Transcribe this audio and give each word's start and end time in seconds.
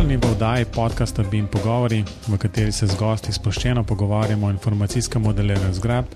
Pozdravljeni 0.00 0.26
v 0.26 0.32
oddaji 0.32 0.64
podcasta 0.64 1.22
BIM 1.22 1.46
Pogovori, 1.46 2.04
v 2.28 2.38
kateri 2.38 2.72
se 2.72 2.86
z 2.86 2.94
gosti 2.96 3.32
sproščeno 3.32 3.82
pogovarjamo 3.84 4.46
o 4.46 4.50
informacijskem 4.50 5.22
modeliranju 5.22 5.74
zgradb 5.76 6.08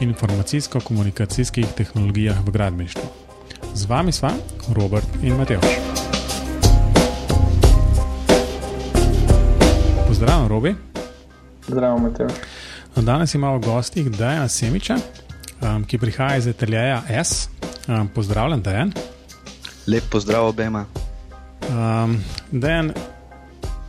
in 0.00 0.10
informacijsko-komunikacijskih 0.12 1.72
tehnologijah 1.76 2.36
v 2.44 2.52
gradbeništvu. 2.52 3.02
Z 3.74 3.88
vami 3.88 4.12
sva 4.12 4.34
Robert 4.76 5.06
in 5.22 5.38
Mateo. 5.40 5.60
Pozdravljen, 10.08 10.48
Robi. 10.48 10.74
Zdravo, 11.68 11.98
Mateo. 11.98 12.28
Danes 12.96 13.34
imamo 13.34 13.56
v 13.56 13.64
gostih 13.64 14.10
Dajana 14.10 14.48
Semiča, 14.48 14.98
um, 15.62 15.84
ki 15.84 15.98
prihaja 15.98 16.36
iz 16.36 16.46
ateljeja 16.46 17.02
S. 17.08 17.48
Um, 17.88 18.08
pozdravljen, 18.08 18.62
Dajan. 18.62 18.92
Lep 19.86 20.04
pozdrav 20.10 20.46
obema. 20.46 20.84
Um, 21.70 22.20
Dejan, 22.52 22.92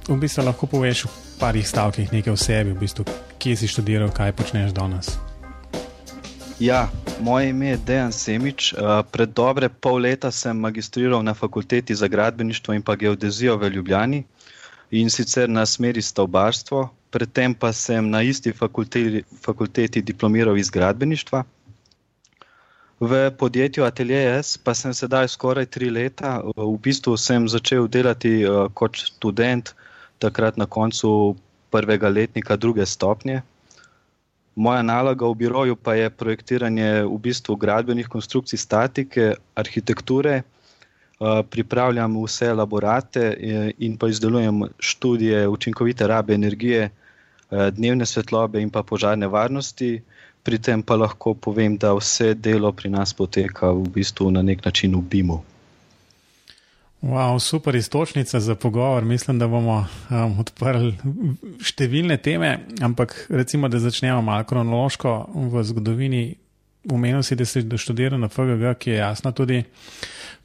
v 0.08 0.18
bistvu 0.18 0.46
lahko 0.46 0.68
poveš 0.68 1.06
v 1.06 1.12
parih 1.40 1.68
stavkih 1.68 2.14
nekaj 2.14 2.34
o 2.34 2.38
sebi, 2.38 2.72
v 2.74 2.80
bistvu, 2.82 3.06
kje 3.38 3.56
si 3.58 3.68
študiral, 3.68 4.10
kaj 4.14 4.34
počneš 4.34 4.74
danes. 4.74 5.18
Ja, 6.62 6.90
moje 7.20 7.50
ime 7.50 7.74
je 7.74 7.78
Dejan 7.78 8.12
Semič. 8.14 8.74
Pred 9.12 9.30
dobre 9.34 9.70
pol 9.70 10.06
leta 10.06 10.30
sem 10.32 10.58
magistriral 10.58 11.24
na 11.26 11.34
fakulteti 11.34 11.96
za 11.96 12.08
gradbeništvo 12.08 12.74
in 12.74 12.82
pa 12.82 12.96
geodezijo 12.96 13.58
v 13.58 13.70
Ljubljani 13.70 14.24
in 14.92 15.10
sicer 15.10 15.50
na 15.50 15.66
smeri 15.66 16.02
stavbarstvo. 16.02 16.90
Predtem 17.10 17.54
pa 17.54 17.74
sem 17.74 18.10
na 18.10 18.22
isti 18.22 18.54
fakulteti, 18.54 19.24
fakulteti 19.42 20.02
diplomiral 20.02 20.58
iz 20.58 20.70
gradbeništva. 20.70 21.44
V 23.02 23.32
podjetju 23.38 23.84
Ateljes 23.84 24.58
pa 24.58 24.74
sem 24.78 24.94
sedaj 24.94 25.28
skoraj 25.28 25.66
tri 25.66 25.90
leta. 25.90 26.44
V 26.56 26.78
bistvu 26.78 27.18
sem 27.18 27.50
začel 27.50 27.88
delati 27.88 28.46
uh, 28.46 28.70
kot 28.74 28.96
študent, 28.96 29.74
takrat 30.22 30.58
na 30.58 30.66
koncu 30.70 31.36
prvega 31.72 32.10
letnika 32.10 32.56
druge 32.56 32.86
stopnje. 32.86 33.42
Moja 34.56 34.82
naloga 34.84 35.26
v 35.26 35.36
biroju 35.36 35.76
pa 35.76 35.96
je 35.96 36.10
projektiranje 36.10 37.04
v 37.08 37.18
bistvu 37.18 37.56
gradbenih 37.56 38.08
konstrukcij, 38.08 38.60
statike, 38.60 39.36
arhitekture. 39.56 40.42
Uh, 41.22 41.46
pripravljam 41.46 42.18
vse 42.18 42.50
laborate 42.54 43.22
eh, 43.22 43.70
in 43.78 43.98
pa 43.98 44.08
izdelujem 44.10 44.64
študije 44.80 45.48
učinkovite 45.48 46.08
rabe 46.08 46.34
energije, 46.34 46.90
uh, 46.90 47.70
dnevne 47.70 48.06
svetlobe 48.06 48.62
in 48.62 48.70
pa 48.74 48.82
požarne 48.84 49.28
varnosti. 49.28 50.02
Pri 50.44 50.58
tem 50.58 50.82
pa 50.82 50.98
lahko 50.98 51.36
povem, 51.38 51.78
da 51.78 51.94
vse 51.94 52.34
delo 52.34 52.72
pri 52.74 52.90
nas 52.90 53.14
poteka 53.14 53.70
v 53.70 53.86
bistvu 53.94 54.32
na 54.32 54.42
nek 54.42 54.66
način 54.66 54.98
v 54.98 55.02
BIM-u. 55.02 55.51
Wow, 57.02 57.40
super 57.40 57.76
istočnica 57.76 58.40
za 58.40 58.56
pogovor. 58.56 59.04
Mislim, 59.06 59.40
da 59.40 59.48
bomo 59.48 59.80
um, 59.82 60.36
odprli 60.40 60.94
številne 61.66 62.20
teme, 62.22 62.52
ampak 62.82 63.16
recimo, 63.34 63.70
da 63.74 63.82
začnemo 63.82 64.22
malo 64.22 64.46
kronološko 64.46 65.14
v 65.34 65.64
zgodovini. 65.66 66.22
Umenil 66.94 67.24
si, 67.26 67.36
da 67.38 67.46
si 67.46 67.62
študiral 67.62 68.22
na 68.22 68.30
FGG, 68.30 68.76
ki 68.78 68.94
je 68.94 69.00
jasna 69.02 69.32
tudi 69.34 69.64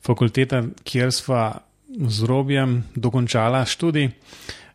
fakulteta, 0.05 0.62
kjer 0.84 1.12
sva 1.12 1.45
z 1.89 2.29
Robijem 2.29 2.83
dokončala 2.95 3.65
študij. 3.65 4.11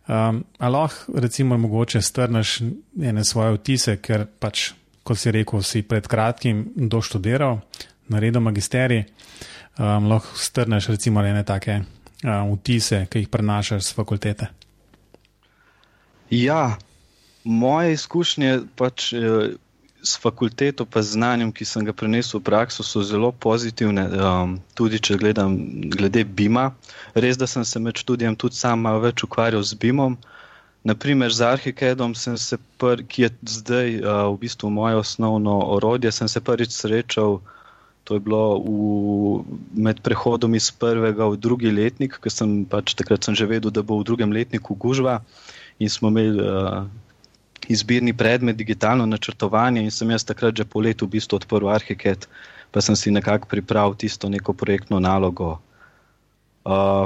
Um, 0.06 0.44
Ali 0.58 0.74
lahko, 0.74 1.18
recimo, 1.18 1.58
mogoče 1.58 2.02
strneš 2.02 2.60
ene 3.02 3.26
svoje 3.26 3.58
vtise, 3.58 3.98
ker 4.02 4.26
pač 4.40 4.72
kot 5.04 5.18
si 5.18 5.34
rekel, 5.34 5.64
si 5.66 5.82
pred 5.82 6.06
kratkim 6.08 6.66
doštudiral, 6.76 7.62
naredil 8.10 8.42
magisterij, 8.42 9.06
um, 9.78 10.10
lahko 10.12 10.38
strneš 10.38 10.88
recimo 10.88 11.24
ene 11.26 11.44
take 11.44 11.82
um, 11.82 12.56
vtise, 12.56 13.06
ki 13.10 13.26
jih 13.26 13.30
prenašaš 13.30 13.84
z 13.84 13.98
fakultete. 13.98 14.48
Ja, 16.32 16.78
moje 17.44 17.94
izkušnje 17.94 18.60
pač. 18.76 19.14
Eh, 19.14 19.52
s 20.04 20.18
fakulteto, 20.18 20.86
pa 20.86 21.02
z 21.02 21.14
znanjem, 21.14 21.52
ki 21.54 21.66
sem 21.66 21.86
ga 21.86 21.94
prenesel 21.94 22.42
v 22.42 22.50
prakso, 22.50 22.84
so 22.84 23.06
zelo 23.06 23.30
pozitivne. 23.32 24.10
Um, 24.10 24.58
tudi 24.74 24.98
če 24.98 25.18
gledam 25.22 25.58
glede 25.94 26.26
BIM-a. 26.26 26.72
Res, 27.14 27.38
da 27.38 27.48
sem 27.48 27.66
se 27.66 27.80
med 27.80 28.02
študijem 28.02 28.36
tudi 28.36 28.58
sam 28.58 28.82
malo 28.82 29.04
več 29.06 29.22
ukvarjal 29.24 29.62
z 29.62 29.78
BIM-om. 29.78 30.18
Naprimer, 30.82 31.30
z 31.30 31.46
Arhikedom, 31.46 32.18
pr, 32.82 33.06
ki 33.06 33.22
je 33.22 33.30
zdaj 33.46 33.90
uh, 34.02 34.26
v 34.34 34.42
bistvu 34.42 34.74
moje 34.74 34.98
osnovno 34.98 35.60
orodje, 35.78 36.10
sem 36.10 36.26
se 36.26 36.42
prvič 36.42 36.74
srečal. 36.74 37.38
To 38.04 38.18
je 38.18 38.22
bilo 38.24 38.58
v, 38.58 38.72
med 39.78 40.02
prehodom 40.02 40.58
iz 40.58 40.72
prvega 40.74 41.30
v 41.30 41.38
drugi 41.38 41.70
letnik, 41.70 42.18
ker 42.18 42.34
sem 42.34 42.66
pač 42.66 42.96
takrat 42.98 43.24
sem 43.24 43.38
že 43.38 43.46
vedel, 43.46 43.70
da 43.70 43.86
bo 43.86 44.02
v 44.02 44.08
drugem 44.08 44.34
letniku 44.34 44.74
gužva 44.76 45.22
in 45.82 45.90
smo 45.90 46.10
imeli 46.10 46.42
uh, 46.42 46.86
izbirni 47.70 48.14
predmet 48.14 48.58
digitalno 48.58 49.06
načrtovanje 49.06 49.86
in 49.86 49.94
sem 49.94 50.10
jaz 50.10 50.26
takrat 50.26 50.58
že 50.58 50.66
po 50.66 50.82
letu 50.82 51.06
v 51.06 51.18
bistvu 51.18 51.38
odprl 51.42 51.70
Arhiked, 51.70 52.26
pa 52.74 52.80
sem 52.82 52.98
si 52.98 53.14
nekako 53.14 53.46
pripravil 53.46 53.94
tisto 53.98 54.30
neko 54.30 54.54
projektno 54.54 55.00
nalogo. 55.00 55.62
Uh, 56.66 57.06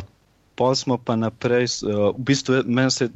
Pol 0.56 0.72
smo 0.72 0.95
pa 0.95 1.19
naprej, 1.19 1.67
uh, 1.83 2.16
v 2.16 2.22
bistvu 2.23 2.63
meni 2.63 2.91
se 2.91 3.12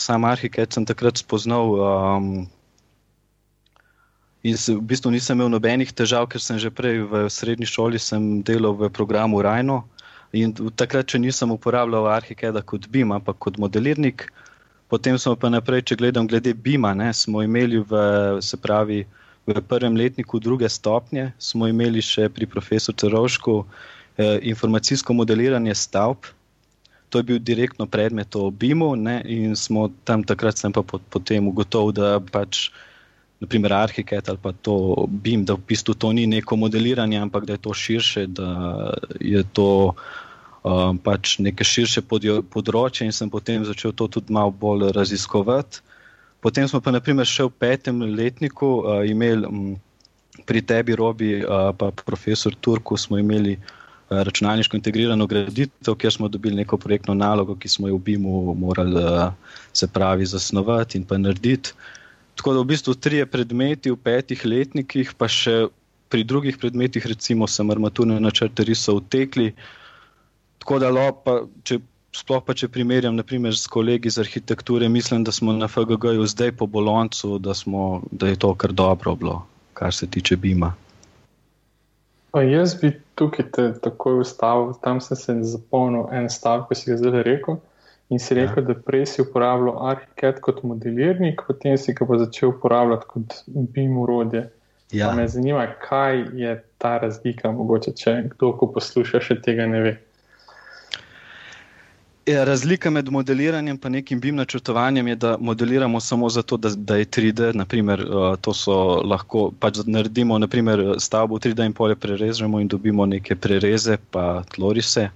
sam 0.00 0.24
arhitekt 0.24 0.72
sem 0.72 0.88
takrat 0.88 1.20
spoznal. 1.20 1.76
Um, 1.76 2.48
in 4.42 4.56
se, 4.56 4.74
v 4.74 4.80
bistvu 4.80 5.10
nisem 5.12 5.36
imel 5.36 5.50
nobenih 5.52 5.92
težav, 5.92 6.28
ker 6.30 6.40
sem 6.40 6.58
že 6.58 6.70
prej 6.72 7.04
v 7.04 7.28
srednji 7.28 7.68
šoli 7.68 8.00
delal 8.44 8.74
v 8.76 8.88
programu 8.88 9.42
Rajno. 9.42 9.84
In 10.32 10.54
takrat, 10.78 11.10
če 11.10 11.18
nisem 11.18 11.50
uporabljal 11.50 12.06
arhitekta 12.06 12.62
kot 12.62 12.86
BIM, 12.88 13.10
ampak 13.12 13.36
kot 13.42 13.58
modelirnik, 13.58 14.30
potem 14.86 15.18
smo 15.18 15.34
pa 15.34 15.50
naprej, 15.50 15.90
če 15.90 15.98
gledam 15.98 16.26
glede 16.26 16.54
BIM-a, 16.54 16.94
smo 17.12 17.42
imeli 17.42 17.82
v, 17.82 17.92
se 18.38 18.56
pravi, 18.56 19.04
v 19.46 19.62
prvem 19.66 19.96
letniku 19.96 20.38
druge 20.38 20.68
stopnje, 20.68 21.32
smo 21.38 21.66
imeli 21.66 21.98
še 21.98 22.28
pri 22.30 22.46
profesorju 22.46 22.98
Cerovšku 23.02 23.54
eh, 23.64 24.38
informacijsko 24.46 25.16
modeliranje 25.16 25.74
stavb, 25.74 26.30
to 27.10 27.18
je 27.18 27.26
bil 27.26 27.38
direktno 27.42 27.90
predmet 27.90 28.36
o 28.38 28.50
BIM-u 28.50 28.94
in 29.26 29.56
smo 29.56 29.90
tam 30.06 30.22
takrat 30.22 30.58
sem 30.58 30.70
pa 30.70 30.82
potem 30.86 31.48
ugotovil, 31.50 31.92
da 31.92 32.20
pač. 32.22 32.70
Naprimer, 33.40 33.72
arhitekt 33.72 34.28
ali 34.28 34.38
pa 34.42 34.52
to 34.52 35.06
BIM, 35.08 35.44
da 35.48 35.56
v 35.56 35.64
bistvu 35.68 35.94
to 35.94 36.12
ni 36.12 36.26
neko 36.28 36.56
modeliranje, 36.60 37.18
ampak 37.18 37.46
da 37.48 37.56
je 37.56 37.62
to 37.64 37.74
širše, 37.74 38.26
da 38.26 38.50
je 39.20 39.42
to 39.52 39.94
um, 40.62 40.98
pač 41.00 41.38
neke 41.40 41.64
širše 41.64 42.04
področje, 42.04 43.08
in 43.08 43.16
sem 43.16 43.32
potem 43.32 43.64
začel 43.64 43.96
to 43.96 44.10
tudi 44.12 44.32
malo 44.32 44.52
bolj 44.52 44.92
raziskovati. 44.92 45.80
Potem 46.40 46.68
smo 46.68 46.80
pa, 46.84 46.92
naprimer, 46.92 47.28
še 47.28 47.48
v 47.48 47.56
petem 47.64 48.04
letniku 48.12 48.68
uh, 48.80 49.00
imeli 49.08 49.48
um, 49.48 49.74
pri 50.44 50.60
tebi, 50.60 50.96
Robi, 50.96 51.40
uh, 51.40 51.72
pa 51.72 51.92
profesor 51.96 52.52
Turku, 52.60 53.00
smo 53.00 53.16
imeli 53.20 53.56
uh, 53.56 53.76
računalniško 54.10 54.76
integrirano 54.76 55.26
graditev, 55.26 55.94
kjer 55.94 56.12
smo 56.12 56.28
dobili 56.28 56.56
neko 56.56 56.76
projektno 56.76 57.14
nalogo, 57.14 57.56
ki 57.56 57.68
smo 57.68 57.88
jo 57.88 57.96
v 57.96 57.98
BIM-u 57.98 58.54
morali 58.54 59.02
eh, 59.02 59.30
se 59.72 59.88
pravi 59.88 60.26
zasnovati 60.26 60.98
in 60.98 61.04
pa 61.04 61.18
narediti. 61.18 61.72
Tako 62.38 62.54
da 62.56 62.62
v 62.62 62.70
bistvu 62.70 62.94
tri 62.94 63.24
predmeti 63.26 63.90
v 63.90 63.98
petih 64.00 64.44
letnikih, 64.46 65.12
pa 65.18 65.28
še 65.28 65.68
pri 66.10 66.24
drugih 66.26 66.58
predmetih, 66.58 67.06
recimo, 67.06 67.46
sem 67.46 67.70
armaturne 67.70 68.18
načrte 68.20 68.66
risal 68.66 68.98
v 68.98 69.06
tekli. 69.14 69.48
Tako 70.58 70.78
da, 70.82 70.90
pa, 71.14 71.36
če, 71.64 71.78
sploh 72.16 72.42
pa 72.44 72.56
če 72.58 72.68
primerjam 72.68 73.14
naprimer, 73.16 73.54
s 73.54 73.70
kolegi 73.70 74.10
iz 74.10 74.18
arhitekture, 74.18 74.88
mislim, 74.90 75.24
da 75.24 75.32
smo 75.32 75.54
na 75.54 75.70
FGG-ju 75.70 76.26
zdaj 76.26 76.56
po 76.58 76.66
boloncu, 76.66 77.38
da, 77.38 77.54
smo, 77.54 78.02
da 78.10 78.32
je 78.32 78.40
to 78.42 78.52
kar 78.54 78.74
dobro 78.74 79.14
bilo, 79.14 79.38
kar 79.78 79.94
se 79.94 80.10
tiče 80.10 80.36
BIM-a. 80.36 80.74
Pa 82.30 82.42
jaz 82.46 82.76
bi 82.78 82.92
tukaj 83.18 83.48
takoj 83.82 84.20
ustavil, 84.22 84.74
tam 84.82 85.00
sem 85.02 85.16
se 85.18 85.34
zapolnil 85.54 86.06
en 86.14 86.30
stavek, 86.30 86.68
ki 86.70 86.78
si 86.78 86.90
ga 86.90 86.98
zdaj 86.98 87.24
rekel. 87.26 87.58
In 88.10 88.18
si 88.18 88.34
rekel, 88.34 88.64
ja. 88.64 88.72
da 88.72 88.74
prej 88.74 89.06
si 89.06 89.22
uporabljal 89.22 89.76
Arhiket 89.86 90.40
kot 90.42 90.64
modelirnik, 90.66 91.44
potem 91.46 91.76
si 91.78 91.94
ga 91.94 92.06
pa 92.06 92.18
začel 92.18 92.50
uporabljati 92.50 93.06
kot 93.08 93.36
BIM 93.46 93.98
urodje. 93.98 94.48
Ja. 94.92 95.12
Me 95.14 95.28
zanima, 95.28 95.66
kaj 95.88 96.24
je 96.34 96.56
ta 96.78 96.98
razlika, 96.98 97.52
mogoče 97.54 97.92
če 97.94 98.14
kdo, 98.32 98.50
ko 98.58 98.66
posluša, 98.74 99.20
še 99.22 99.36
tega 99.44 99.68
ne 99.70 99.82
ve. 99.84 99.92
Ja, 102.26 102.42
razlika 102.44 102.90
med 102.90 103.08
modeliranjem 103.10 103.78
in 103.84 103.92
nekim 103.92 104.20
BIM 104.20 104.36
načrtovanjem 104.36 105.08
je, 105.08 105.16
da 105.16 105.36
modeliramo 105.40 106.00
samo 106.00 106.28
zato, 106.28 106.56
da, 106.56 106.70
da 106.76 106.96
je 106.96 107.06
3D. 107.06 107.54
Naprimer, 107.54 108.02
uh, 108.02 108.36
to 108.40 108.54
so 108.54 108.74
lahko 109.06 109.52
pač 109.58 109.80
naredimo 109.86 110.38
naprimer, 110.38 110.82
stavbo 110.98 111.38
3D 111.38 111.66
in 111.66 111.72
polje 111.72 111.96
prerežemo 111.96 112.60
in 112.60 112.68
dobimo 112.68 113.06
neke 113.06 113.36
prereze, 113.36 113.96
pa 114.10 114.42
tlorise. 114.54 115.08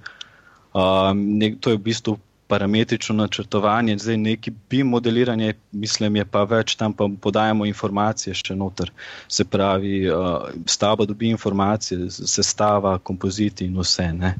Uh, 0.75 1.11
nek, 1.15 1.59
to 1.61 1.71
je 1.71 1.77
v 1.77 1.85
bistvu 1.91 2.17
parametrično 2.47 3.15
načrtovanje, 3.17 3.99
zdaj 3.99 4.17
neki 4.17 4.53
BIM 4.71 4.87
modeliranje, 4.87 5.55
mislim, 5.73 6.17
je 6.17 6.25
pa 6.25 6.45
več 6.45 6.75
tam, 6.77 6.93
pa 6.93 7.09
podajamo 7.21 7.67
informacije 7.67 8.35
še 8.35 8.57
noter. 8.57 8.93
Se 9.29 9.45
pravi, 9.45 10.03
uh, 10.11 10.51
stavba 10.67 11.07
dobi 11.09 11.31
informacije, 11.33 12.11
sestava, 12.11 12.99
kompoziti 12.99 13.65
in 13.65 13.79
vse. 13.81 14.11
Ne? 14.13 14.35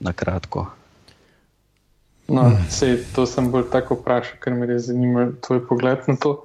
Na 0.00 0.12
kratko. 0.12 0.66
No, 2.28 2.42
hmm. 2.48 2.68
sej, 2.72 2.98
to 3.14 3.26
sem 3.28 3.50
bolj 3.52 3.68
tako 3.72 3.98
vprašal, 4.00 4.40
ker 4.40 4.56
me 4.56 4.68
res 4.68 4.88
zanima 4.88 5.28
tvoj 5.44 5.66
pogled 5.68 6.08
na 6.08 6.16
to. 6.16 6.38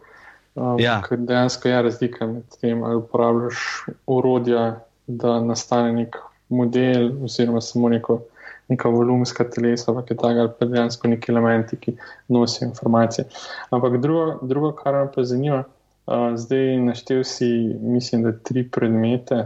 Um, 0.59 0.75
ja. 0.81 0.99
Ker 1.05 1.21
dejansko 1.23 1.71
je 1.71 1.81
razlika 1.87 2.27
med 2.27 2.59
tem, 2.59 2.83
ali 2.83 2.99
uporabljaš 2.99 3.61
urodja, 4.07 4.65
da 5.07 5.39
nastane 5.41 5.93
nek 5.95 6.19
model, 6.49 7.13
oziroma 7.23 7.61
samo 7.61 7.89
neko, 7.89 8.19
neka 8.69 8.89
volumska 8.89 9.43
telesa, 9.49 9.91
ali 9.91 10.49
pa 10.59 10.65
dejansko 10.65 11.07
neki 11.07 11.31
elementi, 11.31 11.77
ki 11.77 11.95
nosijo 12.27 12.67
informacije. 12.67 13.25
Ampak 13.69 13.97
drugo, 14.01 14.39
drugo 14.41 14.71
kar 14.71 14.93
me 14.93 15.11
pa 15.15 15.23
zanima, 15.23 15.63
uh, 16.07 16.35
zdaj 16.35 16.77
naštel 16.77 17.23
si, 17.23 17.49
mislim, 17.81 18.23
da 18.23 18.31
tri 18.31 18.67
predmete, 18.69 19.45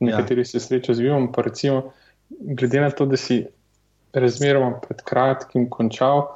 nekateri 0.00 0.40
ja. 0.40 0.44
se 0.44 0.60
srečo 0.60 0.94
z 0.94 1.00
vivom, 1.00 1.32
pa 1.32 1.42
recimo, 1.42 1.82
glede 2.30 2.80
na 2.80 2.90
to, 2.90 3.06
da 3.06 3.16
si 3.16 3.44
razmeroma 4.12 4.80
pred 4.82 5.02
kratkim 5.02 5.70
končal. 5.70 6.26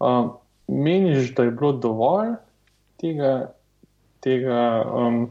Um, 0.00 0.32
meniš, 0.68 1.34
da 1.34 1.42
je 1.42 1.50
bilo 1.50 1.72
dovolj 1.72 2.34
tega, 3.00 3.52
tega 4.20 4.84
um, 4.94 5.30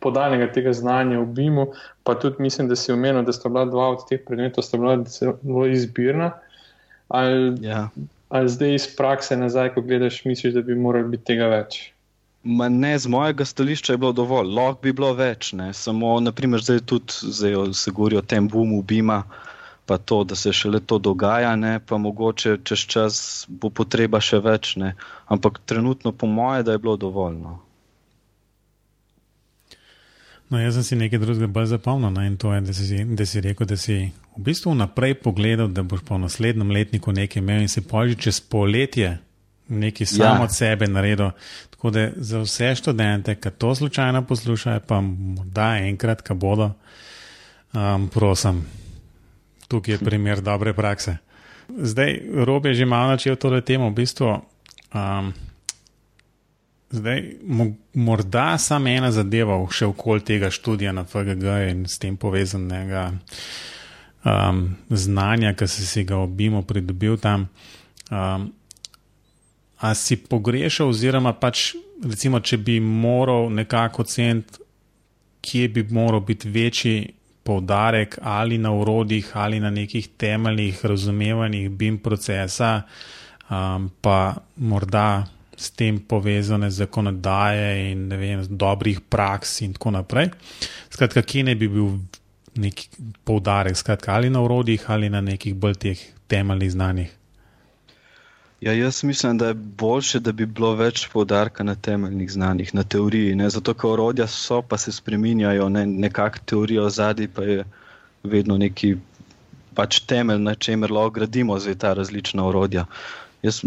podanega 0.00 0.46
tega 0.52 0.72
znanja 0.72 1.20
v 1.20 1.26
BIM-u, 1.34 1.66
pa 2.04 2.14
tudi 2.14 2.42
mislim, 2.42 2.68
da 2.68 2.76
si 2.76 2.92
omenil, 2.92 3.22
da 3.26 3.32
sta 3.32 3.48
bila 3.48 3.64
dva 3.64 3.88
od 3.96 4.06
teh 4.08 4.20
predmetov 4.26 4.64
zelo 4.64 5.66
izbirna. 5.66 6.32
Ali, 7.08 7.54
ja. 7.64 7.88
ali 8.28 8.48
zdaj 8.48 8.74
iz 8.74 8.88
prakse 8.96 9.36
nazaj, 9.36 9.72
ko 9.74 9.82
gledaš, 9.82 10.24
misliš, 10.24 10.54
da 10.54 10.62
bi 10.62 10.74
moralo 10.74 11.08
biti 11.08 11.32
tega 11.32 11.48
več? 11.48 11.80
Ma 12.44 12.68
ne, 12.68 12.94
z 12.98 13.10
mojega 13.10 13.44
stališča 13.44 13.92
je 13.92 13.98
bilo 13.98 14.12
dovolj, 14.12 14.52
lahko 14.54 14.80
bi 14.82 14.92
bilo 14.92 15.12
več. 15.16 15.52
Ne. 15.58 15.72
Samo, 15.74 16.18
naprimer, 16.20 16.62
zdaj 16.62 16.84
tudi 16.86 17.32
zdaj 17.34 17.72
se 17.74 17.90
govori 17.90 18.20
o 18.20 18.22
tem 18.22 18.48
boomu 18.48 18.82
BIM-a 18.82 19.22
pa 19.88 19.96
to, 19.98 20.24
da 20.24 20.36
se 20.36 20.52
šele 20.52 20.80
to 20.80 20.98
dogaja, 20.98 21.56
ne, 21.56 21.80
pa 21.80 21.96
mogoče 21.96 22.58
čez 22.64 22.78
čas 22.92 23.46
bo 23.48 23.70
potreba 23.72 24.20
še 24.20 24.42
več. 24.44 24.74
Ne. 24.76 24.92
Ampak 25.32 25.62
trenutno, 25.64 26.12
po 26.12 26.28
mojem, 26.28 26.66
da 26.68 26.76
je 26.76 26.82
bilo 26.84 26.96
dovolj. 27.00 27.38
No. 27.40 27.54
No, 30.48 30.60
jaz 30.60 30.74
sem 30.78 30.84
si 30.84 30.96
nekaj 30.96 31.18
drugega 31.18 31.46
bolj 31.52 31.66
zapomnil 31.74 32.12
no, 32.14 32.24
in 32.24 32.36
to 32.36 32.52
je, 32.54 32.60
da 32.60 32.74
si, 32.74 33.04
da 33.04 33.26
si 33.26 33.40
rekel, 33.44 33.66
da 33.66 33.76
si 33.76 33.96
v 34.36 34.42
bistvu 34.44 34.72
vnaprej 34.72 35.18
pogledal, 35.22 35.68
da 35.68 35.82
boš 35.82 36.04
po 36.06 36.18
naslednjem 36.18 36.70
letniku 36.70 37.12
nekaj 37.12 37.42
imel 37.42 37.64
in 37.64 37.68
se 37.68 37.82
poži 37.82 38.16
čez 38.16 38.40
poletje. 38.40 39.18
Nekaj 39.68 40.04
ja. 40.04 40.08
samo 40.08 40.44
od 40.44 40.54
sebe 40.54 40.86
naredil. 40.88 41.30
Tako 41.70 41.90
da 41.90 42.06
za 42.16 42.38
vse 42.40 42.74
študente, 42.74 43.34
ki 43.34 43.50
to 43.58 43.74
slučajno 43.74 44.22
poslušajo, 44.24 44.80
pa 44.80 45.02
da 45.44 45.76
enkrat, 45.76 46.22
ki 46.22 46.34
bodo, 46.34 46.70
um, 47.74 48.08
prosim, 48.08 48.64
tukaj 49.68 49.94
je 49.94 49.98
primer 50.08 50.40
dobre 50.40 50.72
prakse. 50.72 51.18
Zdaj, 51.68 52.20
Rob 52.48 52.66
je 52.66 52.74
že 52.74 52.86
malo 52.86 53.10
načel 53.10 53.36
to 53.36 53.60
temo, 53.60 53.90
v 53.90 53.94
bistvu. 53.94 54.40
Um, 54.94 55.34
zdaj, 56.90 57.36
mo 57.46 57.66
morda 57.94 58.58
samo 58.58 58.88
ena 58.88 59.10
zadeva, 59.12 59.58
še 59.70 59.88
okoli 59.90 60.24
tega 60.24 60.50
študija 60.50 60.92
na 60.92 61.04
FGG 61.04 61.56
in 61.70 61.84
s 61.88 61.98
tem 62.00 62.16
povezanega 62.16 63.10
um, 64.24 64.62
znanja, 64.90 65.54
ki 65.54 65.68
si, 65.68 65.86
si 65.86 66.04
ga 66.08 66.22
obimo 66.24 66.62
pridobil 66.62 67.18
tam. 67.20 67.48
Um, 68.10 68.48
a 69.78 69.92
si 69.94 70.16
pogrešal, 70.16 70.90
oziroma 70.90 71.34
pač, 71.38 71.74
recimo, 72.02 72.40
če 72.40 72.58
bi 72.58 72.80
moral 72.80 73.52
nekako 73.54 74.02
oceniti, 74.02 74.64
kje 75.44 75.68
bi 75.70 75.84
moral 75.94 76.24
biti 76.26 76.50
večji 76.50 76.96
poudarek 77.46 78.18
ali 78.20 78.58
na 78.58 78.72
urodjih, 78.74 79.30
ali 79.38 79.60
na 79.60 79.70
nekih 79.70 80.08
temeljnih 80.18 80.82
razumevanjih 80.84 81.70
BIM 81.70 82.00
procesa, 82.02 82.82
um, 83.48 83.90
pa 84.02 84.34
morda 84.56 85.24
s 85.58 85.70
tem 85.74 85.98
povezane 85.98 86.70
zakonodaje 86.70 87.90
in 87.90 88.08
vem, 88.08 88.44
dobrih 88.48 89.00
praks 89.00 89.60
in 89.66 89.74
tako 89.74 89.90
naprej. 89.98 90.30
Skratka, 90.90 91.22
kje 91.22 91.44
ne 91.50 91.54
bi 91.58 91.68
bil 91.68 91.98
neki 92.58 92.88
poudarek, 93.24 93.76
skratka, 93.76 94.14
ali 94.14 94.30
na 94.30 94.42
urodjih, 94.42 94.90
ali 94.90 95.10
na 95.10 95.20
nekih 95.20 95.54
bolj 95.54 95.74
teh 95.74 96.04
temeljnih 96.30 96.72
znanjih. 96.72 97.14
Ja, 98.60 98.72
jaz 98.72 99.04
mislim, 99.04 99.38
da 99.38 99.48
je 99.48 99.54
bolje, 99.54 100.18
da 100.20 100.32
bi 100.32 100.46
bilo 100.46 100.72
več 100.74 101.04
poudarka 101.12 101.62
na 101.62 101.74
temeljnih 101.74 102.30
znanjih, 102.32 102.74
na 102.74 102.82
teoriji. 102.82 103.36
Ne? 103.38 103.50
Zato, 103.50 103.74
ker 103.74 103.92
orodja 103.94 104.26
so, 104.26 104.62
pa 104.62 104.78
se 104.78 104.92
spremenjajo, 104.92 105.68
ne? 105.68 105.86
nekakšna 105.86 106.46
teorija 106.46 106.88
zadnji, 106.90 107.28
pa 107.28 107.46
je 107.46 107.64
vedno 108.22 108.58
neki 108.58 108.96
pač 109.78 110.00
temelj, 110.10 110.42
na 110.42 110.54
čemer 110.54 110.90
lahko 110.90 111.20
gradimo 111.20 111.58
za 111.58 111.74
ta 111.74 111.94
različna 111.94 112.46
orodja. 112.46 112.86
Jaz, 113.42 113.62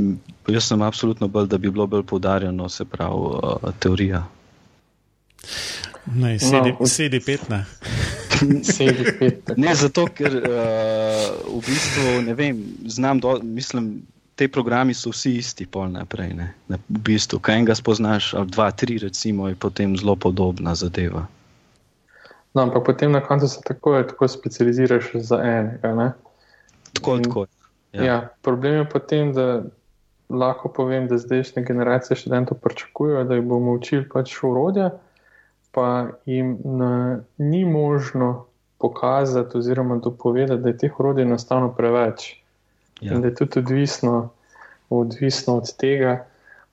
jaz 0.48 0.68
sem 0.68 0.82
absolutno 0.82 1.28
bolj, 1.32 1.48
da 1.48 1.58
bi 1.58 1.72
bilo 1.72 1.88
bolj 1.88 2.04
poudarjeno, 2.04 2.70
se 2.70 2.86
pravi, 2.86 3.16
uh, 3.16 3.74
teorija. 3.80 4.26
Ne, 6.16 6.40
sedi, 6.40 6.74
no, 6.80 6.88
sedi 6.88 7.20
pet, 7.20 7.50
ne. 7.50 7.66
sedi 8.76 9.06
pet. 9.20 9.54
Ne, 9.58 9.76
zato, 9.76 10.08
ker 10.12 10.36
uh, 10.42 11.28
v 11.48 11.62
bistvu 11.68 12.22
ne 12.26 12.36
vem, 12.36 12.64
znam, 12.86 13.20
do, 13.20 13.38
mislim 13.44 13.94
te 14.36 14.48
programi 14.48 14.94
so 14.94 15.12
vsi 15.14 15.36
isti, 15.38 15.68
pol 15.70 15.92
naprej. 15.94 16.34
Ne? 16.34 16.48
Ne, 16.72 16.80
v 16.90 17.02
bistvu, 17.12 17.38
kaj 17.44 17.62
enega 17.62 17.76
spoznaš, 17.78 18.32
ali 18.34 18.50
dva, 18.50 18.72
tri, 18.74 18.98
recimo, 18.98 19.46
je 19.52 19.56
potem 19.56 19.94
zelo 19.98 20.16
podobna 20.16 20.74
zadeva. 20.76 21.28
No, 22.54 22.64
ampak 22.66 22.84
potem 22.86 23.12
na 23.12 23.22
koncu 23.22 23.48
se 23.48 23.62
tako, 23.64 23.96
tako 24.04 24.28
specializiraš 24.28 25.12
za 25.14 25.38
enega. 25.46 25.94
Ne? 25.96 26.08
Tako, 26.94 27.16
In, 27.16 27.24
tako. 27.24 27.46
Ja. 27.94 28.04
Ja, 28.04 28.30
problem 28.42 28.76
je 28.76 28.90
potem, 28.90 29.34
da 29.34 29.64
lahko 30.30 30.70
povem, 30.70 31.08
da 31.08 31.18
zdajšnje 31.18 31.64
generacije 31.64 32.18
študentov 32.18 32.58
pričakujejo, 32.64 33.24
da 33.24 33.36
jih 33.36 33.44
bomo 33.44 33.74
učili 33.76 34.10
pač 34.10 34.38
urodja, 34.44 34.92
pa 35.72 36.08
jim 36.26 36.58
na, 36.64 37.20
ni 37.38 37.66
možno 37.66 38.46
pokazati 38.80 39.58
oziroma 39.58 39.96
dopovedati, 39.96 40.62
da 40.62 40.70
je 40.70 40.78
teh 40.78 41.00
urodij 41.00 41.24
enostavno 41.24 41.74
preveč. 41.76 42.36
Ja. 43.02 43.14
In 43.14 43.22
da 43.22 43.28
je 43.28 43.36
tudi 43.36 43.60
odvisno, 43.60 44.30
odvisno 44.90 45.58
od 45.58 45.76
tega, 45.78 46.26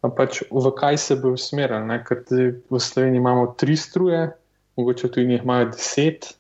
pač 0.03 0.43
v 0.51 0.71
kaj 0.77 0.97
se 0.97 1.17
bo 1.17 1.35
usmeril. 1.35 1.89
Ker 2.07 2.23
v 2.71 2.81
Sloveniji 2.81 3.19
imamo 3.19 3.55
tri 3.59 3.77
struje, 3.77 4.29
mogoče 4.77 5.11
tudi 5.11 5.27
njih 5.27 5.43
imajo 5.43 5.71
deset. 5.75 6.35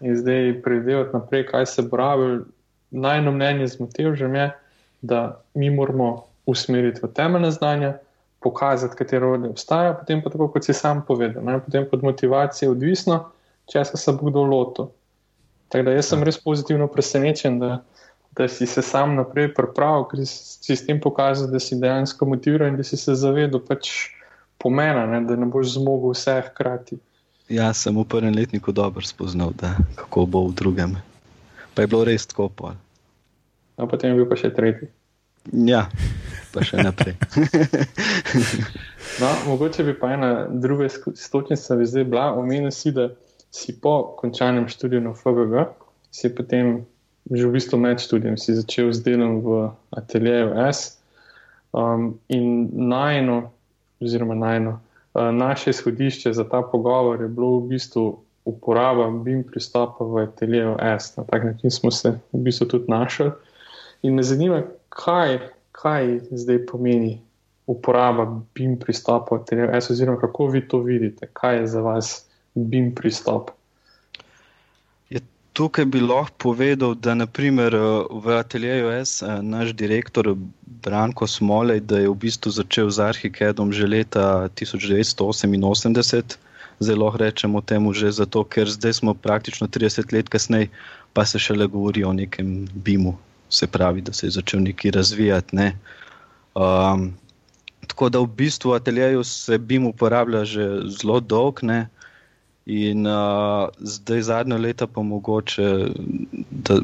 In 0.00 0.16
zdaj 0.16 0.62
predelati 0.62 1.16
naprej, 1.16 1.46
kaj 1.46 1.66
se 1.66 1.82
bo 1.82 1.96
rabilo. 1.96 2.44
Najno 2.90 3.32
mnenje 3.32 3.66
z 3.68 3.80
motivom 3.80 4.34
je, 4.34 4.50
da 5.02 5.40
mi 5.54 5.70
moramo 5.70 6.24
usmeriti 6.46 7.00
v 7.02 7.12
temeljne 7.12 7.50
znanja, 7.50 7.96
pokazati, 8.40 8.96
katero 8.96 9.32
rode 9.34 9.48
obstaja, 9.48 9.94
potem 9.94 10.22
pa 10.22 10.30
tako, 10.30 10.48
kot 10.48 10.64
si 10.64 10.72
sam 10.72 11.02
povedal. 11.06 11.44
Ne? 11.44 11.58
Potem 11.60 11.86
pod 11.90 12.04
motivacijo 12.04 12.68
je 12.68 12.70
odvisno, 12.70 13.18
če 13.66 13.84
se 13.84 14.12
bo 14.12 14.30
kdo 14.30 14.44
lotil. 14.46 14.90
Tako 15.68 15.88
da 15.88 15.96
jaz 15.96 16.12
sem 16.12 16.22
ja. 16.22 16.28
res 16.28 16.38
pozitivno 16.38 16.86
presenečen, 16.86 17.58
da 17.58 17.80
da 18.36 18.48
si 18.48 18.66
se 18.66 18.82
sam 18.82 19.14
naprej 19.16 19.54
pripravil, 19.54 20.04
ker 20.10 20.20
si 20.28 20.76
s 20.76 20.84
tem 20.84 21.00
pokazal, 21.00 21.48
da 21.48 21.60
si 21.60 21.78
dejansko 21.80 22.26
motiviran 22.28 22.74
in 22.74 22.76
da 22.76 22.84
si 22.84 22.96
se 22.96 23.14
zavedel 23.16 23.62
pač 23.64 24.12
pomena, 24.60 25.06
ne, 25.08 25.22
da 25.24 25.36
ne 25.36 25.48
boš 25.48 25.76
zmogel 25.78 26.12
vse 26.12 26.42
hkrati. 26.50 26.98
Ja, 27.48 27.72
sem 27.72 27.96
v 27.96 28.04
prvem 28.04 28.34
letniku 28.36 28.72
dobro 28.76 29.04
spoznal, 29.06 29.54
da, 29.56 29.76
kako 29.96 30.26
bo 30.26 30.44
v 30.50 30.56
drugem. 30.58 30.96
Pa 31.76 31.84
je 31.84 31.92
bilo 31.92 32.06
res 32.08 32.24
tako 32.26 32.48
pol. 32.48 32.76
No, 33.76 33.84
potem 33.84 34.14
je 34.14 34.16
bil 34.16 34.28
pa 34.30 34.38
še 34.40 34.48
tretji. 34.56 34.88
Ja, 35.52 35.84
pa 36.50 36.64
še 36.64 36.80
naprej. 36.80 37.14
no, 39.22 39.28
mogoče 39.46 39.84
bi 39.84 39.94
pa 39.94 40.16
ena 40.16 40.30
druga 40.48 40.88
stočnica 40.88 41.76
zdaj 41.84 42.08
bila, 42.08 42.30
omenil 42.34 42.72
si, 42.72 42.90
da 42.96 43.10
si 43.52 43.76
po 43.76 44.16
končanem 44.16 44.66
študiju 44.72 45.04
na 45.04 45.12
FGG, 45.14 45.68
si 46.10 46.32
potem 46.32 46.80
že 47.26 47.42
v 47.46 47.58
bistvu 47.58 47.78
med 47.82 47.98
študijem 47.98 48.38
si 48.38 48.54
začel 48.54 48.94
z 48.94 49.02
delom 49.02 49.42
v 49.42 49.66
ateljeju 49.98 50.54
S. 50.70 50.94
Um, 51.74 52.22
in 52.30 52.70
najno, 52.70 53.50
oziroma 53.98 54.38
najno, 54.38 54.78
uh, 54.78 55.34
naše 55.34 55.74
izhodišče 55.74 56.32
za 56.32 56.46
ta 56.46 56.62
pogovor 56.62 57.20
je 57.20 57.28
bilo 57.28 57.58
v 57.58 57.74
bistvu 57.74 58.22
uporaba 58.46 59.10
BIM 59.10 59.42
pristopa 59.44 60.04
v 60.04 60.22
ateljeju 60.22 60.76
S. 60.80 61.16
Na 61.16 61.24
tak 61.24 61.44
način 61.44 61.70
smo 61.70 61.90
se 61.90 62.14
v 62.32 62.40
bistvu 62.46 62.66
tudi 62.66 62.84
našli. 62.88 63.30
In 64.02 64.14
me 64.14 64.22
zanima, 64.22 64.62
kaj, 64.88 65.38
kaj 65.72 66.20
zdaj 66.30 66.66
pomeni 66.66 67.20
uporaba 67.66 68.26
BIM 68.54 68.78
pristopa 68.78 69.34
v 69.34 69.42
ateljeju 69.42 69.70
S, 69.74 69.90
oziroma 69.90 70.20
kako 70.20 70.46
vi 70.46 70.68
to 70.68 70.78
vidite, 70.78 71.28
kaj 71.32 71.60
je 71.60 71.66
za 71.66 71.80
vas 71.80 72.26
BIM 72.54 72.94
pristop 72.94 73.50
tukaj 75.56 75.84
bi 75.84 76.00
lahko 76.00 76.36
povedal, 76.38 76.94
da 76.94 77.14
naprimer 77.14 77.74
eh, 77.74 78.04
v 78.10 78.38
ateljeju 78.38 78.90
S 79.04 79.22
eh, 79.22 79.42
naš 79.42 79.72
direktor 79.72 80.34
Branko 80.84 81.26
Smolej, 81.26 81.80
da 81.80 81.98
je 81.98 82.08
v 82.08 82.14
bistvu 82.14 82.52
začel 82.52 82.90
z 82.90 83.00
Arhikedom 83.08 83.72
že 83.72 83.86
leta 83.86 84.48
1988. 84.60 86.36
Zelo 86.80 87.08
rečemo 87.16 87.60
temu 87.60 87.92
že 87.92 88.12
zato, 88.12 88.44
ker 88.44 88.68
zdaj 88.68 88.92
smo 88.92 89.14
praktično 89.14 89.66
30 89.66 90.12
let 90.12 90.28
kasneje, 90.28 90.68
pa 91.12 91.24
se 91.24 91.38
šele 91.38 91.66
govori 91.66 92.04
o 92.04 92.12
nekem 92.12 92.68
BIM-u. 92.74 93.16
se 93.48 93.66
pravi, 93.66 94.00
da 94.00 94.12
se 94.12 94.26
je 94.26 94.30
začel 94.30 94.60
nekaj 94.60 94.90
razvijati. 94.90 95.56
Ne. 95.56 95.78
Um, 96.54 97.14
tako 97.86 98.08
da 98.08 98.18
v 98.18 98.26
bistvu 98.26 98.70
v 98.70 98.74
ateljeju 98.74 99.24
se 99.24 99.58
BIM 99.58 99.86
uporablja 99.86 100.44
že 100.44 100.82
zelo 101.00 101.20
dolgo. 101.20 101.60
In 102.66 103.06
uh, 103.06 103.68
zdaj, 103.78 104.22
zadnja 104.22 104.56
leta, 104.58 104.86
pa 104.90 105.02
mogoče, 105.02 105.66
da, 106.50 106.80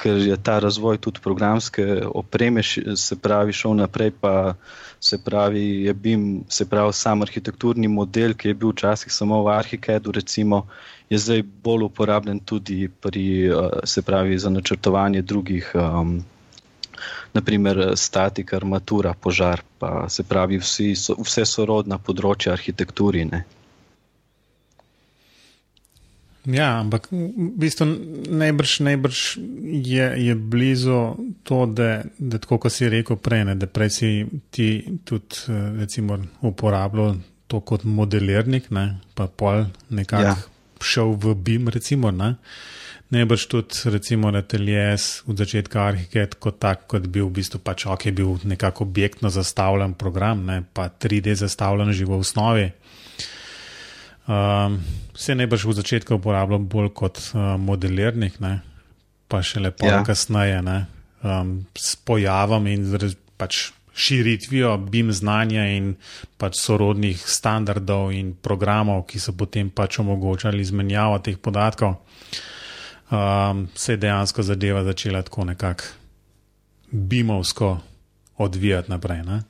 ker 0.00 0.16
je 0.16 0.38
ta 0.42 0.54
razvoj 0.64 0.96
tudi 0.96 1.20
programske 1.20 1.84
opreme, 2.08 2.62
se 2.96 3.18
pravi, 3.20 3.52
šel 3.52 3.74
naprej, 3.82 4.14
pa 4.20 4.54
se 5.00 5.18
pravi, 5.24 5.84
je 5.84 5.94
bil 5.94 6.24
sam 6.92 7.22
arhitekturni 7.22 7.88
model, 7.88 8.32
ki 8.34 8.48
je 8.48 8.54
bil 8.54 8.72
včasih 8.72 9.12
samo 9.12 9.42
v 9.44 9.52
Arhikedu, 9.58 10.12
recimo, 10.12 10.66
je 11.10 11.18
zdaj 11.18 11.42
bolj 11.42 11.84
uporabljen 11.90 12.40
tudi 12.40 12.88
pri, 12.88 13.52
uh, 13.52 13.68
se 13.84 14.02
pravi, 14.02 14.38
za 14.38 14.50
načrtovanje 14.50 15.22
drugih. 15.22 15.72
Um, 15.74 16.24
Naprimer, 17.32 17.92
statika, 17.96 18.56
armatura, 18.56 19.14
požar, 19.14 19.60
pa 19.78 20.08
se 20.08 20.22
pravi, 20.22 20.58
vsi, 20.58 20.94
so, 20.96 21.14
vse 21.22 21.44
sorodna 21.46 21.98
področja 21.98 22.52
arhitekture. 22.52 23.22
Ja, 26.48 26.80
ampak 26.80 27.10
v 27.12 27.52
bistvu 27.60 27.84
najbrž, 28.32 28.80
najbrž 28.80 29.18
je, 29.84 30.06
je 30.16 30.34
blizu 30.34 31.16
to, 31.44 31.66
da, 31.66 32.00
da 32.18 32.40
tako 32.40 32.58
kot 32.64 32.72
si 32.72 32.88
rekel 32.88 33.20
prej, 33.20 33.44
ne, 33.44 33.54
da 33.60 33.68
prej 33.68 33.90
si 33.92 34.10
ti 34.50 34.68
tudi 35.04 35.52
recimo, 35.76 36.16
uporabljal 36.40 37.18
to 37.50 37.60
kot 37.60 37.84
modelirnik, 37.84 38.70
ne, 38.70 39.02
pa 39.14 39.26
pol 39.28 39.66
nekako 39.90 40.32
ja. 40.32 40.36
šel 40.80 41.12
v 41.20 41.34
BIM. 41.34 41.68
Recimo, 41.68 42.10
ne. 42.14 42.36
Najbrž 43.10 43.46
tudi 43.50 43.90
recimo 43.90 44.30
ateljes 44.30 45.26
v 45.26 45.34
začetku 45.34 45.78
arhitekt 45.82 46.38
kot 46.38 46.60
tak, 46.62 46.86
kot 46.86 47.08
bil 47.10 47.26
v 47.26 47.42
bistvu 47.42 47.58
pač 47.58 47.84
ok, 47.90 48.06
je 48.06 48.12
bil 48.14 48.38
nekako 48.46 48.86
objektno 48.86 49.32
zastavljen 49.34 49.98
program, 49.98 50.46
ne, 50.46 50.62
pa 50.62 50.86
3D 50.88 51.34
zastavljen 51.34 51.90
že 51.92 52.06
v 52.06 52.20
osnovi. 52.22 52.70
Um, 54.30 54.78
se 55.14 55.34
najbrž 55.34 55.64
v 55.66 55.72
začetku 55.74 56.14
uporabljal 56.14 56.62
bolj 56.62 56.92
kot 56.94 57.18
uh, 57.34 57.56
modelirnik, 57.58 58.38
ne? 58.38 58.60
pa 59.30 59.42
še 59.42 59.62
lepo 59.62 59.86
ja. 59.86 60.04
kasneje, 60.06 60.62
um, 60.62 61.50
s 61.74 61.98
pojavom 62.06 62.66
in 62.70 62.86
pač 63.38 63.70
širitvijo 63.94 64.76
BIM 64.90 65.10
znanja 65.12 65.66
in 65.74 65.96
pač 66.38 66.60
sorodnih 66.62 67.18
standardov 67.18 68.14
in 68.14 68.32
programov, 68.34 69.04
ki 69.10 69.18
so 69.18 69.34
potem 69.34 69.70
pač 69.70 69.98
omogočali 70.02 70.62
izmenjavo 70.62 71.18
teh 71.26 71.38
podatkov, 71.38 71.98
um, 73.10 73.66
se 73.74 73.94
je 73.94 74.02
dejansko 74.06 74.46
zadeva 74.46 74.84
začela 74.86 75.22
tako 75.26 75.50
nekako 75.50 75.84
BIM-ovsko 76.90 77.78
odvijati 78.38 78.90
naprej. 78.90 79.22
Ne? 79.26 79.42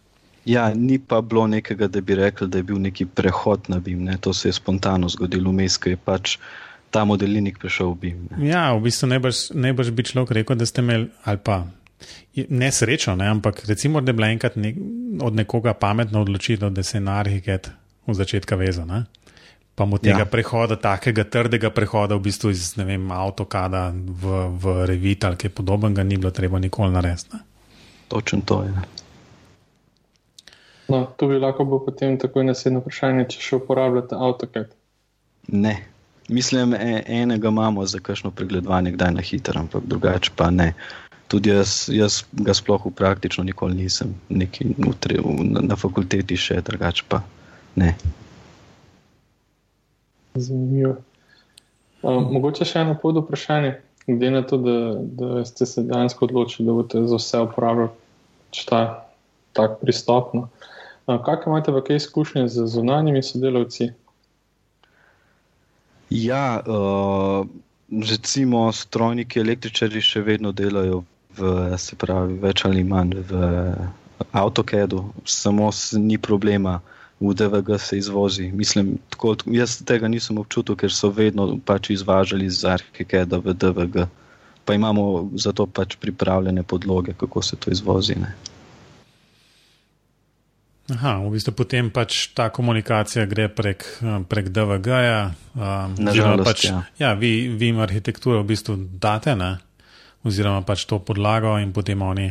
Ja, 0.51 0.65
ni 0.75 0.99
pa 0.99 1.21
bilo 1.23 1.47
nekega, 1.47 1.87
da 1.87 2.01
bi 2.01 2.15
rekli, 2.19 2.49
da 2.49 2.59
je 2.59 2.67
bil 2.67 2.81
neki 2.83 3.07
prehod 3.07 3.69
na 3.71 3.79
BIM. 3.79 4.03
Ne. 4.05 4.17
To 4.21 4.33
se 4.35 4.49
je 4.49 4.53
spontano 4.57 5.09
zgodilo, 5.09 5.53
vmes, 5.53 5.77
ko 5.79 5.93
je 5.93 5.99
pač 6.01 6.39
ta 6.91 7.05
modelnik 7.07 7.61
prišel 7.63 7.93
v 7.95 7.99
BIM. 8.03 8.25
Ne. 8.33 8.49
Ja, 8.49 8.71
v 8.75 8.83
bistvu 8.89 9.11
ne 9.11 9.73
boš 9.73 9.93
bi 9.95 10.07
človek 10.07 10.35
rekel, 10.41 10.59
da 10.59 10.67
ste 10.67 10.83
imeli 10.83 11.11
ali 11.25 11.39
pa. 11.45 11.63
Nesrečo, 12.35 13.13
ne, 13.21 13.29
ampak 13.29 13.61
recimo, 13.69 14.01
da 14.01 14.11
je 14.11 14.17
bila 14.17 14.31
enkrat 14.33 14.57
ne, 14.57 14.73
od 15.21 15.37
nekoga 15.37 15.75
pametna 15.77 16.23
odločitev, 16.25 16.71
da 16.73 16.83
se 16.83 16.97
je 16.97 17.05
na 17.05 17.19
arhitekt 17.21 17.71
v 18.07 18.15
začetku 18.17 18.57
vezal. 18.57 18.89
Ne. 18.89 19.05
Pa 19.75 19.85
mu 19.85 19.99
tega 20.01 20.25
ja. 20.25 20.29
prehoda, 20.29 20.77
takega 20.77 21.25
trdega 21.25 21.71
prehoda, 21.71 22.17
v 22.17 22.25
bistvu 22.27 22.51
iz 22.51 22.73
avtokada 22.77 23.91
v, 23.95 24.41
v 24.57 24.75
Revit 24.89 25.25
ali 25.25 25.39
kaj 25.41 25.53
podobnega, 25.55 26.03
ni 26.03 26.17
bilo 26.17 26.33
treba 26.35 26.59
nikoli 26.59 26.91
narediti. 26.93 27.39
Točno 28.09 28.43
to 28.45 28.63
je. 28.65 29.00
No, 30.91 31.07
tu 31.17 31.29
bi 31.29 31.39
lahko 31.39 31.65
bilo 31.65 31.79
potem 31.85 32.19
tako 32.19 32.43
naslednje 32.43 32.83
vprašanje, 32.83 33.27
če 33.31 33.41
še 33.47 33.59
uporabljate 33.61 34.19
AutoCAD. 34.19 34.73
Ne. 35.55 35.77
Mislim, 36.31 36.75
e, 36.75 37.03
enega 37.07 37.51
imamo 37.51 37.87
za 37.87 37.99
kakšno 37.99 38.31
pregledovanje, 38.31 38.93
kdaj 38.95 39.13
na 39.15 39.23
hitro, 39.23 39.61
ampak 39.61 39.87
drugače 39.87 40.31
pa 40.37 40.51
ne. 40.51 40.73
Tudi 41.31 41.51
jaz, 41.51 41.89
jaz 41.91 42.23
ga 42.33 42.55
sploh 42.55 42.87
v 42.87 42.93
praktično 42.95 43.45
nikoli 43.47 43.77
nisem, 43.79 44.15
neki 44.29 44.73
nutri, 44.79 45.19
na, 45.23 45.63
na 45.73 45.79
fakulteti 45.79 46.39
še, 46.39 46.59
drugače 46.67 47.07
pa 47.09 47.23
ne. 47.79 47.95
Zanimivo. 50.35 50.97
Um, 52.03 52.31
mogoče 52.35 52.67
še 52.67 52.83
eno 52.83 52.97
pod 52.99 53.19
vprašanje, 53.21 53.77
glede 54.07 54.31
na 54.35 54.43
to, 54.47 54.59
da, 54.63 54.77
da 54.99 55.45
ste 55.47 55.67
se 55.67 55.87
dejansko 55.87 56.27
odločili, 56.27 56.67
da 56.67 56.75
boste 56.79 57.05
za 57.11 57.19
vse 57.21 57.45
uporabljali 57.47 57.95
ta 58.67 58.83
tak 59.53 59.81
pristop. 59.83 60.35
No. 60.35 60.49
Kakšne 61.19 61.51
imate 61.51 61.75
v 61.75 61.83
kaj 61.87 61.97
izkušnje 61.97 62.49
z 62.49 62.67
zunanjimi 62.71 63.23
sodelavci? 63.23 63.91
Ja, 66.11 66.63
uh, 66.67 67.47
recimo 68.11 68.73
strojniki, 68.73 69.41
električari 69.41 70.03
še 70.03 70.23
vedno 70.27 70.53
delajo 70.53 71.05
v, 71.39 71.75
se 71.79 71.97
pravi, 71.99 72.39
več 72.43 72.65
ali 72.67 72.85
manj 72.85 73.19
v 73.31 73.43
AutoCAD-u, 74.33 75.05
samo 75.25 75.71
ni 75.99 76.19
problema, 76.19 76.81
v 77.21 77.35
DVG 77.37 77.79
se 77.79 77.99
izvozi. 77.99 78.49
Mislim, 78.53 78.95
tako, 79.13 79.37
jaz 79.47 79.77
tega 79.85 80.09
nisem 80.09 80.39
občutil, 80.41 80.77
ker 80.77 80.93
so 80.93 81.11
vedno 81.13 81.59
pač 81.65 81.91
izvažali 81.93 82.49
iz 82.49 82.65
ArchiCAD-a 82.65 83.43
v 83.45 83.55
DVG. 83.55 84.07
Pa 84.65 84.75
imamo 84.75 85.29
za 85.37 85.53
to 85.53 85.67
pač 85.67 85.97
pripravljene 86.01 86.63
podloge, 86.63 87.13
kako 87.13 87.43
se 87.43 87.57
to 87.57 87.71
izvozi. 87.71 88.17
Ne. 88.17 88.33
Aha, 90.91 91.19
v 91.23 91.31
bistvu 91.35 91.55
potem 91.55 91.91
pač 91.95 92.33
ta 92.35 92.49
komunikacija 92.51 93.27
gre 93.31 93.49
prek, 93.53 93.85
eh, 94.03 94.21
prek 94.27 94.51
DVG-ja. 94.51 95.21
Um, 95.55 95.97
pač, 96.43 96.65
ja. 96.71 96.83
ja, 96.99 97.11
vi, 97.15 97.49
vi 97.49 97.71
jim 97.71 97.81
arhitekturo 97.83 98.43
v 98.43 98.51
bistvu 98.55 98.77
date, 98.99 99.37
ne? 99.39 99.59
oziroma 100.25 100.61
pač 100.67 100.85
to 100.85 101.01
podlago 101.01 101.57
in 101.61 101.73
potem 101.73 102.03
oni 102.03 102.29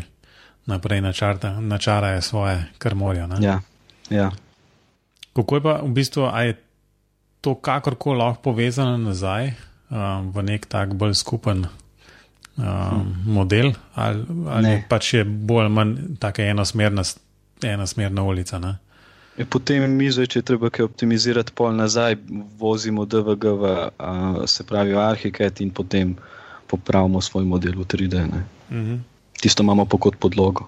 naprej 0.69 1.01
načarta, 1.01 1.57
načarajo 1.57 2.21
svoje 2.21 2.57
krmorje. 2.77 3.25
Ja, 3.41 3.61
ja. 4.09 4.29
Kako 5.33 5.55
je 5.55 5.61
pa 5.61 5.73
v 5.81 5.89
bistvu, 5.93 6.29
a 6.29 6.45
je 6.45 6.59
to 7.41 7.55
kakorkoli 7.55 8.19
lahko 8.19 8.51
povezano 8.51 8.97
nazaj 8.97 9.55
um, 9.89 10.29
v 10.35 10.43
nek 10.43 10.67
tak 10.69 10.93
bolj 10.93 11.15
skupen 11.17 11.65
um, 11.65 11.73
hm. 12.61 13.07
model, 13.25 13.73
ali, 13.95 14.25
ali 14.51 14.75
pač 14.85 15.13
je 15.17 15.23
bolj 15.25 15.65
ali 15.65 15.73
manj 15.73 15.95
tako 16.21 16.45
enosmernost? 16.45 17.23
Ena 17.63 17.87
smerna 17.87 18.23
ulica. 18.23 18.59
Ne? 18.59 18.77
Je 19.37 19.45
potem 19.45 19.85
mi, 19.95 20.09
zdaj, 20.11 20.27
če 20.35 20.41
treba 20.43 20.67
kaj 20.67 20.89
optimizirati, 20.89 21.53
pol 21.55 21.71
nazaj, 21.75 22.17
vozimo 22.59 23.05
DVG, 23.05 23.53
v, 23.61 23.75
a, 23.95 24.13
se 24.51 24.65
pravi, 24.67 24.97
Arhiket 24.99 25.61
in 25.63 25.71
potem 25.71 26.17
popravimo 26.67 27.21
svoj 27.21 27.47
model 27.47 27.79
v 27.79 27.85
3D. 27.87 28.25
Uh 28.25 28.35
-huh. 28.69 28.99
Tisto 29.39 29.63
imamo 29.63 29.85
pa 29.85 29.97
kot 29.97 30.19
podlogo. 30.19 30.67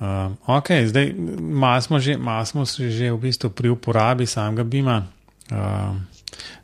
Uh, 0.00 0.32
ok, 0.46 0.68
zdaj 0.86 1.14
smo 1.80 1.98
že, 2.00 2.16
smo 2.44 2.64
že 2.64 3.12
v 3.12 3.18
bistvu 3.20 3.50
pri 3.50 3.68
uporabi 3.68 4.26
samega 4.26 4.64
Bima. 4.64 5.06
Uh, 5.52 5.96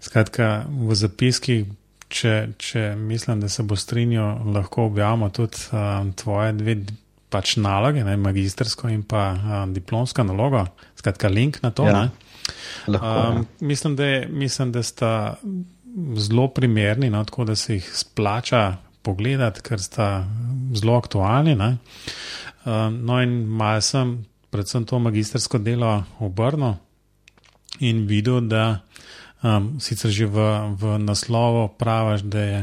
skratka, 0.00 0.64
v 0.68 0.94
zapiskih, 0.94 1.66
če, 2.08 2.48
če 2.58 2.96
mislim, 2.96 3.40
da 3.40 3.48
se 3.48 3.62
bo 3.62 3.76
strinjal, 3.76 4.40
lahko 4.54 4.86
objavimo 4.86 5.28
tudi 5.28 5.56
uh, 5.72 6.08
tvoje 6.16 6.52
dve 6.52 6.76
pač 7.30 7.56
naloge, 7.60 8.04
ne, 8.06 8.16
magistrsko 8.20 8.90
in 8.92 9.02
pa 9.06 9.28
um, 9.34 9.74
diplomska 9.74 10.24
naloga, 10.26 10.66
skratka, 10.98 11.30
link 11.32 11.60
na 11.64 11.72
to. 11.74 11.86
Ja. 11.88 12.08
Lahko, 12.86 13.12
um, 13.12 13.40
ja. 13.42 13.66
mislim, 13.66 13.96
da 13.98 14.06
je, 14.06 14.28
mislim, 14.28 14.72
da 14.72 14.82
sta 14.82 15.12
zelo 16.16 16.48
primerni, 16.48 17.10
no, 17.10 17.24
tako 17.24 17.44
da 17.44 17.56
se 17.56 17.74
jih 17.74 17.90
splača 17.94 18.76
pogledati, 19.02 19.62
ker 19.62 19.82
sta 19.82 20.26
zelo 20.74 20.96
aktualni. 20.98 21.56
Um, 21.56 23.00
no, 23.06 23.20
in 23.22 23.44
malo 23.46 23.80
sem 23.80 24.18
predvsem 24.50 24.86
to 24.86 24.98
magistrsko 25.02 25.58
delo 25.58 26.04
obrnil 26.22 26.76
in 27.80 28.06
videl, 28.08 28.40
da 28.48 28.80
um, 29.42 29.76
sicer 29.80 30.10
že 30.10 30.26
v, 30.26 30.46
v 30.80 30.96
naslovu 31.02 31.68
praviš, 31.78 32.24
da 32.24 32.40
je 32.40 32.60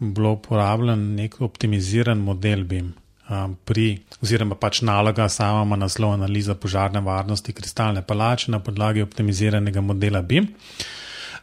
bilo 0.00 0.32
uporabljen 0.38 1.14
nek 1.16 1.40
optimiziran 1.40 2.18
model 2.18 2.64
BIM. 2.64 2.94
Um, 3.30 3.52
pri, 3.62 4.00
oziroma 4.18 4.56
pač 4.58 4.80
naloga 4.82 5.28
sama 5.30 5.62
ima 5.62 5.76
naslov 5.78 6.16
analiza 6.16 6.56
požarne 6.58 6.98
varnosti 7.00 7.52
kristalne 7.54 8.02
palače 8.02 8.50
na 8.50 8.58
podlagi 8.58 9.04
optimiziranega 9.06 9.80
modela 9.80 10.18
BIM. 10.22 10.48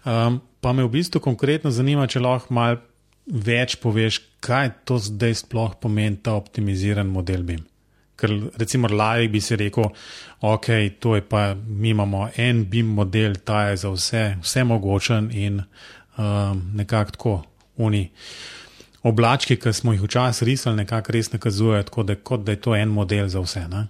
Um, 0.04 0.42
pa 0.60 0.74
me 0.76 0.84
v 0.84 0.92
bistvu 0.98 1.22
konkretno 1.24 1.72
zanima, 1.72 2.10
če 2.12 2.20
lahko 2.20 2.52
malo 2.52 2.82
več 3.28 3.78
poveš, 3.80 4.20
kaj 4.44 4.74
to 4.84 4.98
zdaj 5.00 5.38
sploh 5.46 5.78
pomeni 5.80 6.20
ta 6.24 6.36
optimiziran 6.36 7.08
model 7.08 7.48
BIM. 7.48 7.64
Ker 8.20 8.36
recimo 8.60 8.92
lajk 8.92 9.32
bi 9.32 9.40
si 9.40 9.56
rekel, 9.56 9.88
ok, 10.44 10.68
to 11.00 11.16
je 11.16 11.24
pa, 11.24 11.54
mi 11.56 11.96
imamo 11.96 12.28
en 12.36 12.66
BIM 12.68 12.92
model, 13.00 13.40
ta 13.48 13.70
je 13.70 13.80
za 13.86 13.94
vse, 13.96 14.26
vse 14.44 14.68
mogočen 14.68 15.32
in 15.32 15.64
um, 15.64 16.62
nekako 16.76 17.16
tako, 17.16 17.36
oni 17.78 18.10
oblački, 19.04 19.60
ki 19.60 19.74
smo 19.74 19.94
jih 19.94 20.02
včasih 20.02 20.46
risali, 20.46 20.84
nekako 20.84 21.12
res 21.12 21.32
nakazujejo, 21.32 21.84
tako 21.84 22.04
da, 22.04 22.16
kot 22.16 22.44
da 22.44 22.52
je 22.52 22.62
to 22.62 22.76
en 22.76 22.90
model 22.90 23.28
za 23.28 23.40
vse. 23.40 23.68
Ne? 23.70 23.88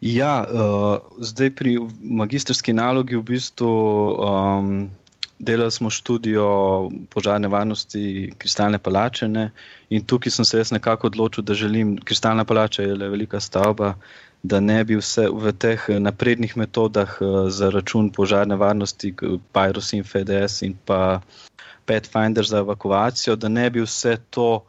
Ja, 0.00 0.44
uh, 0.44 0.98
zdaj 1.24 1.50
pri 1.56 1.78
magistrski 2.00 2.72
nalogi 2.76 3.16
v 3.16 3.22
bistvu 3.22 3.70
um, 4.12 4.90
delali 5.38 5.72
smo 5.72 5.90
študijo 5.90 6.90
požarne 7.10 7.48
varnosti 7.48 8.32
kristalne 8.38 8.78
palače. 8.78 9.26
In 9.90 10.04
tukaj 10.04 10.30
sem 10.30 10.44
se 10.44 10.58
jaz 10.58 10.72
nekako 10.72 11.06
odločil, 11.06 11.44
da 11.44 11.54
želim, 11.54 11.96
kristalna 12.04 12.44
palača 12.44 12.82
je 12.82 12.94
le 12.94 13.08
velika 13.08 13.40
stavba, 13.40 13.94
da 14.42 14.60
ne 14.60 14.84
bi 14.84 14.96
vse 15.00 15.28
v 15.32 15.52
teh 15.52 15.88
naprednih 15.98 16.56
metodah 16.56 17.16
uh, 17.20 17.48
za 17.50 17.70
račun 17.70 18.12
požarne 18.12 18.56
varnosti, 18.56 19.14
Pyrus 19.52 19.94
in 19.96 20.04
FDS 20.04 20.62
in 20.62 20.76
pa 20.84 21.20
Pathfinder 21.86 22.46
za 22.46 22.58
evakuacijo, 22.64 23.36
da 23.36 23.48
ne 23.48 23.70
bi 23.70 23.84
vse 23.84 24.16
to 24.30 24.64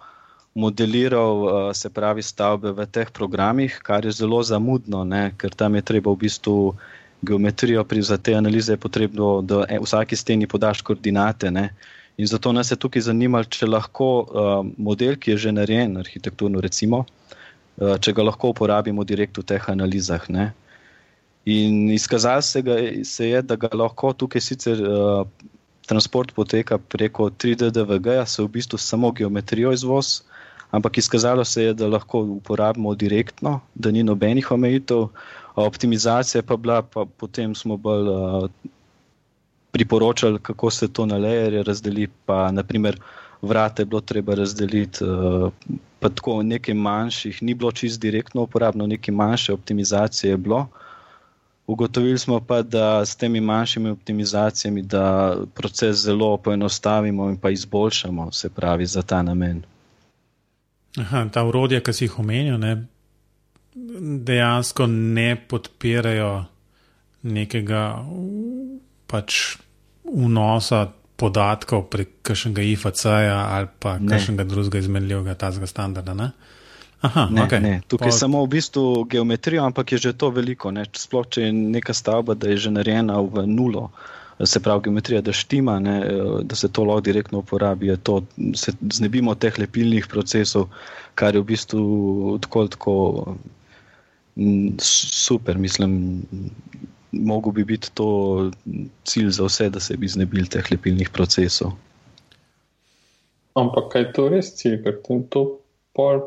modeliral, 0.58 1.44
uh, 1.44 1.74
se 1.74 1.90
pravi, 1.90 2.24
stavbe 2.26 2.72
v 2.74 2.86
teh 2.90 3.10
programih, 3.14 3.80
kar 3.86 4.06
je 4.06 4.12
zelo 4.12 4.42
zamudno, 4.44 5.04
ne? 5.04 5.32
ker 5.38 5.54
tam 5.54 5.76
je 5.78 5.84
treba 5.86 6.12
v 6.12 6.26
bistvu 6.26 6.74
geometrijo, 7.22 7.84
pri, 7.84 8.02
za 8.02 8.18
te 8.18 8.34
analize 8.34 8.74
je 8.74 8.82
potrebno, 8.82 9.42
da 9.42 9.66
e, 9.70 9.78
vsaki 9.82 10.16
steni 10.16 10.48
podaš 10.48 10.82
koordinate. 10.82 11.52
Ne? 11.52 11.70
In 12.18 12.28
zato 12.28 12.52
nas 12.52 12.72
je 12.72 12.78
tukaj 12.78 13.06
zanimalo, 13.06 13.46
če 13.46 13.70
lahko 13.70 14.08
uh, 14.22 14.66
model, 14.78 15.18
ki 15.22 15.36
je 15.36 15.38
že 15.46 15.54
narejen, 15.54 15.98
arhitekturno, 16.02 16.62
recimo, 16.62 17.04
uh, 17.06 17.98
če 18.02 18.14
ga 18.18 18.26
lahko 18.26 18.54
uporabimo 18.54 19.06
direkt 19.06 19.38
v 19.38 19.46
teh 19.46 19.70
analizah. 19.70 20.26
Ne? 20.34 20.48
In 21.46 21.92
izkazalo 21.94 22.42
se, 22.42 22.64
se 23.06 23.30
je, 23.30 23.42
da 23.46 23.56
ga 23.56 23.70
lahko 23.78 24.14
tukaj 24.18 24.42
sicer 24.42 24.82
uh, 24.82 25.22
transport 25.88 26.32
poteka 26.36 26.78
preko 26.78 27.30
3D-DVG, 27.30 28.26
se 28.28 28.44
v 28.44 28.48
bistvu 28.48 28.78
samo 28.78 29.12
geometrijo 29.12 29.72
izvoz, 29.72 30.22
ampak 30.72 30.98
izkazalo 30.98 31.46
se 31.46 31.64
je, 31.64 31.74
da 31.74 31.88
lahko 31.88 32.22
uporabimo 32.38 32.96
direktno, 32.96 33.60
da 33.76 33.92
ni 33.92 34.04
nobenih 34.04 34.52
omejitev 34.52 35.08
optimizacija 35.56 36.44
pa 36.44 36.58
bila, 36.58 36.82
pa 36.82 37.06
potem 37.18 37.56
smo 37.56 37.78
bolj 37.78 38.10
uh, 38.10 38.50
priporočali, 39.72 40.40
kako 40.42 40.70
se 40.72 40.94
to 40.94 41.06
na 41.06 41.18
lejerje 41.18 41.64
razdeli. 41.64 42.08
Pa, 42.26 42.52
naprimer, 42.52 43.00
vrate 43.42 43.82
je 43.82 43.86
bilo 43.86 44.02
treba 44.02 44.36
razdeliti, 44.36 45.04
uh, 45.04 45.52
pa 46.00 46.10
tako 46.10 46.44
nekaj 46.44 46.76
manjših, 46.76 47.44
ni 47.44 47.54
bilo 47.54 47.72
čist 47.72 48.02
direktno 48.02 48.42
uporabno, 48.42 48.88
nekaj 48.88 49.16
manjše 49.16 49.54
optimizacije 49.54 50.32
je 50.32 50.38
bilo. 50.38 50.68
Ugotovili 51.68 52.18
smo 52.18 52.40
pa, 52.40 52.62
da 52.62 53.06
s 53.06 53.16
temi 53.16 53.42
manjšimi 53.42 53.90
optimizacijami, 53.90 54.86
proces 55.54 55.96
zelo 55.96 56.38
poenostavimo 56.38 57.30
in 57.30 57.38
pa 57.38 57.50
izboljšamo, 57.50 58.32
se 58.32 58.50
pravi, 58.50 58.86
za 58.86 59.02
ta 59.02 59.22
namen. 59.22 59.64
Aha, 60.98 61.26
ta 61.34 61.44
urodja, 61.44 61.82
ki 61.84 61.94
si 61.94 62.06
jih 62.06 62.20
omenil, 62.20 62.58
dejansko 64.26 64.88
ne 64.88 65.36
podpirajo 65.36 66.46
nekega 67.22 67.82
pač 69.08 69.58
vnosa 70.08 70.88
podatkov 71.18 71.88
prek 71.92 72.22
kakšnega 72.22 72.62
IFC-ja 72.62 73.38
ali 73.58 73.68
pa 73.80 73.98
kakšnega 74.00 74.46
drugega 74.48 74.80
izmenljivega 74.80 75.36
tazga 75.36 75.68
standarda. 75.68 76.14
Ne? 76.14 76.32
Aha, 77.02 77.28
ne, 77.32 77.44
okay. 77.46 77.62
ne. 77.62 77.82
Tukaj 77.88 78.10
je 78.10 78.18
samo 78.18 78.42
v 78.46 78.50
bistvu 78.58 79.06
geometrija, 79.10 79.66
ampak 79.66 79.92
je 79.92 79.98
že 79.98 80.14
to 80.18 80.30
veliko. 80.34 80.72
Ne? 80.74 80.86
Sploh 80.94 81.28
če 81.30 81.48
je 81.48 81.52
neka 81.54 81.94
stavba, 81.94 82.34
da 82.34 82.50
je 82.50 82.58
že 82.58 82.72
narejena 82.74 83.20
v 83.22 83.46
nulo, 83.46 83.92
se 84.42 84.60
pravi 84.60 84.88
geometrija, 84.90 85.22
da 85.22 85.34
štima, 85.34 85.78
ne? 85.80 85.98
da 86.44 86.56
se 86.56 86.70
to 86.74 86.86
lahko 86.86 87.06
direktno 87.06 87.44
uporabi, 87.46 87.94
to, 88.04 88.24
se 88.54 88.74
znebimo 88.94 89.36
teh 89.36 89.60
lepilnih 89.60 90.08
procesov, 90.10 90.70
kar 91.16 91.36
je 91.36 91.42
v 91.42 91.50
bistvu 91.54 91.86
tako, 92.42 92.68
tako 92.74 92.96
super, 94.82 95.58
mislim, 95.58 96.24
mogo 97.12 97.52
bi 97.52 97.66
biti 97.66 97.94
to 97.94 98.52
cilj 99.06 99.30
za 99.30 99.46
vse, 99.46 99.70
da 99.70 99.80
se 99.80 99.98
bi 99.98 100.08
znebili 100.08 100.50
teh 100.50 100.72
lepilnih 100.72 101.10
procesov. 101.10 101.78
Ampak 103.58 103.90
kaj 103.94 104.02
je 104.02 104.12
to 104.14 104.28
res 104.30 104.54
cilj, 104.58 104.82
ker 104.84 105.02
to 105.30 105.46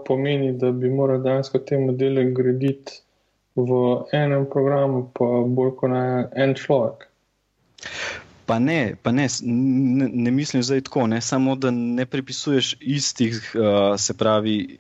pomeni, 0.07 0.53
da 0.59 0.73
bi 0.73 0.91
morali 0.91 1.23
dejansko 1.23 1.61
te 1.67 1.79
modele 1.79 2.25
graditi 2.35 3.01
v 3.55 3.79
enem 4.17 4.47
programu, 4.51 5.05
pa 5.15 5.29
bolj 5.47 5.75
kot 5.81 5.93
na 5.93 6.03
en 6.37 6.55
človek. 6.59 7.07
Pa 8.47 8.59
ne, 8.59 8.97
pa 9.03 9.13
ne, 9.15 9.29
ne, 9.47 10.09
ne 10.11 10.31
mislim 10.35 10.63
zdaj 10.63 10.87
tako, 10.89 11.07
ne 11.07 11.21
samo 11.21 11.55
da 11.57 11.71
ne 11.71 12.07
pripisuješ 12.07 12.77
istih, 12.81 13.39
uh, 13.55 13.95
se 14.01 14.15
pravi, 14.15 14.79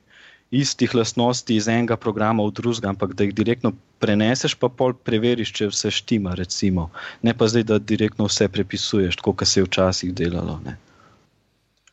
istih 0.50 0.94
lastnosti 0.94 1.54
iz 1.56 1.68
enega 1.68 1.96
programa 1.96 2.42
v 2.42 2.50
drugega, 2.50 2.90
ampak 2.90 3.14
da 3.14 3.24
jih 3.24 3.34
direktno 3.34 3.72
preneseš, 4.02 4.56
pa 4.58 4.68
pol 4.68 4.94
preveriš, 4.94 5.52
če 5.54 5.70
vse 5.70 5.92
štima. 5.94 6.34
Recimo. 6.34 6.90
Ne 7.22 7.34
pa 7.34 7.46
zdaj, 7.46 7.68
da 7.70 7.78
direktno 7.78 8.26
vse 8.26 8.48
prepisuješ, 8.48 9.20
kot 9.22 9.46
se 9.46 9.60
je 9.60 9.68
včasih 9.68 10.14
delalo. 10.14 10.58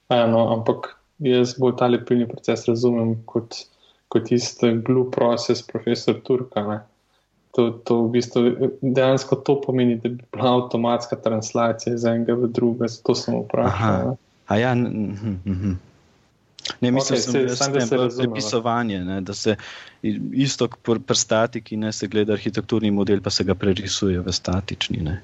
Eno, 0.10 0.48
ampak 0.56 0.97
jaz 1.20 1.56
bolj 1.60 1.76
ta 1.80 1.88
lepilni 1.88 2.28
proces 2.30 2.68
razumem 2.68 3.16
kot, 3.26 3.56
kot 4.14 4.32
isti 4.32 4.72
glue 4.86 5.12
process, 5.12 5.66
profesor 5.66 6.20
Turka. 6.24 6.64
Ne? 6.68 6.80
To, 7.58 7.72
to 7.72 8.04
v 8.04 8.12
bistvu 8.14 8.72
dejansko 8.82 9.40
to 9.42 9.58
pomeni, 9.62 9.96
da 9.98 10.10
bi 10.10 10.24
bila 10.34 10.54
avtomatska 10.60 11.18
translacija 11.24 11.96
iz 11.96 12.06
enega 12.06 12.36
v 12.38 12.52
drugega, 12.54 12.92
zato 12.94 13.16
sem 13.18 13.38
vprašal. 13.42 14.16
A 14.48 14.58
ja, 14.58 14.76
mhm. 14.76 15.38
mhm. 15.46 15.78
Ne, 16.82 16.92
mislim, 16.92 17.20
okay, 17.20 17.32
se, 17.32 17.68
da 17.72 17.82
se 17.86 17.98
razumemo. 17.98 18.34
Prepisovanje, 18.34 19.00
ne, 19.06 19.22
da 19.22 19.34
se 19.34 19.56
isto 20.34 20.68
pri 20.84 21.16
statiki 21.16 21.78
ne 21.78 21.92
se 21.92 22.08
gleda 22.08 22.34
arhitekturni 22.34 22.92
model, 22.92 23.22
pa 23.22 23.30
se 23.30 23.44
ga 23.44 23.56
prerisuje 23.56 24.20
v 24.20 24.32
statični. 24.32 24.98
Ne. 24.98 25.22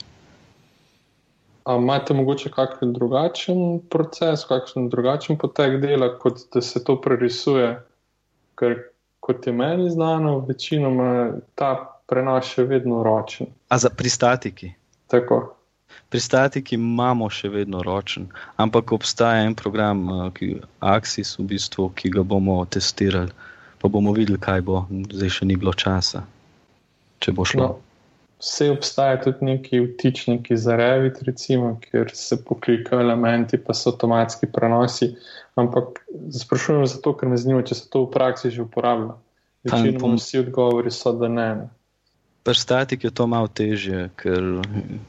A 1.63 1.75
imate 1.79 2.13
mogoče 2.13 2.49
kakšen 2.51 2.93
drugačen 2.93 3.79
proces, 3.89 4.43
kakšen 4.49 4.89
drugačen 4.91 5.37
potek 5.39 5.79
dela, 5.81 6.11
kot 6.19 6.41
da 6.53 6.61
se 6.61 6.83
to 6.83 6.97
prerisuje? 7.01 7.69
Ker, 8.59 8.75
kot 9.23 9.47
je 9.47 9.53
meni 9.53 9.89
znano, 9.89 10.39
večinoma 10.47 11.31
ta 11.55 11.71
prenos 12.05 12.57
je 12.57 12.65
vedno 12.67 13.03
ročen. 13.03 13.47
A 13.69 13.77
za 13.77 13.89
pri 13.89 14.09
statiki? 14.09 14.73
Tako. 15.07 15.55
Pri 16.09 16.19
statiki 16.19 16.75
imamo 16.75 17.29
še 17.29 17.49
vedno 17.49 17.81
ročen, 17.85 18.27
ampak 18.57 18.91
obstaja 18.91 19.45
en 19.45 19.55
program, 19.55 20.03
eh, 20.09 20.29
ki 20.33 20.49
Axis, 20.79 21.37
v 21.39 21.47
bistvu, 21.53 21.89
ki 21.95 22.09
ga 22.09 22.23
bomo 22.23 22.65
testirali, 22.65 23.31
pa 23.79 23.87
bomo 23.87 24.13
videli, 24.13 24.37
kaj 24.37 24.61
bo. 24.61 24.85
Zdaj 24.89 25.29
še 25.39 25.45
ni 25.45 25.55
bilo 25.55 25.73
časa, 25.73 26.25
če 27.19 27.31
bo 27.31 27.45
šlo. 27.45 27.67
No, 27.67 27.92
vse 28.43 28.71
obstaja 28.71 29.21
tudi 29.21 29.45
neki 29.45 29.79
vtičniki 29.79 30.57
za 30.57 30.75
Revit, 30.75 31.21
recimo, 31.23 31.79
kjer 31.81 32.11
se 32.13 32.43
poklikajo 32.43 33.01
elementi, 33.01 33.57
pa 33.57 33.73
so 33.73 33.93
avtomatski 33.93 34.49
prenosi. 34.51 35.13
Ampak 35.55 36.03
sprašujem 36.39 36.85
zato, 36.87 37.13
ker 37.17 37.29
me 37.29 37.37
zanima, 37.37 37.63
če 37.63 37.77
se 37.79 37.87
to 37.89 38.03
v 38.03 38.11
praksi 38.11 38.51
že 38.51 38.65
uporablja. 38.65 39.15
Večinoma 39.63 40.17
vsi 40.19 40.41
odgovori 40.43 40.91
so, 40.91 41.13
da 41.15 41.31
ne. 41.31 41.47
ne. 41.61 41.69
Pri 42.43 42.55
statiki 42.59 43.07
je 43.07 43.15
to 43.15 43.27
malo 43.31 43.47
težje, 43.47 44.09
ker 44.19 44.59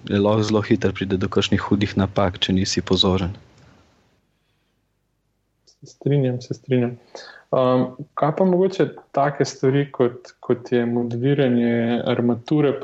je 0.07 0.21
lahko 0.21 0.47
zelo 0.47 0.63
hitro 0.63 0.93
pride 0.95 1.19
do 1.19 1.27
kakšnih 1.27 1.65
hudih 1.67 1.97
napak, 1.99 2.39
če 2.39 2.55
nisi 2.55 2.83
pozoren. 2.87 3.35
Se 5.67 5.91
strinjam, 5.97 6.39
se 6.41 6.55
strinjam. 6.55 6.95
Um, 7.55 7.85
kaj 8.19 8.33
pa 8.39 8.45
mogoče 8.49 8.89
take 9.15 9.47
stvari, 9.47 9.87
kot, 9.95 10.33
kot 10.43 10.73
je 10.73 10.83
modeliranje 10.87 12.03
armature? 12.11 12.75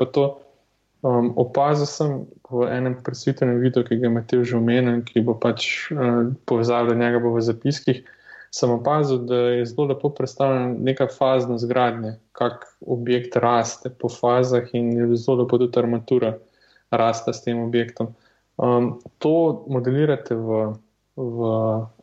Um, 1.01 1.33
opazil 1.35 1.89
sem 1.89 2.15
v 2.51 2.69
enem 2.71 2.95
presvitenem 3.03 3.59
videu, 3.59 3.83
ki 3.83 3.99
ga 3.99 4.07
je 4.07 4.15
Matej 4.15 4.43
že 4.47 4.57
omenil, 4.57 5.01
ki 5.03 5.25
bo 5.27 5.35
pač 5.35 5.91
uh, 5.91 6.31
povezal 6.47 6.87
do 6.87 6.95
njega 6.95 7.19
v 7.19 7.41
zapiskih 7.41 8.03
sem 8.51 8.71
opazil, 8.71 9.17
da 9.17 9.35
je 9.35 9.65
zelo 9.65 9.87
lepo 9.87 10.09
predstavljena 10.09 10.75
neka 10.79 11.07
fazna 11.17 11.57
zgradnja, 11.57 12.13
kako 12.31 12.67
objekt 12.87 13.35
raste 13.35 13.89
po 13.89 14.09
fazah 14.09 14.63
in 14.73 14.91
je 14.97 15.15
zelo 15.15 15.37
lepo 15.43 15.57
tudi 15.57 15.79
armatura 15.79 16.37
raste 16.91 17.33
s 17.33 17.43
tem 17.43 17.59
objektom. 17.59 18.07
Um, 18.57 18.99
to 19.17 19.65
modelirate 19.67 20.35
v, 20.35 20.73
v 21.15 21.49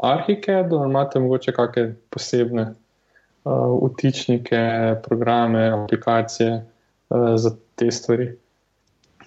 Arhikedu 0.03 0.83
imate 0.85 1.21
morda 1.21 1.53
kakšne 1.53 1.95
posebne 2.11 2.65
uh, 2.69 3.71
utičnike, 3.83 4.61
programe, 5.05 5.69
aplikacije 5.71 6.59
uh, 6.61 7.37
za 7.37 7.57
te 7.75 7.91
stvari? 7.91 8.33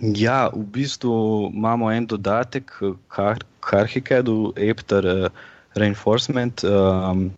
Ja, 0.01 0.49
v 0.53 0.65
bistvu 0.65 1.51
imamo 1.53 1.91
en 1.91 2.05
dodatek 2.05 2.71
k 3.07 3.73
Arhikedu, 3.73 4.53
Epter. 4.57 5.05
Uh, 5.05 5.49
reinforcement, 5.73 6.63
um, 6.63 7.31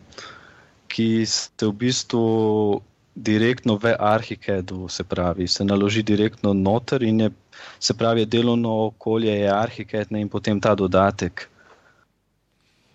ki 0.88 1.26
se 1.26 1.50
v 1.66 1.72
bistvu 1.72 2.80
direktno 3.14 3.78
v 3.78 3.94
Arhikedu, 3.98 4.88
se 4.88 5.04
pravi, 5.04 5.48
se 5.48 5.64
naloži 5.64 6.02
direktno 6.02 6.52
noter 6.52 7.02
in 7.02 7.20
je, 7.20 7.30
se 7.78 7.94
pravi, 7.94 8.26
delovno 8.26 8.86
okolje 8.86 9.30
je 9.30 9.50
Arhiket 9.50 10.10
in 10.10 10.28
potem 10.28 10.60
ta 10.60 10.74
dodatek. 10.74 11.48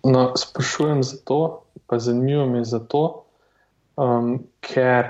No, 0.04 0.32
sprašujem 0.36 1.02
zato, 1.02 1.62
pa 1.86 1.98
zanimivo 1.98 2.46
mi 2.46 2.58
je 2.58 2.64
zato, 2.64 3.24
um, 3.96 4.38
ker 4.60 5.08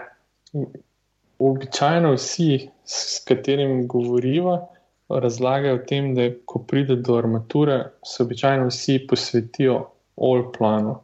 običajno 1.38 2.12
vsi, 2.14 2.68
s 2.84 3.24
katerimi 3.24 3.86
govoriva, 3.86 4.66
razlagajo 5.08 5.74
o 5.74 5.84
tem, 5.86 6.14
da 6.14 6.28
ko 6.44 6.58
pride 6.58 6.96
do 6.96 7.16
armature, 7.18 7.84
se 8.06 8.22
običajno 8.22 8.66
vsi 8.66 8.98
posvetijo 9.08 9.78
all 10.16 10.50
planu, 10.58 10.98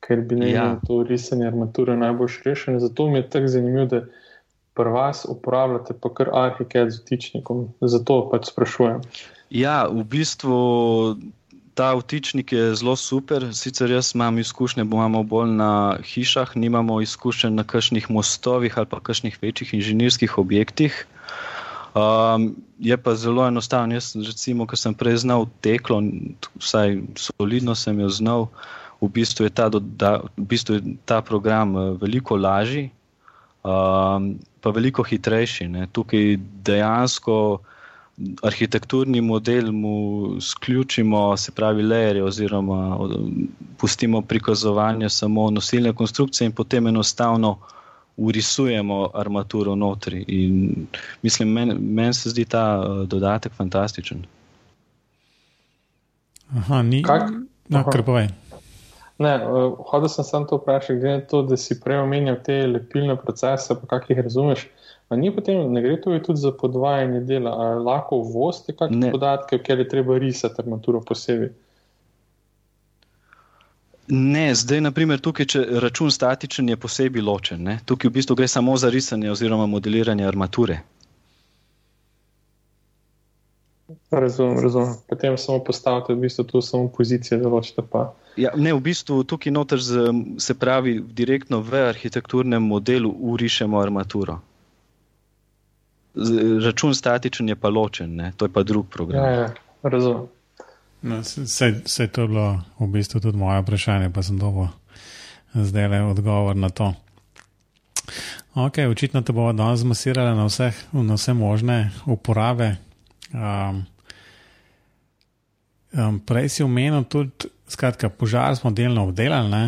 ker 0.00 0.20
bi 0.20 0.36
ne 0.36 0.50
ja. 0.50 0.64
to 0.86 1.02
risanje 1.02 1.46
armature 1.46 1.96
najbolj 1.96 2.40
rešeno. 2.44 2.80
Zato 2.80 3.06
mi 3.06 3.18
je 3.18 3.28
tako 3.30 3.48
zanimivo, 3.48 3.84
da 3.86 4.00
pri 4.74 4.90
vas 4.90 5.26
uporabljate 5.28 5.94
pa 6.00 6.14
kar 6.14 6.30
arhiket 6.32 6.90
z 6.90 7.02
vtičnikom. 7.02 7.68
Zato 7.80 8.22
pač 8.32 8.50
sprašujem. 8.50 9.00
Ja, 9.50 9.86
v 9.90 10.04
bistvu 10.04 10.56
ta 11.74 11.94
vtičnik 11.94 12.52
je 12.52 12.74
zelo 12.74 12.96
super. 12.96 13.46
Sicer 13.54 13.90
jaz 13.90 14.14
imam 14.14 14.38
izkušnje, 14.38 14.82
imamo 14.82 15.22
bolj 15.22 15.50
na 15.50 15.98
hišah, 16.04 16.56
nimamo 16.56 17.00
izkušenj 17.00 17.54
na 17.54 17.64
kakšnih 17.64 18.10
mostovih 18.10 18.78
ali 18.78 18.86
pa 18.86 19.00
kakšnih 19.00 19.38
večjih 19.42 19.74
inženirskih 19.74 20.38
objektih. 20.38 21.06
Um, 21.94 22.56
je 22.78 22.96
pa 22.96 23.14
zelo 23.14 23.46
enostavno. 23.46 23.94
Jaz, 23.94 24.14
recimo, 24.16 24.66
ko 24.66 24.76
sem 24.76 24.94
prej 24.94 25.16
znal 25.24 25.46
teklo, 25.60 26.02
vsaj 26.58 27.00
solidno 27.16 27.74
sem 27.74 27.98
jo 28.00 28.08
znal, 28.08 28.46
v 29.00 29.08
bistvu 29.08 29.48
je 29.48 29.50
ta, 29.50 29.66
v 29.72 30.22
bistvu 30.36 30.74
je 30.74 30.82
ta 31.04 31.22
program 31.22 31.76
eh, 31.76 31.90
veliko 32.00 32.36
lažji, 32.36 32.90
um, 33.64 34.36
pa 34.60 34.70
veliko 34.70 35.02
hitrejši. 35.02 35.68
Ne. 35.68 35.88
Tukaj 35.92 36.36
dejansko 36.62 37.58
arhitekturni 38.42 39.20
model 39.20 39.72
mu 39.72 40.26
sključimo, 40.40 41.36
se 41.36 41.52
pravi, 41.52 41.82
leere, 41.82 42.22
oziroma 42.22 42.98
pustimo 43.78 44.22
prikazovanje 44.22 45.08
samo 45.08 45.50
nosilne 45.50 45.92
konstrukcije 45.92 46.46
in 46.46 46.52
potem 46.52 46.86
enostavno 46.86 47.58
urisujemo 48.16 49.10
armaturo 49.14 49.74
notri. 49.74 50.24
In 50.28 50.86
mislim, 51.22 51.48
meni 51.48 51.74
men 51.74 52.14
se 52.14 52.30
zdi 52.30 52.44
ta 52.44 52.80
uh, 52.80 53.08
dodatek 53.08 53.52
fantastičen. 53.52 54.24
Aha, 56.56 56.82
ni. 56.82 57.02
No, 57.68 57.84
kar 57.92 58.02
povej. 58.02 58.28
Ne, 59.20 59.34
uh, 59.36 59.74
hodil 59.90 60.08
sem 60.08 60.24
samo 60.24 60.46
to 60.48 60.56
vprašati, 60.56 60.98
glede 61.00 61.16
na 61.18 61.26
to, 61.28 61.42
da 61.44 61.56
si 61.60 61.76
prej 61.80 61.98
omenjal 62.00 62.38
te 62.44 62.54
lepilne 62.66 63.18
procese, 63.20 63.76
pa 63.76 63.88
kak 63.90 64.08
jih 64.10 64.22
razumeš. 64.24 64.64
A 65.10 65.16
ni 65.16 65.32
potem, 65.34 65.58
ne 65.74 65.82
gre 65.82 65.98
tudi 66.00 66.38
za 66.40 66.52
podvajanje 66.56 67.20
dela, 67.28 67.50
ali 67.50 67.84
lahko 67.84 68.22
uvozite 68.22 68.72
kakšne 68.78 69.10
podatke, 69.12 69.58
ker 69.58 69.82
je 69.82 69.88
treba 69.88 70.16
risati 70.18 70.62
armaturo 70.62 71.02
posebej? 71.04 71.50
Ne, 74.10 74.54
zdaj, 74.54 74.80
naprimer, 74.86 75.20
tukaj, 75.22 75.46
če 75.46 75.64
račun 75.84 76.10
statičen 76.10 76.68
je 76.72 76.78
posebej 76.80 77.22
ločen. 77.22 77.60
Ne? 77.66 77.76
Tukaj 77.86 78.10
v 78.10 78.16
bistvu 78.16 78.38
gre 78.38 78.48
samo 78.48 78.76
za 78.80 78.88
risanje 78.90 79.30
oziroma 79.30 79.66
modeliranje 79.70 80.26
armature. 80.26 80.80
Razumem, 84.10 84.58
razumem. 84.58 84.94
Potem 85.08 85.38
samo 85.38 85.64
postavite 85.64 86.14
v 86.14 86.20
bistvu 86.20 86.44
tu 86.44 86.62
samo 86.62 86.88
pozicije, 86.88 87.38
da 87.40 87.48
ločite 87.48 87.82
pa. 87.90 88.12
Ja, 88.36 88.50
ne, 88.56 88.74
v 88.74 88.80
bistvu 88.80 89.24
tukaj 89.24 89.52
noter 89.52 89.80
z, 89.82 90.12
se 90.38 90.54
pravi 90.54 91.00
direktno 91.00 91.60
v 91.60 91.88
arhitekturnem 91.88 92.62
modelu 92.62 93.10
urišemo 93.10 93.80
armaturo. 93.80 94.38
Z, 96.14 96.42
račun 96.64 96.94
statičen 96.94 97.48
je 97.48 97.56
pa 97.56 97.68
ločen, 97.68 98.14
ne? 98.16 98.32
to 98.36 98.44
je 98.44 98.52
pa 98.52 98.62
drug 98.62 98.86
program. 98.90 99.24
Ja, 99.24 99.30
ja, 99.30 99.54
razumem. 99.82 100.26
No, 101.02 101.22
se 101.24 102.02
je 102.02 102.08
to 102.12 102.26
bilo 102.26 102.60
v 102.78 102.86
bistvu 102.86 103.20
tudi 103.20 103.38
moje 103.38 103.62
vprašanje, 103.62 104.10
pa 104.10 104.22
sem 104.22 104.38
dobil 104.38 104.68
zdaj 105.54 105.88
le 105.88 106.02
odgovor 106.02 106.56
na 106.56 106.68
to. 106.68 106.94
Ok, 108.54 108.78
očitno 108.90 109.22
te 109.22 109.32
bomo 109.32 109.52
danes 109.52 109.80
zmasirali 109.80 110.36
na, 110.36 110.48
na 110.92 111.14
vse 111.14 111.32
možne 111.32 111.90
uporabe. 112.06 112.76
Um, 113.34 113.84
um, 115.92 116.20
prej 116.26 116.48
si 116.48 116.62
omenil 116.62 117.04
tudi, 117.04 117.50
skratka, 117.70 118.08
požar 118.08 118.56
smo 118.56 118.70
delno 118.70 119.06
obdelali, 119.08 119.50
ne? 119.50 119.64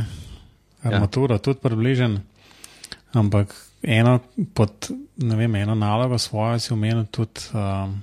armaturo 0.83 1.37
ja. 1.39 1.39
tudi 1.39 1.61
približen, 1.63 2.17
ampak 3.15 3.55
eno, 3.83 4.19
pod, 4.55 4.91
vem, 5.15 5.55
eno 5.55 5.77
nalogo 5.79 6.19
svojo 6.19 6.59
si 6.59 6.73
omenil 6.75 7.07
tudi. 7.07 7.47
Um, 7.55 8.01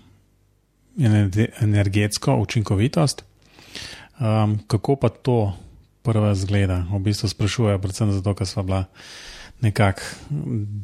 energetsko 1.62 2.36
učinkovitost. 2.36 3.24
Um, 4.20 4.60
kako 4.68 4.96
pa 4.96 5.10
to 5.10 5.54
prva 6.04 6.36
zgleda? 6.36 6.86
V 6.92 7.00
bistvu 7.00 7.30
sprašujejo, 7.30 7.80
predvsem 7.80 8.12
zato, 8.12 8.34
ker 8.36 8.48
smo 8.48 8.64
bila 8.64 8.84
nekako 9.62 10.02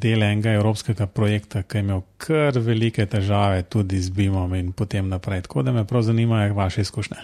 del 0.02 0.22
enega 0.22 0.52
evropskega 0.58 1.06
projekta, 1.06 1.62
ki 1.62 1.78
je 1.78 1.84
imel 1.84 2.02
kar 2.20 2.58
velike 2.60 3.06
težave 3.06 3.62
tudi 3.62 4.00
z 4.00 4.12
BIM-om 4.12 4.54
in 4.54 4.72
potem 4.72 5.08
naprej. 5.08 5.46
Tako 5.48 5.62
da 5.62 5.72
me 5.72 5.84
prav 5.84 6.02
zanimajo 6.02 6.54
vaše 6.54 6.80
izkušnje. 6.80 7.16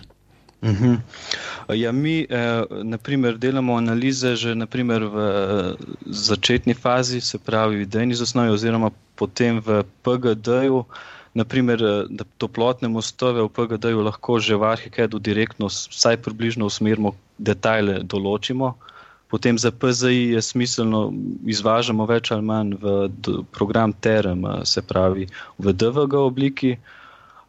Uh 0.63 0.71
mhm. 0.71 0.85
-huh. 0.85 1.75
ja, 1.75 1.93
mi, 1.93 2.27
eh, 2.31 2.63
naprimer, 2.83 3.39
delamo 3.39 3.77
analize 3.77 4.37
že 4.37 4.55
naprimer, 4.55 5.05
v 5.05 5.17
eh, 5.19 5.85
začetni 6.07 6.75
fazi, 6.75 7.21
se 7.21 7.39
pravi, 7.39 7.77
v 7.77 7.81
idejni 7.83 8.15
zasnovi, 8.15 8.51
oziroma 8.51 8.91
potem 9.15 9.61
v 9.61 9.83
PGD-ju. 10.03 10.85
Eh, 10.89 11.13
naprimer, 11.35 11.83
eh, 11.83 12.05
da 12.09 12.25
toplotne 12.39 12.89
mostove 12.89 13.43
v 13.43 13.49
PGD-ju 13.49 14.01
lahko 14.05 14.41
že 14.41 14.57
v 14.57 14.65
Arhikedu 14.69 15.19
direktno, 15.19 15.69
vsaj 15.69 16.21
približno 16.21 16.69
usmerimo, 16.69 17.17
detajle 17.39 18.05
določimo. 18.05 18.77
Potem 19.33 19.57
za 19.59 19.71
PZI 19.73 20.37
je 20.37 20.43
smiselno 20.45 21.07
izvažamo 21.49 22.05
več 22.07 22.31
ali 22.35 22.45
manj 22.45 22.75
v 22.83 23.09
program 23.49 23.95
TERM, 23.97 24.45
se 24.69 24.83
pravi 24.85 25.25
v 25.57 25.73
DVG 25.73 26.19
obliki, 26.21 26.75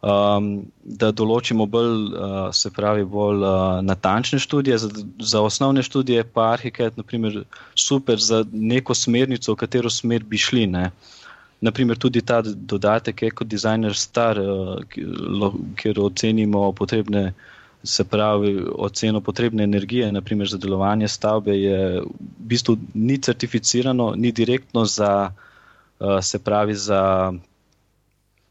um, 0.00 0.48
da 0.84 1.10
določimo 1.12 1.66
bolj, 1.68 1.92
uh, 2.08 2.48
se 2.56 2.72
pravi, 2.72 3.04
bolj 3.04 3.44
uh, 3.44 3.82
natančne 3.84 4.40
študije. 4.40 4.78
Za, 4.80 4.90
za 5.20 5.42
osnovne 5.44 5.84
študije 5.84 6.24
pa 6.24 6.54
Arhiket, 6.54 6.96
naprimer, 7.00 7.42
super 7.76 8.20
za 8.20 8.44
neko 8.52 8.96
smernico, 8.96 9.52
v 9.52 9.60
katero 9.64 9.92
smer 9.92 10.24
bi 10.24 10.40
šli. 10.40 10.66
Ne. 10.70 10.88
Naprimer, 11.64 12.00
tudi 12.00 12.20
ta 12.20 12.42
dodatek, 12.44 13.26
kot 13.36 13.48
dizajner 13.48 13.96
star, 13.96 14.40
eh, 14.40 15.00
kjer 15.80 16.00
ocenimo 16.00 16.66
potrebne, 16.76 17.32
se 17.84 18.04
pravi, 18.04 18.64
oceno 18.78 19.20
potrebne 19.20 19.64
energije, 19.64 20.12
naprimer 20.12 20.48
za 20.48 20.58
delovanje 20.58 21.08
stavbe, 21.08 21.58
je 21.60 22.00
v 22.00 22.06
bistvu 22.38 22.76
ni 22.94 23.18
certificirano, 23.18 24.14
ni 24.16 24.32
direktno 24.32 24.84
za, 24.84 25.32
eh, 26.00 26.22
se 26.22 26.38
pravi, 26.38 26.74
za 26.74 27.32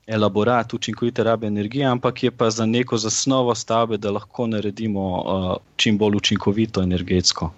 elaborat 0.08 0.74
učinkovite 0.74 1.24
rabe 1.24 1.48
energije, 1.48 1.86
ampak 1.86 2.24
je 2.24 2.32
pa 2.32 2.50
za 2.50 2.66
neko 2.66 2.98
zasnovo 2.98 3.56
stavbe, 3.56 3.98
da 3.98 4.12
lahko 4.12 4.48
naredimo 4.48 5.24
eh, 5.26 5.56
čim 5.76 5.98
bolj 5.98 6.16
učinkovito 6.16 6.82
energetsko. 6.82 7.52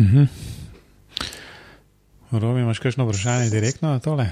Mhm. 0.00 0.24
Robi, 2.30 2.60
imaš 2.60 2.78
kakšno 2.78 3.04
vprašanje 3.04 3.50
direktno 3.50 3.88
na 3.88 3.98
tole? 3.98 4.26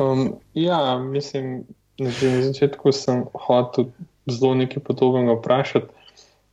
um, 0.00 0.34
ja, 0.54 0.98
mislim, 0.98 1.64
na 2.04 2.42
začetku 2.42 2.92
sem 2.92 3.24
hotel 3.34 3.90
zelo 4.30 4.54
nekaj 4.54 4.82
podobnega 4.82 5.34
vprašati, 5.38 5.90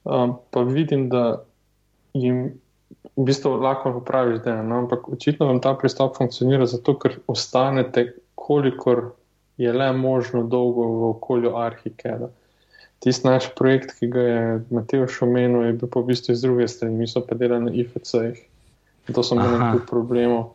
um, 0.04 0.38
pa 0.52 0.64
vidim, 0.66 1.10
da 1.10 1.44
jim 2.14 2.60
v 3.16 3.26
bistvu 3.28 3.58
lahko 3.62 3.94
popraviš, 4.00 4.42
da 4.44 4.60
je 4.60 4.64
no, 4.64 4.84
ampak 4.86 5.10
očitno 5.10 5.46
vam 5.46 5.62
ta 5.62 5.74
pristop 5.78 6.18
funkcionira 6.18 6.66
zato, 6.66 6.96
ker 7.00 7.20
ostanete, 7.28 8.14
kolikor 8.36 9.12
je 9.58 9.74
le 9.74 9.92
možno 9.94 10.44
dolgo 10.44 10.88
v 10.88 11.10
okolju 11.10 11.56
arhikeda. 11.58 12.30
Tisti 13.00 13.28
naš 13.28 13.50
projekt, 13.56 13.94
ki 14.00 14.08
ga 14.12 14.22
je 14.24 14.40
Matej 14.76 15.06
omenil, 15.22 15.62
je 15.68 15.74
bil 15.74 15.92
pa 15.92 16.00
v 16.00 16.12
bistvu 16.12 16.34
iz 16.34 16.42
druge 16.42 16.68
strani, 16.68 16.96
mi 16.96 17.08
smo 17.08 17.22
pa 17.28 17.36
delali 17.36 17.68
na 17.68 17.72
IFC-jih. 17.72 18.40
To 19.14 19.24
so 19.24 19.36
imeli 19.36 19.60
nekaj 19.60 19.86
problemov. 19.90 20.52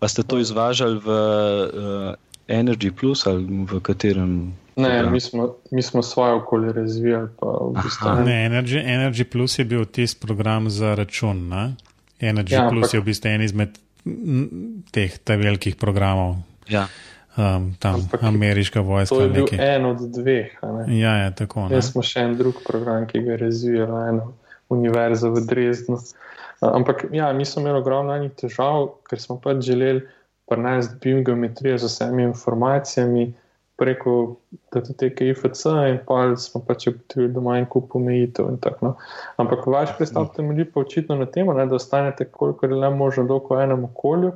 Pa 0.00 0.08
ste 0.08 0.24
to 0.24 0.38
izvažali 0.40 1.00
v 1.00 1.08
uh, 1.08 2.29
Energy 2.50 2.90
Plus 2.90 3.26
ali 3.26 3.46
v 3.46 3.80
katerem? 3.80 4.52
Ne, 4.76 5.10
mi 5.10 5.20
smo, 5.20 5.54
mi 5.70 5.82
smo 5.82 6.02
svoje 6.02 6.32
okolje 6.32 6.72
razvijali. 6.72 7.28
V 7.40 7.82
bistvu, 7.82 8.10
ne, 8.24 8.48
Energy, 8.50 8.82
Energy 8.84 9.24
Plus 9.24 9.58
je 9.58 9.64
bil 9.64 9.84
tisti 9.84 10.20
program 10.20 10.70
za 10.70 10.94
račun. 10.94 11.48
Ne? 11.48 11.74
Energy 12.20 12.54
ja, 12.54 12.68
Plus 12.70 12.90
pa, 12.90 12.96
je 12.96 13.00
v 13.00 13.04
bistvu 13.04 13.28
en 13.28 13.42
izmed 13.42 13.78
teh 14.90 15.18
velikih 15.26 15.76
programov. 15.76 16.36
Ja. 16.68 16.86
Um, 17.36 17.74
tam 17.78 17.94
ampak, 17.94 18.22
ameriška 18.22 18.80
vojska. 18.80 19.14
To 19.14 19.22
je 19.22 19.28
bil 19.28 19.44
nekaj. 19.44 19.76
en 19.76 19.86
od 19.86 20.00
dveh. 20.00 20.50
Ja, 20.88 21.16
ja, 21.16 21.30
tako. 21.30 21.68
Jaz 21.70 21.92
smo 21.92 22.02
še 22.02 22.24
en 22.26 22.34
drug 22.36 22.62
program, 22.66 23.06
ki 23.06 23.22
ga 23.22 23.36
je 23.36 23.42
razvijala 23.44 24.00
ena 24.08 24.26
univerza 24.68 25.30
v 25.30 25.44
Dresdnu. 25.46 25.98
Ampak 26.60 27.06
ja, 27.12 27.32
mi 27.32 27.44
smo 27.44 27.62
imeli 27.62 27.78
ogromno 27.78 28.14
enih 28.16 28.34
težav, 28.36 28.90
ker 29.08 29.20
smo 29.20 29.38
pač 29.40 29.62
želeli 29.64 30.02
prenesti 30.50 30.98
biogeometrijo 31.04 31.78
z 31.78 31.88
vsemi 31.88 32.26
informacijami, 32.26 33.30
preko 33.80 34.36
datoteke 34.74 35.30
IFC 35.30 35.62
in 35.88 35.98
pa 36.06 36.36
smo 36.36 36.60
pač 36.66 36.90
ugotovili, 36.90 37.32
da 37.32 37.40
ima 37.40 37.56
en 37.58 37.66
kup 37.66 37.94
omejitev 37.96 38.50
in 38.52 38.58
tako. 38.60 38.86
No. 38.86 38.94
Ampak 39.40 39.64
vaš 39.66 39.94
pristop 39.96 40.34
temelji 40.36 40.66
pa 40.68 40.82
očitno 40.84 41.16
na 41.16 41.26
tem, 41.26 41.48
da 41.48 41.74
ostanete 41.74 42.26
kolikor 42.28 42.74
le 42.76 42.90
možno 42.90 43.24
dolgo 43.30 43.56
v 43.56 43.64
enem 43.64 43.86
okolju 43.88 44.34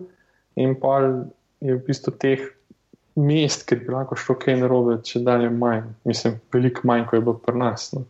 in 0.57 0.73
pa 0.81 1.01
je 1.61 1.77
v 1.77 1.83
bistvu 1.85 2.15
teh 2.23 2.47
mest, 3.15 3.67
kjer 3.69 3.85
bi 3.85 3.93
lahko 3.95 4.17
šlo 4.17 4.39
kaj 4.41 4.57
narobe, 4.63 4.97
če 5.05 5.21
dalje 5.27 5.51
manj. 5.53 5.85
Mislim, 6.09 6.39
veliko 6.53 6.89
manj, 6.89 7.05
kot 7.11 7.21
je 7.21 7.27
bilo 7.29 7.37
pri 7.45 7.61
nas. 7.61 7.91
No. 7.93 8.07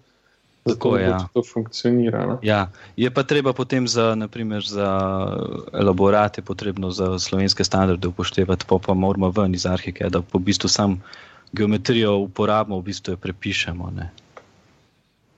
Zato 0.64 0.96
je 0.96 1.04
ja. 1.04 1.28
to 1.34 1.42
funkcionira. 1.52 2.26
No? 2.26 2.38
Ja. 2.42 2.70
Je 2.96 3.10
pa 3.10 3.22
treba 3.22 3.52
potem 3.52 3.88
za, 3.88 4.14
naprimer, 4.14 4.64
za 4.64 4.88
elaborate, 5.72 6.42
potrebno 6.42 6.90
za 6.90 7.18
slovenske 7.18 7.64
standarde 7.64 8.08
upoštevati, 8.08 8.64
pa, 8.68 8.78
pa 8.78 8.94
moramo 8.94 9.30
ven 9.30 9.54
iz 9.54 9.66
arhike, 9.66 10.08
da 10.08 10.22
po 10.22 10.38
bistvu 10.38 10.68
sam 10.68 11.02
geometrijo 11.52 12.16
uporabimo, 12.16 12.78
v 12.80 12.82
bistvu 12.82 13.12
jo 13.12 13.16
prepišemo. 13.16 13.90
Ne? 13.96 14.10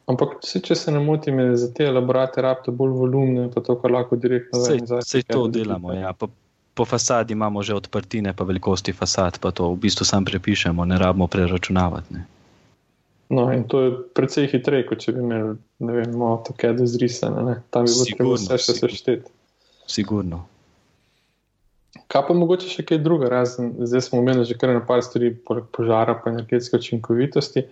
Ampak, 0.07 0.39
vse, 0.45 0.63
če 0.63 0.75
se 0.79 0.95
ne 0.95 1.03
motim, 1.03 1.43
za 1.59 1.73
te 1.75 1.89
elaborate 1.91 2.43
rabite 2.43 2.71
bolj 2.71 2.95
volumne, 2.95 3.49
pa 3.51 3.61
to, 3.61 3.75
kar 3.83 3.91
lahko 3.91 4.17
direktno 4.17 4.63
zavedamo. 4.63 5.03
Vse 5.03 5.23
to 5.27 5.49
delamo. 5.51 5.93
Ja. 5.93 6.15
Pa, 6.15 6.31
po 6.77 6.85
fasadi 6.85 7.33
imamo 7.33 7.63
že 7.65 7.75
odprtine, 7.75 8.37
pa 8.37 8.45
velikosti 8.45 8.93
fasad, 8.93 9.41
pa 9.41 9.51
to 9.51 9.73
v 9.73 9.81
bistvu 9.89 10.05
sam 10.05 10.25
prepišemo, 10.25 10.85
ne 10.85 10.99
rabimo 11.01 11.27
preračunavati. 11.27 12.15
Ne. 12.15 12.27
No, 13.29 13.53
in 13.53 13.65
to 13.67 13.81
je 13.83 13.95
precej 14.15 14.47
hitreje, 14.53 14.85
kot 14.87 15.03
če 15.03 15.17
bi 15.17 15.23
imeli, 15.25 15.57
ne 15.83 15.95
vem, 15.97 16.13
tako 16.47 16.75
da 16.79 16.87
zrisane. 16.87 17.57
Tam 17.75 17.89
bi 17.89 17.95
bilo 17.95 18.07
treba 18.13 18.37
vse 18.37 18.59
še 18.63 18.77
sešteti. 18.79 19.33
Sigurno. 19.91 20.45
Kaj 22.07 22.23
pa 22.29 22.37
mogoče 22.39 22.71
še 22.71 22.85
kaj 22.87 23.01
druga, 23.03 23.31
razen 23.33 23.73
zdaj 23.83 24.05
smo 24.07 24.21
omenili 24.23 24.47
že 24.47 24.55
kar 24.59 24.71
nekaj 24.71 25.03
stvari, 25.03 25.33
poleg 25.35 25.67
požara, 25.75 26.15
pa 26.15 26.31
energetske 26.31 26.79
učinkovitosti. 26.79 27.67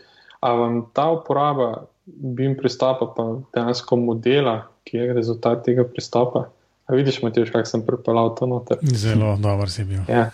A 0.45 0.53
vam 0.59 0.83
ta 0.93 1.07
uporaba 1.15 1.87
BIM 2.05 2.57
pristopa, 2.59 3.07
pa 3.15 3.29
dejansko 3.55 3.97
modela, 3.97 4.57
ki 4.85 4.99
je 4.99 5.15
rezultat 5.17 5.63
tega 5.65 5.87
pristopa? 5.87 6.49
A 6.85 6.99
vidiš, 6.99 7.23
Matej, 7.23 7.47
kako 7.49 7.69
sem 7.69 7.87
pripeljal 7.87 8.35
to 8.37 8.47
noter? 8.51 8.83
Zelo 8.83 9.37
dober 9.41 9.71
si 9.73 9.87
bil. 9.89 10.03
Ja. 10.11 10.29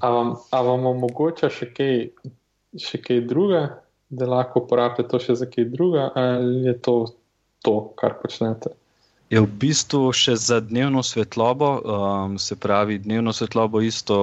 A, 0.00 0.08
vam, 0.10 0.34
a 0.50 0.62
vam 0.66 0.88
omogoča 0.90 1.52
še 1.52 1.68
kaj, 1.76 2.08
še 2.74 2.98
kaj 3.04 3.22
druga? 3.30 3.81
Da 4.12 4.28
lahko 4.28 4.60
uporabite 4.60 5.08
to 5.08 5.18
še 5.18 5.38
za 5.40 5.48
kaj 5.48 5.70
druga, 5.72 6.10
ali 6.14 6.68
je 6.68 6.76
to 6.84 6.96
to, 7.64 7.92
kar 7.96 8.18
počnete? 8.20 8.74
Je 9.32 9.40
v 9.40 9.48
bistvu 9.48 10.12
še 10.12 10.36
za 10.36 10.60
dnevno 10.60 11.00
svetlobo, 11.00 11.80
um, 11.80 12.36
se 12.36 12.58
pravi, 12.58 13.00
dnevno 13.00 13.32
svetlobo 13.32 13.80
isto. 13.80 14.16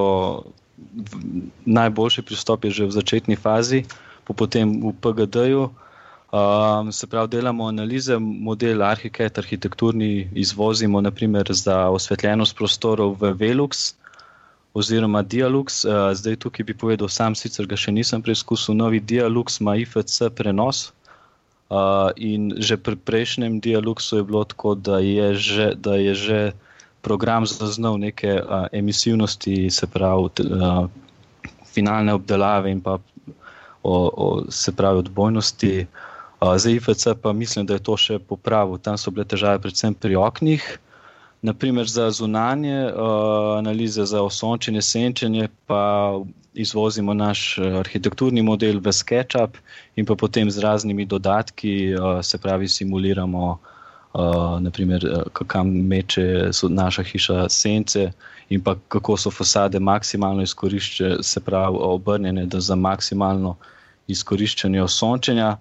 Najboljši 1.65 2.23
pristop 2.23 2.63
je 2.63 2.71
že 2.71 2.85
v 2.87 2.95
začetni 2.95 3.35
fazi, 3.35 3.83
pa 4.23 4.31
potem 4.37 4.77
v 4.79 4.93
PGD-ju. 5.01 5.63
Um, 6.29 6.93
se 6.93 7.09
pravi, 7.09 7.33
delamo 7.33 7.65
analize, 7.65 8.19
model 8.21 8.85
arhitekt, 8.85 9.41
arhitekturni 9.41 10.29
izvozimo, 10.37 11.01
naprimer 11.01 11.49
za 11.49 11.89
osvetljenost 11.89 12.53
prostorov 12.53 13.17
v 13.17 13.33
Velux, 13.33 13.97
oziroma 14.73 15.23
Dialux. 15.23 15.83
Uh, 15.85 16.13
zdaj 16.13 16.35
tukaj 16.45 16.65
bi 16.65 16.73
povedal, 16.73 17.09
sam 17.09 17.35
sicer 17.35 17.65
ga 17.65 17.77
še 17.79 17.91
nisem 17.91 18.21
preizkusil. 18.21 18.77
Novi 18.77 19.01
Dialux 19.01 19.59
ima 19.61 19.75
IFC 19.79 20.29
prenos. 20.35 20.91
Uh, 21.69 22.09
in 22.17 22.57
že 22.57 22.81
pri 22.81 22.97
prejšnjem 22.97 23.61
Dialuxu 23.61 24.17
je 24.17 24.25
bilo 24.25 24.41
tako, 24.41 24.73
da 24.73 24.97
je 24.97 25.37
že, 25.37 25.77
da 25.77 26.01
je 26.01 26.13
že 26.17 26.39
program 27.05 27.45
zaznal 27.45 28.01
neke 28.01 28.41
uh, 28.41 28.65
emisivnosti, 28.73 29.69
se 29.69 29.85
pravi, 29.85 30.33
uh, 30.49 30.89
finalne 31.69 32.13
obdelave 32.17 32.73
in 32.73 32.81
pa 32.81 32.97
o, 33.83 33.95
o, 34.09 34.27
se 34.49 34.73
pravi 34.73 35.05
odbojnosti. 35.05 35.85
Uh, 36.41 36.57
za 36.57 36.69
IFC 36.69 37.13
pa 37.21 37.33
mislim, 37.33 37.65
da 37.69 37.77
je 37.77 37.85
to 37.85 37.97
še 37.97 38.19
popravil. 38.19 38.81
Tam 38.81 38.97
so 38.97 39.13
bile 39.13 39.29
težave 39.29 39.61
predvsem 39.61 39.93
pri 39.93 40.17
oknih. 40.17 40.65
Naprimer 41.41 41.87
za 41.87 42.11
zunanje 42.11 42.85
uh, 42.85 43.57
analize, 43.57 44.05
za 44.05 44.21
osončenje, 44.21 44.81
senčenje, 44.81 45.47
pa 45.67 46.13
izvozimo 46.53 47.13
naš 47.13 47.57
eh, 47.57 47.77
arhitekturni 47.79 48.41
model 48.41 48.79
v 48.83 48.91
SketchUp 48.91 49.57
in 49.95 50.05
pa 50.05 50.15
potem 50.15 50.51
z 50.51 50.59
raznimi 50.59 51.05
dodatki, 51.05 51.95
uh, 51.95 52.19
se 52.21 52.37
pravi, 52.37 52.67
simuliramo, 52.67 53.59
uh, 54.13 54.59
naprimer, 54.59 55.05
kam 55.47 55.69
meče 55.69 56.51
naša 56.69 57.03
hiša 57.03 57.49
sence 57.49 58.11
in 58.49 58.63
kako 58.87 59.17
so 59.17 59.31
fasade 59.31 59.79
maksimalno 59.79 60.43
izkoriščene, 60.43 61.23
se 61.23 61.39
pravi, 61.39 61.77
obrnjene 61.79 62.47
za 62.51 62.75
maksimalno 62.75 63.55
izkoriščanje 64.07 64.81
osončenja. 64.81 65.57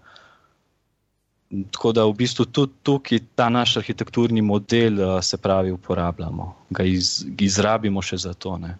Tako 1.49 1.93
da 1.93 2.05
v 2.05 2.13
bistvu 2.13 2.45
tudi 2.45 2.73
tukaj 2.83 3.23
ta 3.35 3.49
naš 3.49 3.77
arhitekturni 3.81 4.43
model, 4.43 5.01
eh, 5.01 5.23
se 5.23 5.37
pravi, 5.37 5.73
uporabljamo, 5.73 6.55
ga 6.71 6.85
iz, 6.85 7.25
izrabimo 7.41 8.03
še 8.03 8.17
za 8.17 8.35
to. 8.35 8.59
Ne. 8.59 8.77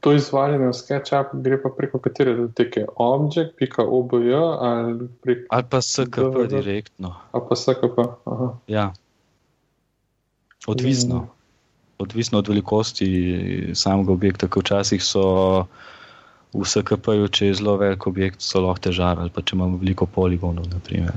To 0.00 0.14
izvajanje 0.16 0.70
v 0.70 0.72
SketchUp 0.72 1.34
gre 1.44 1.58
pa 1.60 1.68
preko 1.76 1.98
katere 2.00 2.32
doteke? 2.38 2.86
Object, 2.96 3.52
pika 3.60 3.84
OBJ 3.84 4.32
ali 4.64 5.08
preko. 5.20 5.44
Ali 5.52 5.66
pa 5.68 5.82
SKP 5.84 6.16
DVD? 6.16 6.48
direktno. 6.56 7.12
Ali 7.32 7.44
pa 7.48 7.56
SKP. 7.56 8.06
Aha. 8.24 8.48
Ja. 8.66 8.86
Odvisno. 10.66 11.26
Odvisno 12.00 12.38
od 12.38 12.48
velikosti 12.48 13.08
samega 13.76 14.12
objekta, 14.12 14.48
ker 14.48 14.64
včasih 14.64 15.04
so 15.04 15.24
v 16.52 16.66
SKP-ju, 16.66 17.28
če 17.30 17.50
je 17.50 17.58
zelo 17.60 17.76
velik 17.80 18.06
objekt, 18.10 18.42
so 18.42 18.62
lahko 18.64 18.88
težave, 18.88 19.22
ali 19.24 19.34
pa 19.34 19.42
če 19.42 19.56
imamo 19.56 19.78
veliko 19.80 20.08
poligonov. 20.10 20.66
Naprimer, 20.72 21.14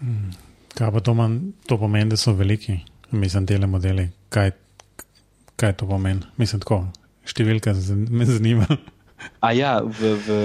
hmm. 0.00 0.30
Kaj 0.78 0.92
pa 0.94 1.02
to, 1.04 1.14
man, 1.18 1.38
to 1.66 1.78
pomeni, 1.80 2.10
da 2.12 2.16
so 2.20 2.32
veliki, 2.38 2.78
mislim, 3.10 3.46
dele 3.48 3.66
modeli. 3.66 4.08
Kaj, 4.32 4.52
kaj 5.58 5.74
to 5.80 5.88
pomeni? 5.90 6.24
Mislim, 6.40 6.62
tako, 6.64 6.84
številka 7.28 7.74
me 8.08 8.28
zanima. 8.28 8.68
A 9.42 9.50
ja, 9.52 9.78
v, 9.82 10.12
v, 10.14 10.36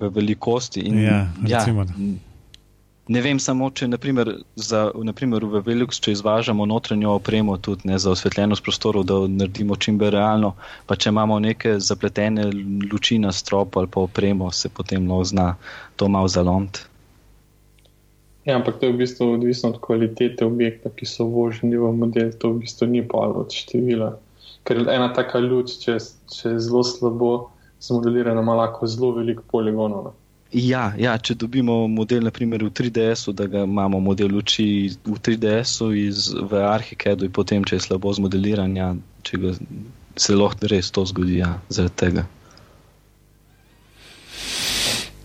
v 0.00 0.10
velikosti. 0.14 0.82
In, 0.90 0.98
ja, 1.04 1.20
recimo. 1.44 1.86
Ja, 1.86 2.27
Ne 3.08 3.22
vem 3.24 3.38
samo, 3.40 3.70
če 3.72 3.86
naprimer, 3.88 4.28
za, 4.60 4.82
naprimer 5.08 5.44
v 5.48 5.62
Velux, 5.64 5.96
če 6.04 6.12
izvažamo 6.12 6.66
notranjo 6.68 7.14
opremo 7.16 7.54
tudi 7.56 7.88
ne, 7.88 7.96
za 7.96 8.12
osvetljenost 8.12 8.64
prostorov, 8.64 9.06
da 9.08 9.22
naredimo 9.32 9.78
čim 9.80 9.96
bolj 10.00 10.12
realno, 10.12 10.50
pa 10.86 10.96
če 10.96 11.08
imamo 11.14 11.38
neke 11.40 11.78
zapletene 11.80 12.50
luči 12.92 13.16
na 13.22 13.32
stropu 13.32 13.80
ali 13.80 13.88
pa 13.94 14.04
opremo, 14.04 14.50
se 14.52 14.68
potem 14.68 15.08
lahko 15.08 15.30
zna 15.32 15.48
to 15.96 16.08
malo 16.12 16.28
zalomiti. 16.28 16.84
Ja, 18.44 18.56
ampak 18.56 18.76
to 18.80 18.88
je 18.88 18.92
v 18.92 19.00
bistvu 19.00 19.32
odvisno 19.38 19.72
od 19.72 19.80
kvalitete 19.80 20.44
objekta, 20.44 20.92
ki 20.92 21.08
so 21.08 21.24
vloženi 21.32 21.80
v 21.80 21.90
model, 21.96 22.30
to 22.36 22.52
v 22.52 22.62
bistvu 22.66 22.92
ni 22.92 23.02
pa 23.08 23.24
od 23.28 23.52
števila. 23.52 24.14
Ker 24.68 24.84
ena 24.84 25.08
taka 25.16 25.40
luč, 25.40 25.78
če, 25.80 25.96
če 26.32 26.54
je 26.54 26.62
zelo 26.68 26.84
slabo 26.84 27.32
zmodelirana, 27.80 28.44
ima 28.44 28.56
lahko 28.56 28.88
zelo 28.88 29.14
veliko 29.16 29.48
poligonov. 29.48 30.12
Ja, 30.52 30.94
ja, 30.96 31.12
če 31.20 31.34
dobimo 31.36 31.82
model 31.92 32.24
naprimer, 32.24 32.62
v 32.64 32.72
3DS-u, 32.72 33.34
da 33.36 33.44
imamo 33.44 34.00
model 34.00 34.30
luči 34.32 34.88
v 35.04 35.16
3DS-u 35.20 35.90
v 36.48 36.62
Arhikedu, 36.64 37.28
in 37.28 37.32
potem, 37.32 37.64
če 37.68 37.76
je 37.76 37.84
slabo 37.84 38.12
zmodeliran, 38.16 38.72
ja, 38.76 38.94
če 39.28 39.40
ga, 39.42 39.52
se 40.16 40.32
lahko 40.32 40.70
res 40.72 40.88
to 40.88 41.04
zgodi 41.04 41.42
ja, 41.42 41.58
zaradi 41.68 42.00
tega. 42.00 42.24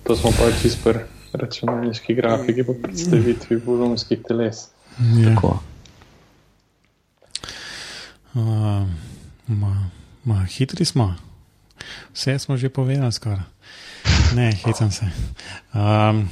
To 0.03 0.17
smo 0.19 0.33
pač 0.35 0.59
čisto 0.59 0.91
računalniški 1.31 2.19
grafiki 2.19 2.67
po 2.67 2.75
predstavitvi 2.83 3.61
volumskih 3.63 4.19
teles. 4.27 4.67
Ja. 5.23 5.39
Uh, 8.33 8.83
ma, 9.47 9.73
ma, 10.27 10.43
hitri 10.51 10.83
smo, 10.85 11.13
vse 12.11 12.35
smo 12.43 12.59
že 12.59 12.67
povedali 12.67 13.15
skoraj. 13.15 13.52
Ne, 14.35 14.51
hecam 14.65 14.91
se. 14.91 15.05
Um, 15.73 16.29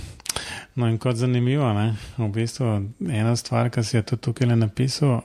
no, 0.73 0.87
in 0.87 0.97
kot 0.97 1.15
zanimivo, 1.15 1.67
ne, 1.73 1.91
v 2.17 2.27
bistvu 2.33 2.69
ena 3.09 3.35
stvar, 3.37 3.69
ki 3.69 3.83
si 3.85 3.97
je 3.97 4.03
tudi 4.03 4.21
tukaj 4.25 4.49
napisal, 4.55 5.21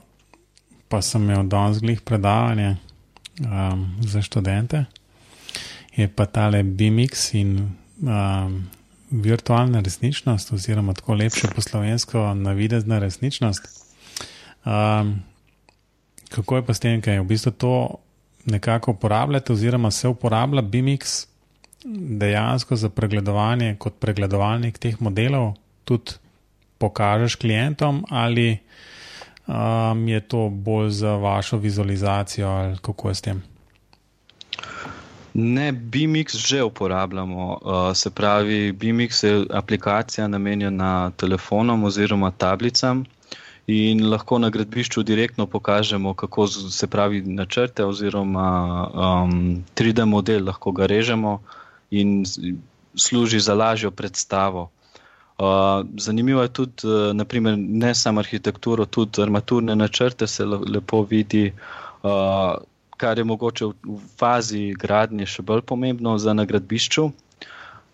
pa 0.87 1.01
sem 1.01 1.23
imel 1.25 1.47
danes 1.49 1.79
glih 1.81 2.01
predavanje 2.05 2.75
um, 3.41 3.85
za 4.05 4.21
študente, 4.21 4.85
je 5.95 6.07
pa 6.07 6.25
tale 6.25 6.61
BMX 6.63 7.33
in 7.33 7.55
um, 8.01 8.59
virtualna 9.11 9.81
resničnost, 9.81 10.53
oziroma 10.53 10.93
tako 10.93 11.17
lepše 11.17 11.49
po 11.55 11.61
slovensko, 11.61 12.33
navidezna 12.33 12.99
resničnost. 12.99 13.65
Um, 14.65 15.23
kako 16.29 16.55
je 16.55 16.65
pa 16.65 16.73
s 16.73 16.83
tem, 16.83 17.01
kaj 17.01 17.13
je 17.13 17.23
v 17.23 17.25
bistvu 17.25 17.51
to 17.51 17.73
nekako 18.45 18.91
uporabljate, 18.91 19.53
oziroma 19.53 19.91
se 19.91 20.07
uporablja 20.07 20.61
BMX 20.61 21.25
dejansko 21.95 22.75
za 22.75 22.89
pregledovanje, 22.89 23.75
kot 23.79 23.99
pregledovalnik 23.99 24.77
teh 24.77 25.01
modelov, 25.01 25.53
tudi 25.85 26.19
pokažeš 26.77 27.35
klientom, 27.35 28.03
ali 28.09 28.57
um, 29.47 30.07
je 30.07 30.19
to 30.19 30.49
bolj 30.49 30.89
za 30.89 31.15
vašo 31.15 31.57
vizualizacijo, 31.57 32.47
ali 32.47 32.77
kako 32.81 33.09
je 33.09 33.15
s 33.15 33.21
tem? 33.21 33.43
Ne, 35.33 35.71
BMX 35.71 36.35
že 36.35 36.63
uporabljamo. 36.63 37.59
Uh, 37.61 37.93
se 37.93 38.09
pravi, 38.09 38.71
BMX 38.71 39.23
je 39.23 39.45
aplikacija 39.53 40.27
namenjena 40.27 41.11
telefonom 41.17 41.83
oziroma 41.83 42.31
tablicam 42.31 43.05
in 43.67 44.09
lahko 44.09 44.39
na 44.39 44.49
gradbišču 44.49 45.03
direktno 45.03 45.45
pokažemo, 45.45 46.13
kako 46.13 46.47
se 46.47 46.87
pravi 46.87 47.21
načrte 47.21 47.85
oziroma 47.85 48.47
um, 48.93 49.63
3D 49.75 50.05
model, 50.05 50.45
lahko 50.45 50.71
ga 50.71 50.85
režemo 50.85 51.41
in 51.91 52.25
služi 52.95 53.39
za 53.39 53.53
lažjo 53.53 53.91
predstavo. 53.91 54.69
Uh, 55.37 55.85
zanimivo 55.97 56.41
je 56.41 56.53
tudi, 56.53 56.87
uh, 56.87 57.13
naprimer, 57.13 57.57
ne 57.57 57.95
samo 57.95 58.19
arhitekturo, 58.19 58.85
tudi 58.85 59.21
armaturne 59.21 59.75
načrte 59.75 60.27
se 60.27 60.45
lepo 60.45 61.03
vidi. 61.03 61.53
Uh, 62.03 62.57
kar 62.97 63.17
je 63.17 63.23
mogoče 63.23 63.65
v 63.65 63.99
fazi 64.17 64.73
gradnje 64.79 65.25
še 65.29 65.45
bolj 65.45 65.61
pomembno 65.69 66.17
za 66.17 66.33
nagradbišču. 66.33 67.05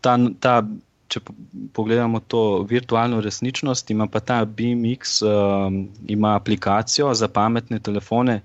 Ta, 0.04 0.16
ta, 0.40 0.56
če 1.12 1.22
pogledamo 1.76 2.22
to 2.28 2.64
virtualno 2.70 3.20
resničnost, 3.22 3.92
ima 3.92 4.08
pa 4.08 4.24
ta 4.24 4.40
BMX 4.46 5.20
um, 5.28 5.84
ima 6.08 6.36
aplikacijo 6.40 7.12
za 7.14 7.28
pametne 7.28 7.80
telefone, 7.80 8.42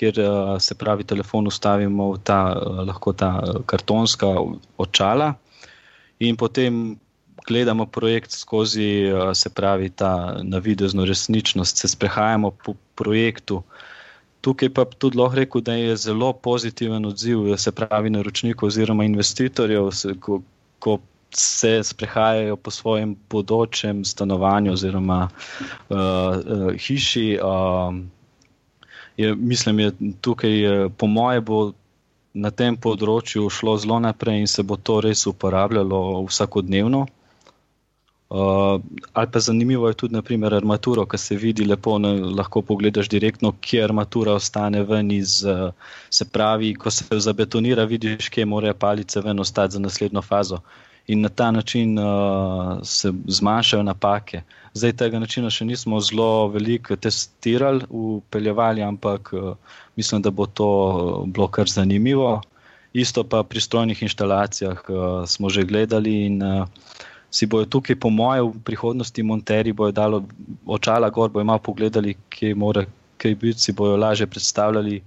kjer 0.00 0.20
uh, 0.24 0.56
se 0.62 0.74
pravi 0.80 1.04
telefon 1.04 1.50
ustavimo 1.50 2.10
v 2.14 2.18
ta, 2.24 2.40
uh, 2.56 2.80
lahko 2.88 3.12
ta 3.12 3.30
kartonska 3.66 4.34
očala 4.78 5.34
in 6.18 6.40
potem. 6.40 6.98
Gledamo 7.40 7.86
projekt 7.88 8.34
skozi, 8.36 9.08
uh, 9.08 9.30
se 9.32 9.48
pravi, 9.48 9.88
ta 9.90 10.36
navidezno 10.44 11.06
resničnost, 11.08 11.78
se 11.80 11.88
sprehajamo 11.88 12.50
po 12.52 12.74
projektu, 12.94 13.62
Tukaj 14.40 14.70
pa 14.72 14.84
tudi 14.84 15.18
lahko 15.18 15.36
rekel, 15.36 15.60
da 15.60 15.74
je 15.76 15.96
zelo 15.96 16.32
pozitiven 16.32 17.06
odziv, 17.06 17.56
se 17.56 17.72
pravi, 17.72 18.10
naročnikov 18.10 18.66
oziroma 18.66 19.04
investitorjev, 19.04 19.90
se, 19.92 20.14
ko, 20.20 20.40
ko 20.78 20.98
se 21.34 21.80
sprehajajo 21.84 22.56
po 22.56 22.70
svojem 22.70 23.16
bodočem 23.30 24.04
stanovanju 24.04 24.72
oziroma 24.72 25.28
uh, 25.28 25.98
uh, 25.98 26.72
hiši. 26.78 27.38
Uh, 27.42 28.00
je, 29.16 29.34
mislim, 29.34 29.76
da 29.76 30.10
tukaj, 30.20 30.88
po 30.96 31.06
moje, 31.06 31.40
bo 31.40 31.60
na 32.34 32.50
tem 32.50 32.76
področju 32.76 33.48
šlo 33.50 33.76
zelo 33.82 33.98
naprej 33.98 34.44
in 34.44 34.46
se 34.50 34.62
bo 34.62 34.76
to 34.76 35.00
res 35.00 35.26
uporabljalo 35.26 36.22
vsakodnevno. 36.28 37.06
Uh, 38.30 38.78
ali 39.12 39.26
pa 39.26 39.40
zanimivo 39.42 39.88
je 39.88 39.96
tudi, 39.98 40.14
naprimer, 40.14 40.54
armaturo, 40.54 41.02
ki 41.02 41.18
se 41.18 41.34
vidi 41.34 41.64
lepo, 41.66 41.96
ne, 41.98 42.12
lahko 42.38 42.62
pogledaš 42.62 43.08
direktno, 43.10 43.50
kje 43.58 43.82
armatura 43.82 44.36
ostane 44.38 44.84
ven 44.86 45.10
iz, 45.10 45.40
uh, 45.42 45.72
se 46.14 46.28
pravi, 46.30 46.76
ko 46.78 46.92
se 46.94 47.18
zabetonira, 47.26 47.88
vidiš, 47.90 48.28
kje 48.30 48.46
morajo 48.46 48.76
palice 48.78 49.20
ven 49.24 49.42
ostati 49.42 49.74
za 49.74 49.82
naslednjo 49.82 50.22
fazo. 50.22 50.60
In 51.10 51.24
na 51.24 51.28
ta 51.28 51.50
način 51.50 51.98
uh, 51.98 52.78
se 52.82 53.10
zmanjšajo 53.26 53.82
napake. 53.82 54.42
Zdaj 54.74 54.92
tega 55.02 55.18
načina 55.18 55.50
še 55.50 55.64
nismo 55.66 55.98
zelo 56.06 56.48
veliko 56.54 56.96
testirali, 56.96 57.88
upeljevali, 57.90 58.84
ampak 58.86 59.32
uh, 59.34 59.54
mislim, 59.98 60.22
da 60.22 60.30
bo 60.30 60.46
to 60.46 60.68
bilo 61.26 61.48
kar 61.48 61.66
zanimivo. 61.68 62.40
Isto 62.92 63.24
pa 63.24 63.42
pri 63.42 63.60
strojnih 63.60 64.02
instalacijah 64.02 64.84
uh, 64.88 65.26
smo 65.26 65.50
že 65.50 65.66
gledali 65.66 66.14
in 66.26 66.42
uh, 66.42 66.68
si 67.30 67.46
bojo 67.46 67.66
tukaj, 67.66 67.96
po 67.96 68.10
mojem, 68.10 68.52
v 68.54 68.62
prihodnosti 68.70 69.22
monteri 69.22 69.72
bojo 69.72 69.94
dali 69.94 70.22
očala 70.66 71.10
gor, 71.10 71.30
bojo 71.30 71.44
malo 71.44 71.58
pogledali, 71.58 72.16
kje 72.28 72.54
mora 72.54 72.84
kaj 73.16 73.34
biti, 73.34 73.60
si 73.60 73.72
bojo 73.72 73.96
lažje 73.96 74.26
predstavljali. 74.26 75.02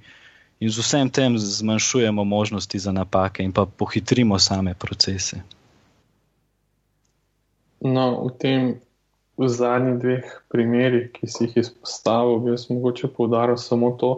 In 0.60 0.70
z 0.70 0.80
vsem 0.80 1.10
tem 1.10 1.36
zmanjšujemo 1.38 2.24
možnosti 2.24 2.80
za 2.80 2.92
napake 2.92 3.44
in 3.44 3.52
pa 3.52 3.66
pohitrimo 3.66 4.39
same 4.39 4.74
procese. 4.74 5.42
No, 7.84 8.26
v 8.28 8.32
tem 8.39 8.62
v 9.38 9.50
zadnjih 9.50 9.98
dveh 10.00 10.26
primerih, 10.54 11.10
ki 11.13 11.28
si 11.28 11.48
jih 11.48 11.58
izpostavil, 11.65 12.39
bi 12.43 12.54
jaz 12.54 12.67
mogoče 12.69 13.10
poudaril 13.15 13.58
samo 13.58 13.91
to, 14.00 14.12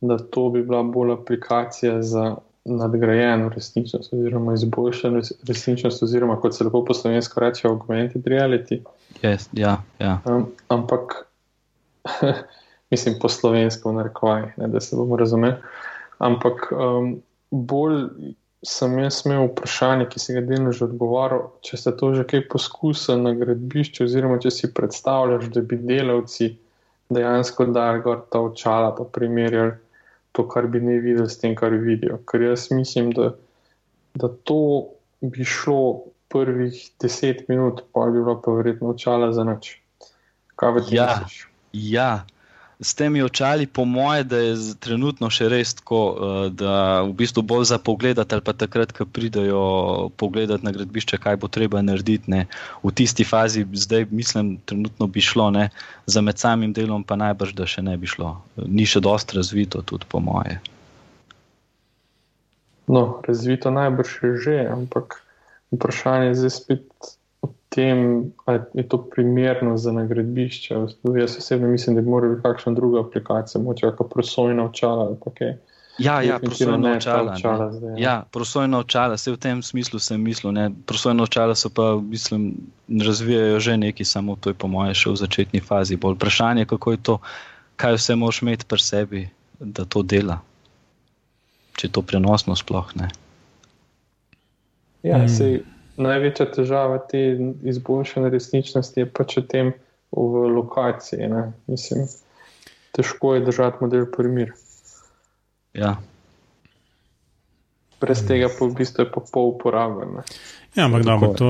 da 0.00 0.18
to 0.18 0.48
bi 0.50 0.62
bila 0.66 0.82
bolj 0.82 1.12
aplikacija 1.12 2.02
za 2.02 2.36
nadgrajeno 2.64 3.48
resničnost, 3.48 4.12
oziroma 4.12 4.54
izboljšano 4.54 5.22
resničnost, 5.48 6.02
oziroma 6.02 6.36
kot 6.40 6.54
se 6.54 6.64
lepo 6.64 6.84
po 6.84 6.94
slovensko 6.94 7.40
reče, 7.40 7.68
augmented 7.68 8.26
reality. 8.26 8.80
Yes, 9.22 9.48
ja, 9.52 9.82
ja. 9.98 10.18
Um, 10.24 10.50
ampak, 10.68 11.14
mislim, 12.92 13.16
po 13.20 13.28
slovensko, 13.28 13.90
v 13.90 13.94
narekovaj, 13.94 14.52
da 14.56 14.80
se 14.80 14.96
bomo 14.96 15.16
razumeli. 15.16 15.54
Ampak 16.18 16.72
um, 16.72 17.16
bolj 17.50 18.08
sem 18.66 18.98
jaz 18.98 19.22
imel 19.24 19.46
vprašanje, 19.48 20.06
ki 20.12 20.20
si 20.20 20.34
ga 20.36 20.42
delno 20.44 20.72
že 20.76 20.84
odgovoril, 20.84 21.46
če 21.64 21.78
ste 21.80 21.92
to 21.96 22.12
že 22.16 22.26
kaj 22.28 22.44
poskusili 22.52 23.22
na 23.24 23.32
gradbišču, 23.36 24.04
oziroma 24.04 24.40
če 24.42 24.52
si 24.52 24.72
predstavljaš, 24.76 25.48
da 25.54 25.62
bi 25.64 25.78
delavci 25.80 26.50
dejansko 27.10 27.70
dali 27.72 28.02
gor 28.04 28.20
ta 28.30 28.42
očala, 28.44 28.92
pa 28.96 29.04
primerjali 29.04 29.78
to, 30.36 30.46
kar 30.48 30.68
bi 30.70 30.80
ne 30.80 31.00
videli, 31.02 31.28
s 31.28 31.40
tem, 31.40 31.56
kar 31.58 31.74
vidijo. 31.74 32.20
Ker 32.30 32.44
jaz 32.44 32.68
mislim, 32.70 33.10
da, 33.16 33.32
da 34.14 34.30
to 34.46 34.60
bi 35.20 35.44
šlo 35.44 36.12
prvih 36.30 36.76
deset 37.02 37.48
minut, 37.48 37.82
pa 37.92 38.06
bi 38.06 38.20
bilo 38.20 38.36
pa 38.44 38.54
verjetno 38.54 38.92
očala 38.94 39.32
za 39.34 39.44
noč. 39.44 39.72
Kaj 40.60 40.76
bi 40.76 40.84
ti 40.86 41.00
ja, 41.00 41.08
misliš? 41.16 41.48
Ja. 41.72 42.10
S 42.80 42.94
temi 42.96 43.22
očali, 43.22 43.66
po 43.66 43.84
mojem, 43.84 44.28
da 44.28 44.38
je 44.40 44.54
trenutno 44.80 45.28
še 45.28 45.50
res 45.52 45.74
tako, 45.76 46.00
eh, 46.16 46.48
da 46.56 47.02
v 47.04 47.12
bistvu 47.18 47.42
bolj 47.44 47.66
za 47.68 47.78
pogled, 47.78 48.18
ali 48.18 48.40
pa 48.40 48.54
takrat, 48.56 48.94
ko 48.96 49.04
pridejo 49.04 50.08
pogledati 50.16 50.64
na 50.64 50.72
gradbišče, 50.72 51.20
kaj 51.20 51.36
bo 51.36 51.52
treba 51.52 51.82
narediti. 51.84 52.30
Ne. 52.32 52.46
V 52.82 52.92
tisti 52.96 53.24
fazi, 53.24 53.66
zdaj 53.68 54.08
mislim, 54.10 54.56
trenutno 54.64 55.06
bi 55.06 55.20
šlo, 55.20 55.50
ne. 55.50 55.68
za 56.06 56.20
med 56.24 56.38
samim 56.38 56.72
delom 56.72 57.04
pa 57.04 57.20
najbrž, 57.20 57.52
da 57.54 57.68
še 57.68 57.84
ne 57.84 57.96
bi 58.00 58.08
šlo. 58.08 58.32
Ni 58.66 58.88
še 58.88 59.04
dosti 59.04 59.36
razvito, 59.36 59.84
tudi 59.84 60.08
po 60.08 60.18
moje. 60.24 60.58
No, 62.90 63.20
razvito 63.28 63.70
najbrž 63.70 64.18
je 64.22 64.36
že, 64.42 64.58
ampak 64.72 65.20
vprašanje 65.70 66.32
je 66.32 66.34
zdaj 66.34 66.50
spet 66.50 67.14
tem, 67.70 68.32
ali 68.44 68.60
je 68.74 68.88
to 68.88 68.98
primerno 69.10 69.76
za 69.78 69.92
nagradbišče. 69.92 70.74
Jaz 71.18 71.36
osebno 71.38 71.68
mislim, 71.68 71.96
da 71.96 72.02
bi 72.02 72.10
morala 72.10 72.34
biti 72.34 72.42
kakšna 72.42 72.72
druga 72.72 73.00
aplikacija, 73.00 73.62
moče 73.62 73.86
kakšna 73.86 74.08
prosojna 74.08 74.64
očala. 74.64 75.16
Ja, 75.98 76.22
ja, 76.22 76.38
prosojna 76.38 76.92
očala. 76.96 77.32
očala 77.32 77.72
zdaj, 77.72 77.90
ja. 77.90 77.96
ja, 77.98 78.24
prosojna 78.32 78.78
očala, 78.78 79.14
vse 79.14 79.32
v 79.32 79.38
tem 79.38 79.62
smislu 79.62 80.02
sem 80.02 80.22
mislil. 80.22 80.52
Ne. 80.52 80.70
Prosojna 80.86 81.22
očala 81.22 81.54
so 81.54 81.70
pa, 81.70 81.94
mislim, 82.02 82.54
razvijajo 82.88 83.60
že 83.60 83.76
neki, 83.76 84.04
samo 84.04 84.36
to 84.36 84.50
je 84.50 84.54
po 84.54 84.66
mojem 84.66 84.94
še 84.94 85.14
v 85.14 85.22
začetni 85.22 85.60
fazi. 85.60 85.96
Bolj 85.96 86.18
vprašanje, 86.18 86.66
kako 86.66 86.96
je 86.96 87.02
to, 87.02 87.18
kaj 87.76 88.00
vse 88.00 88.16
moš 88.18 88.42
imeti 88.42 88.66
pri 88.66 88.82
sebi, 88.82 89.28
da 89.60 89.84
to 89.84 90.02
dela. 90.02 90.40
Če 91.78 91.86
je 91.86 91.92
to 91.92 92.02
prenosno, 92.02 92.56
sploh 92.58 92.90
ne. 92.98 93.14
Ja, 95.06 95.22
hmm. 95.22 95.28
sej 95.30 95.62
največja 96.00 96.46
težava 96.54 96.98
te 97.10 97.20
izboljšane 97.62 98.30
resničnosti 98.32 99.00
je 99.00 99.06
pač 99.06 99.36
v 99.40 99.46
tem 99.46 99.72
v 100.10 100.44
lokaciji. 100.56 101.28
Mislim, 101.70 102.06
težko 102.96 103.34
je 103.34 103.44
držati 103.46 103.84
model 103.84 104.06
primir. 104.10 104.52
Ja. 105.74 105.96
Brez 108.00 108.24
tega 108.26 108.48
pa 108.48 108.66
v 108.66 108.74
bistvu 108.80 109.04
je 109.04 109.10
pa 109.12 109.22
pol 109.32 109.52
uporaben. 109.54 110.22
Ja, 110.74 110.86
ampak 110.86 111.04
dobro, 111.04 111.34
to, 111.36 111.48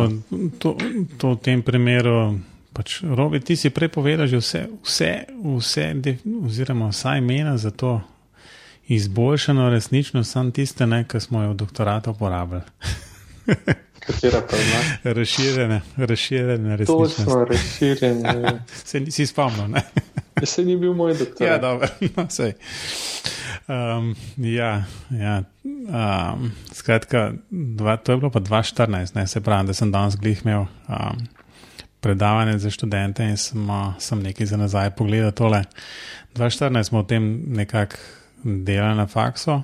to, 0.58 0.76
to 1.16 1.34
v 1.36 1.40
tem 1.40 1.62
primeru. 1.62 2.40
Pač, 2.70 3.02
Robi, 3.02 3.40
ti 3.42 3.58
si 3.58 3.70
prej 3.74 3.90
povedal, 3.90 4.30
že 4.30 4.38
vse, 4.38 4.60
vse, 4.86 5.10
vse 5.42 5.86
oziroma 6.46 6.90
vsa 6.94 7.18
imena 7.18 7.58
za 7.58 7.74
to 7.74 7.98
izboljšano 8.90 9.70
resničnost, 9.70 10.30
samo 10.30 10.50
tiste, 10.50 10.86
ki 10.86 11.20
smo 11.20 11.42
jo 11.42 11.50
v 11.50 11.58
doktoratu 11.58 12.10
uporabljali. 12.10 12.66
Katera 14.10 14.40
pa 14.50 14.56
ima? 14.56 15.12
Razširjene, 15.14 15.80
razširjene 15.96 16.76
resničnosti. 16.76 17.24
Točno, 17.24 17.44
razširjene. 17.44 18.60
se 18.84 19.00
nisi 19.00 19.26
spomnil, 19.26 19.68
ne? 19.68 19.82
Se 20.44 20.64
ni 20.64 20.76
bil 20.76 20.94
moj 20.94 21.14
doktor. 21.14 21.46
Ja, 21.46 21.58
dobro, 21.58 21.88
no, 22.16 22.26
sej. 22.30 22.52
Um, 23.68 24.16
ja, 24.36 24.84
ja. 25.10 25.42
Um, 25.64 26.52
skratka, 26.72 27.32
dva, 27.50 27.96
to 27.96 28.12
je 28.12 28.18
bilo 28.18 28.30
pa 28.30 28.40
2014, 28.40 29.14
ne, 29.14 29.26
se 29.26 29.40
pravi, 29.40 29.66
da 29.66 29.74
sem 29.74 29.92
danes 29.92 30.16
glih 30.16 30.40
imel 30.44 30.60
um, 30.60 31.26
predavanje 32.00 32.58
za 32.58 32.70
študente 32.70 33.24
in 33.24 33.36
sem, 33.36 33.70
uh, 33.70 33.92
sem 33.98 34.22
nekaj 34.22 34.46
za 34.46 34.56
nazaj 34.56 34.90
pogledal 34.90 35.30
tole. 35.30 35.64
2014 36.34 36.82
smo 36.82 36.98
o 36.98 37.02
tem 37.02 37.42
nekako 37.46 37.96
delali 38.44 38.96
na 38.96 39.06
faksu. 39.06 39.62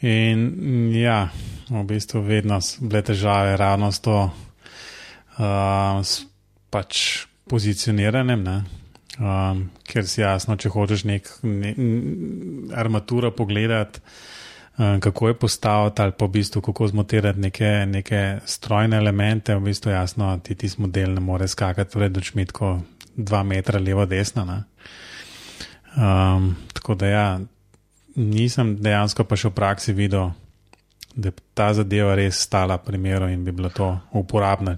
In 0.00 0.92
ja, 0.96 1.28
v 1.70 1.84
bistvu 1.86 2.20
vedno 2.26 2.58
bile 2.80 3.02
težave 3.02 3.56
ravno 3.56 3.92
s 3.92 4.02
to 4.02 4.16
uh, 4.26 6.02
s 6.02 6.26
pač 6.70 7.26
pozicioniranjem, 7.50 8.44
um, 9.18 9.64
ker 9.86 10.06
si 10.06 10.20
jasno, 10.22 10.56
če 10.56 10.70
hočeš 10.70 11.04
nek 11.10 11.30
ne, 11.42 11.74
armaturo 12.78 13.32
pogledati, 13.34 14.02
kako 15.00 15.28
je 15.28 15.34
postaviti 15.34 16.02
ali 16.02 16.12
pa 16.18 16.24
v 16.24 16.32
bistvu 16.38 16.62
kako 16.62 16.86
zmontirati 16.88 17.40
neke, 17.40 17.86
neke 17.86 18.38
strojne 18.44 18.96
elemente, 18.96 19.54
v 19.54 19.66
bistvu 19.68 19.90
jasno, 19.92 20.38
ti 20.42 20.54
ti 20.54 20.70
model 20.78 21.14
ne 21.14 21.20
more 21.20 21.48
skakati, 21.48 21.92
torej 21.92 22.08
da 22.08 22.20
čmi 22.20 22.46
tako 22.46 22.78
dva 23.16 23.42
metra 23.42 23.78
levo, 23.78 24.06
desno. 24.06 24.46
Um, 25.96 26.56
tako 26.72 26.94
da 26.94 27.06
ja, 27.06 27.40
nisem 28.16 28.76
dejansko 28.80 29.24
pa 29.24 29.36
še 29.36 29.50
v 29.50 29.58
praksi 29.58 29.92
videl, 29.92 30.30
da 31.14 31.28
je 31.28 31.32
ta 31.54 31.72
zadeva 31.74 32.14
res 32.14 32.40
stala 32.40 32.78
primeru 32.78 33.28
in 33.28 33.44
bi 33.44 33.52
bilo 33.52 33.68
to 33.68 33.98
uporabno. 34.12 34.76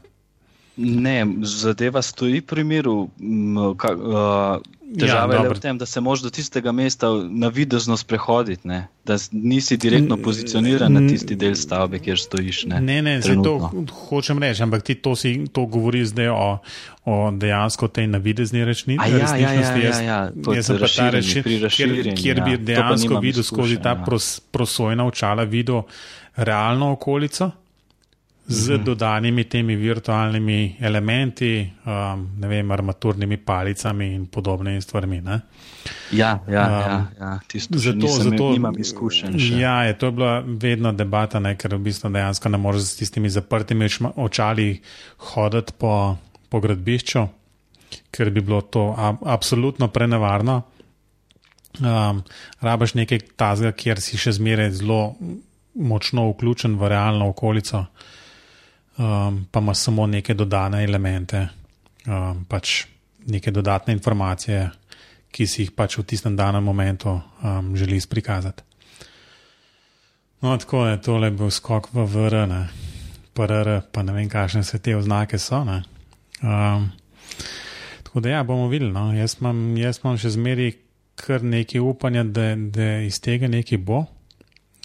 Ne, 0.77 1.27
zadeva 1.43 2.03
stoji 2.03 2.41
pri 2.41 2.65
miru. 2.65 3.09
Težava 4.99 5.35
ja, 5.35 5.43
je 5.43 5.49
v 5.49 5.61
tem, 5.61 5.79
da 5.79 5.87
se 5.87 6.01
lahko 6.01 6.27
do 6.27 6.31
tistega 6.31 6.73
mesta 6.73 7.09
navidezno 7.31 7.97
sprehodiš, 7.97 8.65
da 9.05 9.17
nisi 9.33 9.77
direktno 9.77 10.17
pozicioniran 10.17 10.93
na 10.93 11.03
tisti 11.09 11.37
del 11.37 11.55
stavbe, 11.57 11.99
kjer 12.03 12.19
stojiš. 12.19 12.65
Ne, 12.73 12.81
ne, 12.81 13.01
ne 13.03 13.37
to 13.45 13.55
hočem 14.09 14.43
reči, 14.43 14.63
ampak 14.63 14.83
ti 14.83 14.95
to, 14.95 15.15
si, 15.17 15.47
to 15.53 15.65
govori 15.67 16.05
zdaj 16.07 16.29
o, 16.29 16.59
o 17.05 17.17
dejansko 17.31 17.89
tej 17.89 18.11
navidezni 18.13 18.65
rečni, 18.65 18.99
ja, 19.01 19.09
ja, 19.09 19.37
ja, 19.37 19.53
ja, 19.53 19.77
ja, 19.77 20.01
ja. 20.03 20.21
Jaz 20.57 20.69
sem 20.69 20.83
pa 20.83 20.91
ta 20.93 21.09
rečni, 21.11 21.43
kjer, 21.43 22.13
kjer 22.19 22.45
bi 22.45 22.59
ja. 22.59 22.63
dejansko 22.75 23.23
videl 23.25 23.47
skozi 23.47 23.81
ta 23.83 23.97
ja. 23.97 24.05
pros, 24.05 24.41
prosojna 24.53 25.09
očala 25.09 25.49
videl 25.49 25.83
realno 26.37 26.93
okolico 26.93 27.51
z 28.47 28.69
uh 28.69 28.75
mhm. 28.75 28.85
dodanimi 28.85 29.45
temi 29.45 29.77
virtualnimi 29.77 30.77
elementi, 30.81 31.73
um, 31.87 32.31
ne 32.39 32.49
vem, 32.49 32.71
armaturnimi 32.71 33.37
palicami 33.37 34.15
in 34.15 34.27
podobnimi 34.27 34.81
stvarmi. 34.81 35.21
Ne? 35.21 35.41
Ja, 36.11 36.39
ja, 36.49 36.67
um, 36.67 36.73
ja, 36.73 37.07
ja. 37.21 37.39
Tisto, 37.49 37.79
zato, 37.79 38.07
zato 38.07 38.51
nimam 38.53 38.75
izkušenj. 38.79 39.61
Ja, 39.61 39.83
je, 39.85 39.99
to 39.99 40.07
je 40.07 40.13
bila 40.13 40.41
vedno 40.47 40.93
debata, 40.93 41.41
ne, 41.41 41.55
ker 41.57 41.75
v 41.77 41.85
bistvu 41.87 42.11
dejansko 42.11 42.49
ne 42.49 42.59
moreš 42.59 42.83
s 42.83 42.97
tistimi 42.97 43.31
zaprtimi 43.31 43.89
očali 44.17 44.81
hoditi 45.33 45.73
po, 45.79 46.17
po 46.49 46.61
gradbišču, 46.61 47.27
ker 48.11 48.31
bi 48.31 48.41
bilo 48.41 48.61
to 48.61 48.91
a, 48.99 49.15
absolutno 49.23 49.89
prenevarno. 49.89 50.63
Um, 51.81 52.25
rabaš 52.61 52.95
nekaj 52.95 53.23
tazga, 53.37 53.71
kjer 53.73 54.01
si 54.03 54.19
še 54.19 54.35
zmeraj 54.37 54.75
zelo 54.83 55.15
močno 55.75 56.27
vključen 56.35 56.75
v 56.77 56.91
realno 56.91 57.31
okolico 57.31 57.87
um, 58.99 59.47
pa 59.51 59.61
ima 59.61 59.75
samo 59.75 60.07
neke 60.07 60.35
dodane 60.35 60.85
elemente, 60.85 61.49
um, 62.07 62.45
pač 62.49 62.85
neke 63.27 63.51
dodatne 63.51 63.93
informacije, 63.93 64.71
ki 65.33 65.47
si 65.47 65.63
jih 65.63 65.71
pač 65.73 65.97
v 65.99 66.05
tistem 66.05 66.37
danem 66.37 66.65
momentu 66.65 67.15
um, 67.17 67.77
želi 67.77 68.01
prikazati. 68.11 68.63
No, 70.43 70.57
tako 70.59 70.87
je 70.87 71.01
tole 71.01 71.31
bil 71.31 71.51
skok 71.51 71.93
v 71.95 72.05
VRN, 72.05 72.53
PRR, 73.33 73.81
pa 73.93 74.03
ne 74.03 74.13
vem, 74.13 74.29
kakšne 74.29 74.65
se 74.65 74.79
te 74.79 74.97
oznake 74.97 75.39
so. 75.39 75.63
Um, 75.63 76.91
tako 78.03 78.21
da, 78.21 78.29
ja, 78.29 78.43
bomo 78.43 78.69
videli. 78.69 78.93
No. 78.93 79.13
Jaz, 79.15 79.37
imam, 79.41 79.77
jaz 79.79 80.01
imam 80.03 80.19
še 80.19 80.35
zmeri 80.35 80.73
kar 81.15 81.45
nekaj 81.47 81.81
upanja, 81.81 82.25
da, 82.25 82.57
da 82.57 82.89
iz 83.07 83.21
tega 83.23 83.49
nekaj 83.49 83.79
bo. 83.79 84.05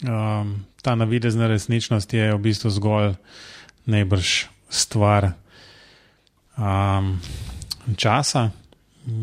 Um, 0.05 0.65
ta 0.81 0.95
navidezna 0.95 1.47
resničnost 1.47 2.13
je 2.13 2.29
v 2.33 2.39
bistvu 2.39 2.69
zgolj 2.69 3.15
najbrž 3.87 4.45
stvar 4.69 5.31
um, 6.57 7.19
časa. 7.95 8.49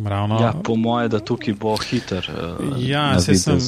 Ravno, 0.05 0.41
ja, 0.41 0.53
po 0.65 0.77
mojem, 0.77 1.11
da 1.11 1.21
tukaj 1.21 1.55
bo 1.61 1.77
hiter. 1.77 2.31
Uh, 2.59 2.73
ja, 2.81 3.21
se 3.21 3.35
sem. 3.35 3.61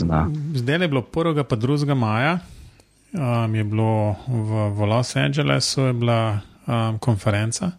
Zdaj 0.55 0.83
je 0.83 0.89
bilo 0.89 1.03
1. 1.13 1.43
pa 1.45 1.57
2. 1.57 1.95
maja, 1.95 2.39
um, 3.13 3.55
je 3.55 3.65
bilo 3.65 4.17
v, 4.29 4.71
v 4.73 4.89
Los 4.89 5.17
Angelesu 5.17 5.81
je 5.81 5.93
bila 5.93 6.41
um, 6.67 6.99
konferenca, 6.99 7.71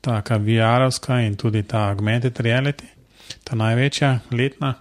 taka 0.00 0.38
VR-ovska 0.38 1.20
in 1.26 1.36
tudi 1.36 1.62
ta 1.62 1.88
augmented 1.90 2.40
reality, 2.40 2.84
ta 3.44 3.54
največja 3.54 4.18
letna. 4.30 4.74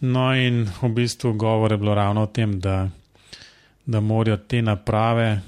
No, 0.00 0.34
in 0.34 0.66
v 0.82 0.90
bistvu 0.94 1.32
govor 1.32 1.72
je 1.72 1.78
bilo 1.78 1.94
ravno 1.94 2.22
o 2.22 2.26
tem, 2.26 2.60
da, 2.60 2.88
da 3.86 4.00
morajo 4.00 4.36
te 4.36 4.62
naprave 4.62 5.40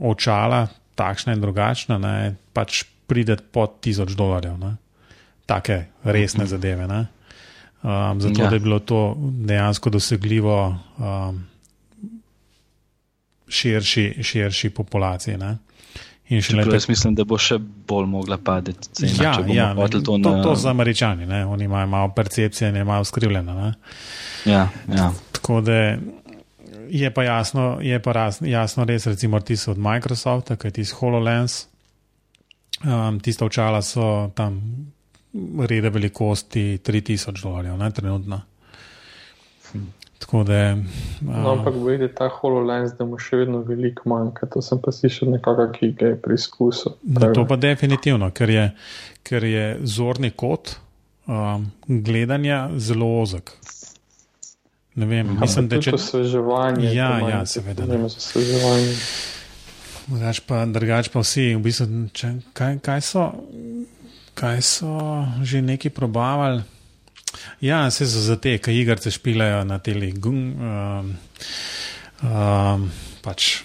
očala, 0.00 0.66
takšna 0.94 1.32
in 1.32 1.40
drugačna, 1.40 1.98
ne, 1.98 2.34
pač 2.52 2.84
pride 3.06 3.36
pod 3.52 3.80
tisoč 3.84 4.14
dolarjev. 4.16 4.56
Ne. 4.58 4.76
Take 5.46 5.84
resne 6.04 6.46
zadeve. 6.46 6.86
Um, 6.88 8.20
zato 8.20 8.42
ja. 8.42 8.48
da 8.48 8.56
je 8.56 8.60
bilo 8.60 8.78
to 8.78 9.16
dejansko 9.18 9.90
dosegljivo 9.90 10.78
um, 10.98 11.44
širši, 13.48 14.22
širši 14.22 14.70
populaciji. 14.70 15.36
Ne. 15.36 15.56
Čeprav, 16.42 16.72
jaz 16.72 16.88
mislim, 16.88 17.14
da 17.14 17.24
bo 17.28 17.36
še 17.38 17.58
bolj 17.60 18.06
mogla 18.08 18.38
padeti 18.40 18.88
cena. 18.96 19.12
Ja, 19.22 19.32
ja 19.52 19.88
to, 19.88 20.00
to, 20.00 20.16
na... 20.18 20.38
to 20.42 20.54
za 20.56 20.70
američani, 20.70 21.26
ne. 21.26 21.44
oni 21.46 21.64
imajo 21.64 21.86
malo 21.86 22.08
percepcije 22.16 22.70
in 22.70 22.76
je 22.76 22.84
malo 22.84 23.04
skrivljeno. 23.04 23.72
Ja, 24.44 24.68
ja. 24.88 25.12
Tako 25.32 25.60
da 25.60 25.96
je 26.88 27.10
pa 27.14 27.24
jasno, 27.24 27.78
je 27.82 27.98
pa 28.02 28.12
raz, 28.12 28.38
jasno 28.42 28.84
res, 28.84 29.06
recimo, 29.06 29.40
ti 29.40 29.56
so 29.56 29.70
od 29.72 29.78
Microsofta, 29.78 30.56
kaj 30.56 30.70
ti 30.70 30.84
so 30.84 30.96
HoloLens. 31.00 31.66
Um, 32.84 33.20
tista 33.20 33.46
očala 33.46 33.82
so 33.82 34.30
tam 34.34 34.60
rede 35.68 35.90
velikosti 35.90 36.78
3000 36.84 37.42
dolarjev, 37.42 37.76
ne 37.78 37.90
trenutno. 37.90 38.40
Tako 40.18 40.42
da. 40.44 40.72
Uh, 40.72 40.78
no, 41.20 41.50
ampak 41.52 41.74
vidi 41.86 42.08
ta 42.14 42.28
HoloLens, 42.28 42.94
da 42.98 43.04
mu 43.04 43.18
še 43.20 43.42
vedno 43.42 43.60
veliko 43.66 44.08
manjka. 44.08 44.48
To 44.54 44.62
sem 44.62 44.80
pa 44.82 44.92
slišal 44.92 45.34
nekoga, 45.36 45.68
ki 45.72 45.92
ga 45.98 46.14
je 46.14 46.20
preizkusil. 46.20 46.96
To 47.34 47.44
pa 47.48 47.56
definitivno, 47.60 48.30
ker 48.30 48.50
je, 48.50 48.64
ker 49.22 49.44
je 49.44 49.66
zorni 49.84 50.30
kot 50.30 50.76
um, 51.26 51.68
gledanja 51.86 52.68
zelo 52.76 53.10
ozek. 53.20 53.52
Ne 54.94 55.06
vem, 55.06 55.30
Aha, 55.30 55.40
mislim, 55.40 55.68
da 55.68 55.80
če 55.82 55.90
to 55.90 55.98
osveževanje. 55.98 56.92
Ja, 56.94 57.16
ja, 57.18 57.40
seveda. 57.50 57.86
Ne. 57.90 57.98
Drugač 60.06 60.40
pa, 60.46 60.60
drugač 60.70 61.10
pa 61.10 61.22
vsi, 61.24 61.48
v 61.56 61.62
bistvu, 61.64 62.04
če, 62.14 62.30
kaj, 62.54 62.78
kaj, 62.84 63.02
so, 63.02 63.24
kaj 64.38 64.62
so 64.62 64.94
že 65.42 65.64
neki 65.64 65.90
probavali. 65.90 66.62
Ja, 67.64 67.88
se 67.90 68.06
so 68.06 68.22
za 68.22 68.36
te, 68.38 68.54
ki 68.62 68.76
igrice 68.78 69.10
špilajo 69.10 69.64
na 69.66 69.80
teli 69.82 70.12
gum, 70.14 70.38
um, 70.54 71.10
um, 72.22 72.84
pač 73.24 73.64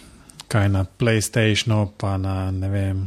kaj 0.49 0.71
na 0.73 0.81
PlayStationu, 0.89 1.91
pa 1.93 2.15
na 2.17 2.49
ne 2.49 2.71
vem, 2.73 3.05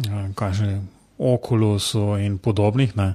um, 0.00 0.32
kaj 0.34 0.56
že 0.58 0.72
Oculusu 1.20 2.16
in 2.18 2.40
podobnih. 2.42 2.96
Ne 2.98 3.14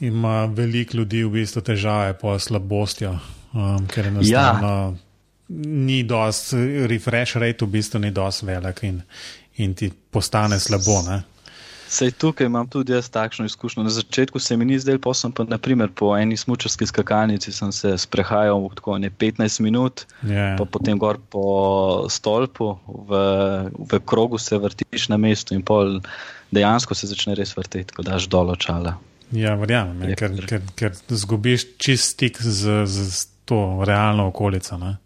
ima 0.00 0.44
veliko 0.44 0.96
ljudi 0.96 1.24
v 1.24 1.30
bistvu 1.30 1.62
težave 1.62 2.14
po 2.18 2.38
slabostjo, 2.38 3.18
um, 3.52 3.88
ker 3.88 4.06
enostavno 4.06 4.68
ja. 4.68 4.92
ni 5.48 6.02
dost, 6.02 6.54
refresh 6.88 7.36
rate 7.36 7.64
v 7.64 7.68
bistvu 7.68 8.00
ni 8.00 8.10
dost 8.10 8.42
velik 8.42 8.82
in, 8.82 9.02
in 9.56 9.74
ti 9.74 9.90
postane 10.10 10.58
slabo. 10.60 11.02
Ne? 11.08 11.22
Sej 11.90 12.12
tukaj 12.22 12.46
imam 12.46 12.68
tudi 12.70 12.94
jaz 12.94 13.08
takšno 13.10 13.44
izkušnjo. 13.50 13.82
Na 13.82 13.90
začetku 13.90 14.38
se 14.38 14.56
mi 14.56 14.64
ni 14.64 14.78
zdel, 14.78 15.00
pa 15.02 15.10
sem 15.14 15.32
pa 15.34 15.42
naprimer, 15.44 15.90
po 15.90 16.12
eni 16.16 16.36
smučarski 16.36 16.86
skakalnici 16.86 17.52
se 17.52 17.96
sprehajal 17.98 18.68
tako 18.78 18.98
ne 18.98 19.10
15 19.10 19.60
minut, 19.60 20.06
yeah. 20.22 20.52
Ja. 20.52 20.56
pa 20.58 20.64
potem 20.64 20.98
gor 20.98 21.18
po 21.28 22.06
stolpu, 22.08 22.76
v, 22.86 23.20
v 23.90 24.00
krogu 24.06 24.38
se 24.38 24.58
vrtiš 24.58 25.08
na 25.10 25.16
mestu 25.16 25.54
in 25.54 25.66
pol 25.66 25.98
dejansko 26.54 26.94
se 26.94 27.10
začne 27.10 27.34
res 27.34 27.56
vrteti, 27.58 27.94
ko 27.94 28.06
daš 28.06 28.30
dol 28.30 28.54
očala. 28.54 28.94
Ja, 29.32 29.54
verjamem, 29.54 30.10
ja, 30.10 30.16
ker, 30.18 30.34
ker, 30.48 30.62
ker 30.74 30.96
zgubiš 31.08 31.66
čist 31.78 32.16
stik 32.16 32.40
z, 32.42 32.82
z 32.86 33.26
to 33.46 33.84
realno 33.86 34.26
okolico. 34.30 34.78
Ne? 34.78 34.96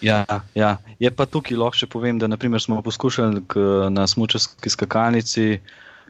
Ja, 0.00 0.24
ja, 0.54 0.76
je 0.98 1.10
pa 1.10 1.26
tukaj 1.26 1.58
lahko 1.58 1.80
še 1.80 1.88
povem, 1.90 2.20
da 2.22 2.28
smo 2.58 2.82
poskušali 2.82 3.42
na 3.90 4.06
smočarski 4.06 4.70
skakalnici 4.70 5.58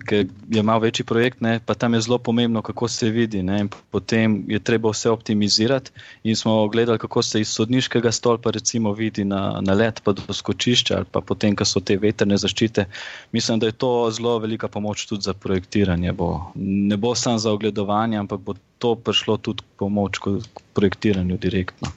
ker 0.07 0.27
je 0.49 0.63
malo 0.63 0.81
večji 0.81 1.05
projekt, 1.05 1.41
ne, 1.41 1.61
pa 1.67 1.75
tam 1.75 1.95
je 1.95 2.01
zelo 2.01 2.19
pomembno, 2.19 2.63
kako 2.63 2.89
se 2.89 3.11
vidi. 3.11 3.43
Ne, 3.43 3.67
potem 3.91 4.45
je 4.49 4.59
treba 4.59 4.91
vse 4.91 5.11
optimizirati. 5.11 5.91
In 6.23 6.37
smo 6.37 6.69
gledali, 6.69 6.99
kako 6.99 7.23
se 7.23 7.41
iz 7.41 7.49
sodniškega 7.49 8.13
stolpa 8.13 8.51
vidi 8.97 9.25
na, 9.25 9.61
na 9.61 9.75
let, 9.75 10.01
pa 10.05 10.13
do 10.13 10.33
skočišča, 10.33 10.97
ali 10.97 11.07
pa 11.13 11.21
potem, 11.21 11.57
ko 11.57 11.65
so 11.65 11.81
te 11.81 11.97
veterne 11.97 12.37
zaščite. 12.37 12.85
Mislim, 13.33 13.59
da 13.59 13.67
je 13.67 13.73
to 13.73 14.11
zelo 14.11 14.39
velika 14.39 14.69
pomoč 14.69 15.07
tudi 15.07 15.23
za 15.23 15.35
projektiranje. 15.35 16.13
Bo. 16.13 16.53
Ne 16.55 16.97
bo 16.97 17.15
samo 17.15 17.39
za 17.39 17.53
ogledovanje, 17.53 18.19
ampak 18.19 18.41
bo 18.41 18.55
to 18.79 18.95
prišlo 18.95 19.37
tudi 19.37 19.63
pomoč 19.77 20.19
k 20.19 20.39
projektiranju 20.75 21.37
direktno. 21.37 21.89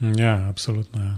Ja, 0.00 0.48
absolutno. 0.48 1.02
Ja. 1.02 1.14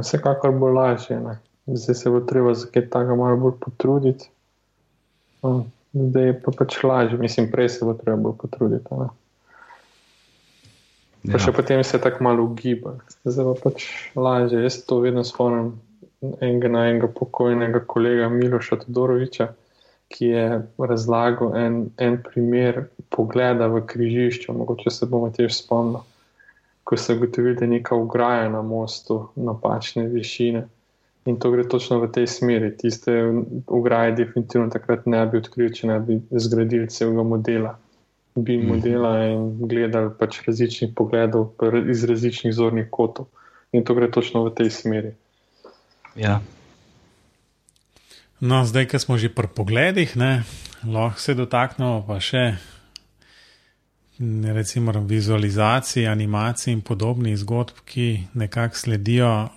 Vsekakor 0.00 0.52
bo 0.52 0.66
lažje. 0.66 1.20
Ne? 1.20 1.38
Zdaj 1.66 1.94
se 1.94 2.10
bo 2.10 2.20
treba 2.20 2.54
za 2.54 2.66
kaj 2.72 2.90
takega 2.90 3.14
malo 3.14 3.36
bolj 3.36 3.58
potruditi. 3.60 4.30
Zdaj 5.96 6.26
je 6.26 6.34
pa 6.44 6.52
pač 6.52 6.76
lažje, 6.84 7.18
mislim, 7.18 7.48
prej 7.50 7.70
se 7.72 7.86
bo 7.88 7.94
treba 7.96 8.18
bolj 8.20 8.36
potruditi. 8.42 8.98
Ne? 9.00 9.08
Pa 11.32 11.40
še 11.42 11.54
potem 11.56 11.80
se 11.84 11.98
tako 12.02 12.24
malo 12.26 12.44
ugiba, 12.46 12.98
zdaj 13.24 13.48
pa 13.48 13.70
pač 13.70 13.86
lažje. 14.14 14.60
Jaz 14.66 14.82
to 14.86 15.00
vedno 15.02 15.24
spomnim 15.26 15.72
enega 16.40 16.68
na 16.68 16.84
enega 16.90 17.08
pokojnega 17.12 17.80
kolega 17.86 18.28
Miloša 18.28 18.82
Todoroviča, 18.84 19.48
ki 20.08 20.28
je 20.30 20.44
razlagal 20.78 21.56
en, 21.58 21.78
en 21.98 22.20
primer 22.22 22.86
pogleda 23.10 23.66
v 23.72 23.82
križišču, 23.90 24.52
mogoče 24.54 24.92
se 24.92 25.08
bomo 25.10 25.32
tež 25.34 25.50
spomnili, 25.56 26.04
ko 26.86 26.96
se 26.96 27.16
ugotovi, 27.16 27.56
da 27.58 27.64
je 27.66 27.72
neka 27.72 27.96
ograja 27.98 28.48
na 28.48 28.62
mostu 28.62 29.18
napačne 29.34 30.06
višine. 30.12 30.66
In 31.26 31.40
to 31.42 31.50
gre 31.50 31.64
točno 31.68 31.98
v 32.00 32.10
tej 32.12 32.26
smeri. 32.30 32.70
Tiste 32.78 33.12
ograje 33.66 34.12
definitivno 34.12 34.70
takrat 34.70 35.06
ne 35.06 35.24
bi 35.26 35.40
odkrili, 35.42 35.74
če 35.74 35.90
ne 35.90 35.98
bi 36.00 36.20
zgradili 36.30 36.90
celega 36.90 37.22
modela 37.26 37.74
bi 38.36 38.58
mhm. 38.58 38.68
modela 38.68 39.24
in 39.24 39.68
gledali 39.68 40.10
pač 40.18 40.40
različnih 40.46 40.92
pogledov 40.96 41.54
iz 41.90 42.04
različnih 42.04 42.54
zornih 42.54 42.86
kotov. 42.90 43.26
In 43.72 43.84
to 43.84 43.94
gre 43.94 44.10
točno 44.10 44.44
v 44.44 44.54
tej 44.54 44.70
smeri. 44.70 45.12
Ja. 46.16 46.40
No, 48.40 48.64
zdaj, 48.64 48.88
ko 48.92 48.98
smo 49.00 49.18
že 49.18 49.32
pri 49.32 49.48
pogledih, 49.48 50.16
ne, 50.16 50.44
lahko 50.84 51.20
se 51.20 51.34
dotaknemo 51.34 52.04
pa 52.06 52.20
še 52.20 52.56
recimo 54.52 54.92
vizualizacij, 54.92 56.08
animacij 56.08 56.72
in 56.72 56.80
podobnih 56.80 57.36
zgodb, 57.36 57.80
ki 57.84 58.28
nekako 58.34 58.76
sledijo 58.76 59.48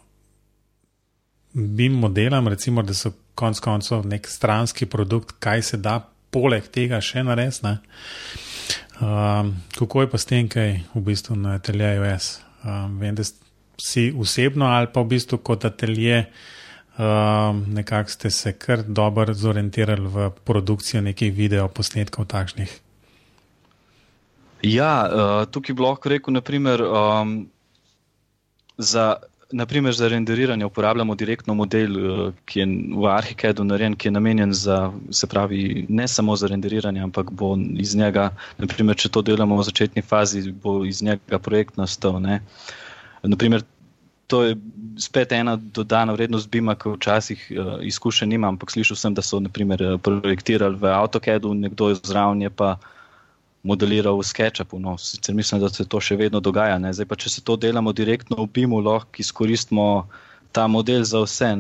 BIM 1.53 1.93
modelom, 1.93 2.47
recimo, 2.47 2.83
da 2.83 2.93
so 2.93 3.11
konec 3.35 3.59
koncev 3.59 4.05
nek 4.05 4.27
stranski 4.27 4.85
produkt, 4.85 5.35
kaj 5.39 5.61
se 5.61 5.77
da 5.77 5.99
poleg 6.29 6.67
tega 6.69 7.01
še 7.01 7.23
narediti. 7.25 7.77
Um, 8.99 9.55
kako 9.77 10.03
je 10.03 10.09
pa 10.11 10.19
s 10.19 10.27
tem, 10.29 10.49
kaj 10.51 10.73
v 10.93 11.01
bistvu 11.07 11.37
na 11.39 11.55
ateljeju 11.57 12.03
jaz? 12.05 12.39
Um, 12.63 12.99
vem, 12.99 13.15
da 13.15 13.23
si 13.79 14.09
osebno 14.11 14.67
ali 14.67 14.89
pa 14.93 15.01
v 15.01 15.15
bistvu 15.15 15.39
kot 15.39 15.65
atelje, 15.65 16.25
um, 16.99 17.63
nekako 17.73 18.11
ste 18.11 18.29
se 18.29 18.53
kar 18.59 18.83
dobro 18.83 19.33
zorientirali 19.33 20.05
v 20.05 20.29
produkcijo 20.45 21.01
nekih 21.01 21.33
videoposnetkov 21.33 22.27
takšnih. 22.27 22.75
Ja, 24.67 24.93
uh, 25.07 25.47
tukaj 25.47 25.75
bi 25.75 25.85
lahko 25.87 26.11
rekel, 26.11 26.35
naprimer, 26.35 26.83
um, 26.83 27.33
za 28.77 29.15
naprimer 29.51 29.93
za 29.93 30.07
renderiranje 30.07 30.65
uporabljamo 30.65 31.15
direktno 31.15 31.53
model, 31.53 31.97
eh, 31.97 32.31
ki 32.45 32.59
je 32.59 32.65
v 32.97 33.05
Arhikedu 33.05 33.63
narejen, 33.63 33.95
ki 33.95 34.07
je 34.07 34.11
namenjen 34.11 34.53
za, 34.53 34.91
se 35.11 35.27
pravi, 35.27 35.85
ne 35.89 36.07
samo 36.07 36.35
za 36.35 36.47
renderiranje, 36.47 37.01
ampak 37.01 37.31
bo 37.31 37.57
iz 37.77 37.95
njega, 37.95 38.29
naprimer, 38.57 38.95
če 38.95 39.09
to 39.09 39.21
delamo 39.21 39.57
v 39.57 39.63
začetni 39.63 40.01
fazi, 40.01 40.51
bo 40.51 40.85
iz 40.85 41.01
njega 41.01 41.39
projekt 41.39 41.77
nastal. 41.77 42.21
Ne. 42.21 42.41
Naprimer, 43.23 43.63
to 44.27 44.43
je 44.43 44.55
spet 44.97 45.31
ena 45.31 45.55
dodana 45.55 46.13
vrednost 46.13 46.49
BIM-a, 46.51 46.75
ki 46.75 46.93
včasih 46.93 47.47
uh, 47.51 47.71
izkušenj 47.81 48.29
nimam, 48.29 48.53
ampak 48.53 48.71
slišal 48.71 48.97
sem, 48.97 49.13
da 49.17 49.25
so 49.25 49.39
naprimer, 49.41 49.81
eh, 49.81 49.97
projektirali 49.97 50.77
v 50.77 50.93
AutoCAD-u, 50.93 51.53
nekdo 51.53 51.89
je 51.89 51.97
zraven, 52.03 52.41
je 52.45 52.49
pa 52.49 52.75
modeliral 53.63 54.17
v 54.17 54.23
SketchUpu. 54.23 54.79
No, 54.79 54.97
sicer 54.97 55.35
mislim, 55.35 55.61
da 55.61 55.69
se 55.69 55.85
to 55.85 55.99
še 55.99 56.15
vedno 56.15 56.39
dogaja. 56.39 56.79
Ne. 56.79 56.93
Zdaj 56.93 57.07
pa, 57.09 57.17
če 57.19 57.29
se 57.29 57.45
to 57.45 57.57
delamo 57.59 57.93
direktno 57.93 58.43
v 58.43 58.49
BIM-u, 58.53 58.81
lahko 58.83 59.19
izkoristimo 59.19 60.07
ta 60.55 60.67
model 60.67 61.03
za 61.03 61.23
vse. 61.25 61.53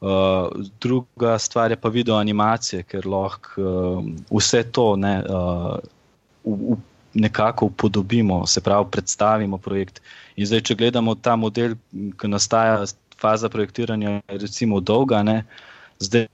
Uh, 0.00 0.48
druga 0.80 1.36
stvar 1.38 1.70
je 1.70 1.76
pa 1.76 1.92
video 1.92 2.16
animacije, 2.16 2.86
ker 2.88 3.06
lahko 3.06 3.60
uh, 3.60 4.06
vse 4.32 4.64
to 4.72 4.94
ne, 4.96 5.18
uh, 5.28 5.76
v, 6.44 6.56
v 6.72 6.78
nekako 7.20 7.68
upodobimo, 7.68 8.46
se 8.46 8.62
pravi, 8.64 8.86
predstavimo 8.90 9.58
projekt. 9.58 10.00
In 10.36 10.46
zdaj, 10.46 10.62
če 10.70 10.78
gledamo 10.78 11.14
ta 11.18 11.36
model, 11.36 11.74
ki 11.90 12.30
nastaja, 12.30 12.86
faza 13.20 13.50
projektiranja 13.52 14.22
je 14.30 14.38
recimo 14.40 14.80
dolga. 14.80 15.20
Ne, 15.26 15.42
uh, 15.42 15.69
zdaj, 16.00 16.26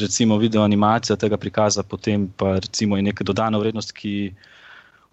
recimo, 0.00 0.38
video 0.38 0.62
animacija 0.62 1.16
tega 1.16 1.36
prikaza, 1.36 1.82
potem 1.82 2.28
pa 2.36 2.54
recimo 2.58 2.96
je 2.96 3.02
neka 3.02 3.24
dodana 3.24 3.58
vrednost, 3.58 3.92
ki 3.92 4.32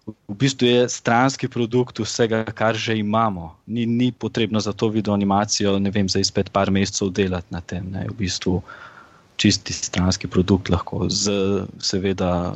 v 0.06 0.34
bistvu 0.38 0.66
je 0.66 0.88
stranski 0.88 1.48
produkt 1.48 1.98
vsega, 1.98 2.44
kar 2.44 2.76
že 2.78 2.94
imamo. 2.98 3.56
Ni, 3.66 3.86
ni 3.86 4.12
potrebno 4.12 4.60
za 4.60 4.72
to 4.72 4.88
video 4.88 5.14
animacijo, 5.14 5.78
ne 5.78 5.90
vem, 5.90 6.08
za 6.08 6.20
izpet 6.22 6.50
par 6.52 6.70
mesecev 6.70 7.10
delati 7.10 7.46
na 7.50 7.60
tem. 7.60 7.90
Ne, 7.90 8.06
v 8.08 8.14
bistvu 8.14 8.62
čisti 9.36 9.72
stranski 9.72 10.30
produkt 10.30 10.70
lahko 10.70 11.08
z, 11.10 11.34
seveda, 11.82 12.54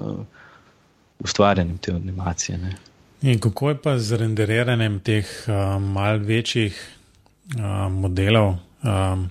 ustvarjanjem 1.19 1.79
te 1.79 1.93
animacije. 1.93 2.59
Ne. 2.59 2.77
In 3.23 3.41
kako 3.41 3.69
je 3.69 3.83
pa 3.83 3.99
z 3.99 4.17
renderiranjem 4.17 5.01
teh 5.01 5.27
uh, 5.49 5.83
malce 5.83 6.25
večjih 6.25 6.79
uh, 7.59 7.91
modelov, 7.93 8.55
um, 8.83 9.29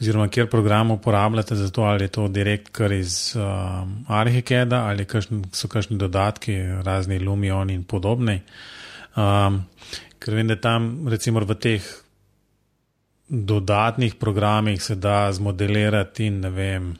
oziroma 0.00 0.28
kjer 0.28 0.50
program 0.50 0.90
uporabljate 0.90 1.56
za 1.56 1.70
to, 1.70 1.82
ali 1.82 2.04
je 2.04 2.08
to 2.08 2.28
direkt 2.28 2.68
kar 2.72 2.92
iz 2.92 3.36
um, 3.36 4.04
Arhikeda 4.08 4.84
ali 4.86 5.04
kakšni, 5.04 5.42
so 5.52 5.68
kakšni 5.68 5.98
dodatki, 5.98 6.56
razni 6.84 7.18
Lumion 7.18 7.70
in 7.70 7.84
podobni. 7.84 8.40
Um, 9.16 9.64
ker 10.18 10.34
vem, 10.34 10.48
da 10.48 10.56
tam 10.56 11.08
recimo 11.08 11.40
v 11.40 11.54
teh 11.54 11.90
dodatnih 13.30 14.14
programih 14.14 14.82
se 14.82 14.94
da 14.94 15.32
zmodelirati 15.32 16.26
in 16.26 16.40
ne 16.40 16.50
vem. 16.50 16.94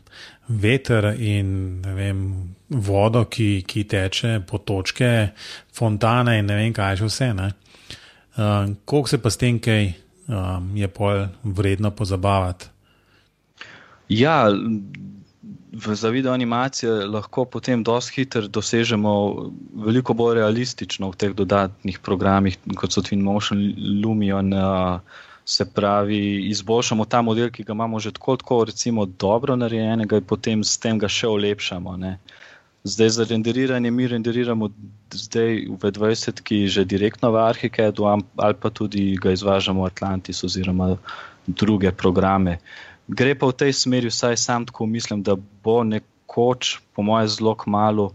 Veter 0.48 1.14
in 1.18 1.82
vem, 1.94 2.20
vodo, 2.68 3.24
ki, 3.30 3.62
ki 3.66 3.84
teče, 3.84 4.40
potočke, 4.46 5.30
fontane 5.74 6.38
in 6.38 6.46
ne 6.46 6.56
vem, 6.58 6.72
kaj 6.74 6.98
še 6.98 7.10
vse. 7.10 7.28
Uh, 7.30 8.72
Koliko 8.84 9.08
se 9.08 9.18
pa 9.22 9.30
s 9.30 9.38
tem, 9.38 9.60
kaj 9.62 9.92
um, 10.30 10.76
je 10.76 10.88
pol 10.88 11.26
vredno 11.42 11.90
pozabavati. 11.90 12.70
Ja, 14.08 14.50
v 15.72 15.94
zavidu 15.94 16.30
animacije 16.30 17.06
lahko 17.06 17.44
potem 17.44 17.82
dosti 17.82 18.14
hitro 18.20 18.48
dosežemo 18.48 19.12
veliko 19.86 20.14
bolj 20.14 20.40
realistično 20.40 21.10
v 21.10 21.16
teh 21.16 21.34
dodatnih 21.34 21.98
programih, 21.98 22.58
kot 22.76 22.92
so 22.92 23.02
Twinmotion, 23.02 23.74
Lumion. 24.04 24.54
Se 25.50 25.64
pravi, 25.64 26.46
izboljšamo 26.50 27.04
ta 27.10 27.22
model, 27.22 27.48
ki 27.50 27.64
ga 27.64 27.72
imamo 27.72 27.98
že 27.98 28.12
tako, 28.12 28.36
tako 28.36 28.64
recimo, 28.64 29.06
dobro 29.06 29.56
narejenega, 29.56 30.20
in 30.20 30.24
potem 30.24 30.62
s 30.64 30.78
tem 30.78 30.98
ga 30.98 31.08
še 31.08 31.26
olepšamo. 31.26 31.96
Ne. 31.96 32.18
Zdaj 32.84 33.08
za 33.08 33.24
renderiranje 33.24 33.90
mi 33.90 34.06
renderiramo 34.08 34.70
zdaj 35.12 35.68
v 35.68 35.90
20, 35.92 36.40
ki 36.40 36.56
je 36.64 36.68
že 36.68 36.84
direktno 36.84 37.28
v 37.30 37.36
Arhikedu, 37.36 38.08
ali 38.36 38.54
pa 38.56 38.70
tudi 38.70 39.20
ga 39.20 39.36
izvažamo 39.36 39.84
v 39.84 39.90
Atlantis 39.92 40.40
oziroma 40.44 40.96
druge 41.46 41.92
programe. 41.92 42.58
Gre 43.08 43.34
pa 43.36 43.46
v 43.46 43.52
tej 43.52 43.72
smeri, 43.76 44.08
vsaj 44.08 44.36
sam 44.36 44.64
tako 44.64 44.86
mislim, 44.86 45.20
da 45.22 45.36
bo 45.36 45.84
nekoč, 45.84 46.80
po 46.96 47.02
mojem, 47.02 47.28
zelo 47.28 47.56
malo, 47.66 48.12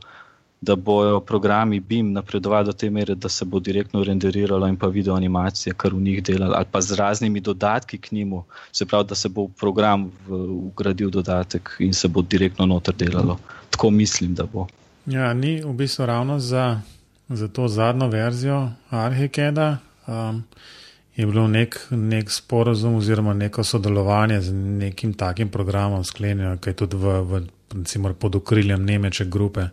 da 0.61 0.73
bojo 0.75 1.19
programi 1.21 1.79
BIM 1.79 2.13
napredovali 2.13 2.65
do 2.65 2.73
te 2.73 2.89
mere, 2.89 3.13
da 3.15 3.29
se 3.29 3.45
bo 3.45 3.59
direktno 3.59 4.01
renderiralo 4.03 4.65
in 4.67 4.77
pa 4.77 4.87
video 4.87 5.13
animacije, 5.13 5.77
kar 5.77 5.93
v 5.93 6.01
njih 6.01 6.23
delali, 6.23 6.55
ali 6.57 6.65
pa 6.71 6.81
z 6.81 6.97
raznimi 6.97 7.37
dodatki 7.41 7.97
k 7.97 8.11
njemu. 8.11 8.43
Se 8.71 8.85
pravi, 8.85 9.05
da 9.05 9.15
se 9.15 9.29
bo 9.29 9.45
v 9.45 9.53
program 9.59 10.09
ugradil 10.73 11.09
dodatek 11.09 11.75
in 11.79 11.93
se 11.93 12.07
bo 12.07 12.21
direktno 12.21 12.65
noter 12.65 12.95
delalo. 12.95 13.37
Hmm 13.37 13.64
tako 13.75 13.89
mislim, 13.89 14.35
da 14.35 14.45
bo. 14.45 14.67
Ja, 15.05 15.33
ni 15.33 15.61
v 15.61 15.73
bistvu 15.73 16.05
ravno 16.05 16.39
za, 16.39 16.81
za 17.29 17.47
to 17.47 17.67
zadnjo 17.67 18.07
verzijo 18.07 18.69
Arhikeda. 18.89 19.77
Um, 20.07 20.43
je 21.15 21.25
bilo 21.25 21.47
nek, 21.47 21.87
nek 21.89 22.31
sporozum 22.31 22.95
oziroma 22.95 23.33
neko 23.33 23.63
sodelovanje 23.63 24.41
z 24.41 24.53
nekim 24.53 25.13
takim 25.13 25.49
programom 25.49 26.03
sklenjeno, 26.03 26.57
kaj 26.57 26.73
tudi 26.73 26.95
v, 26.95 27.21
v 27.21 27.41
recimo, 27.73 28.13
pod 28.13 28.35
okriljem 28.35 28.85
Nemeče 28.85 29.25
grupe. 29.25 29.67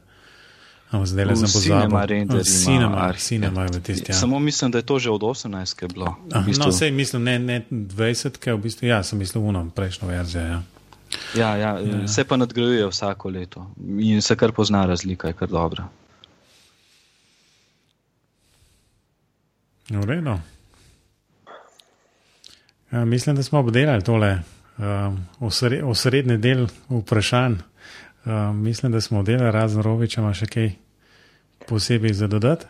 Zdaj 1.05 1.25
le 1.25 1.37
sem 1.37 1.49
pozabil. 1.53 2.43
Cinema, 2.45 3.13
cinema 3.13 3.63
je 3.63 3.81
tisti. 3.81 4.13
Ja. 4.13 4.15
Samo 4.15 4.39
mislim, 4.39 4.71
da 4.71 4.79
je 4.79 4.83
to 4.83 4.99
že 4.99 5.11
od 5.11 5.21
18. 5.21 5.93
bilo. 5.95 6.17
V 6.35 6.45
bistvu. 6.47 6.67
No, 6.67 6.73
sej 6.73 6.91
mislim, 6.91 7.23
ne, 7.23 7.39
ne 7.39 7.65
20, 7.71 8.53
v 8.53 8.59
bistvu, 8.59 8.87
ja, 8.87 9.03
sem 9.03 9.19
mislil 9.19 9.43
v 9.43 9.71
prejšnjo 9.75 10.09
verzijo. 10.09 10.43
Ja. 10.43 10.63
Ja, 11.35 11.57
ja, 11.57 11.79
ja. 11.79 12.09
Se 12.09 12.25
pa 12.25 12.37
nadgrajuje 12.37 12.87
vsako 12.87 13.29
leto 13.29 13.71
in 13.99 14.23
se 14.23 14.37
kar 14.37 14.53
pozna 14.53 14.87
razlika, 14.87 15.29
je 15.29 15.35
kar 15.35 15.49
dobro. 15.49 15.85
V 19.91 20.05
redu. 20.07 20.39
Ja, 22.93 23.05
mislim, 23.05 23.37
da 23.37 23.43
smo 23.43 23.59
obdelali 23.59 24.05
tole 24.05 24.39
um, 24.79 25.27
osrednji 25.83 26.37
del 26.37 26.67
vprašanj. 26.89 27.55
Um, 28.25 28.63
mislim, 28.63 28.93
da 28.93 29.01
smo 29.01 29.19
obdelali 29.19 29.51
razen 29.51 29.83
Roviča, 29.83 30.21
ima 30.21 30.35
še 30.35 30.47
kaj 30.47 30.71
posebej 31.69 32.13
za 32.13 32.27
dodati. 32.27 32.67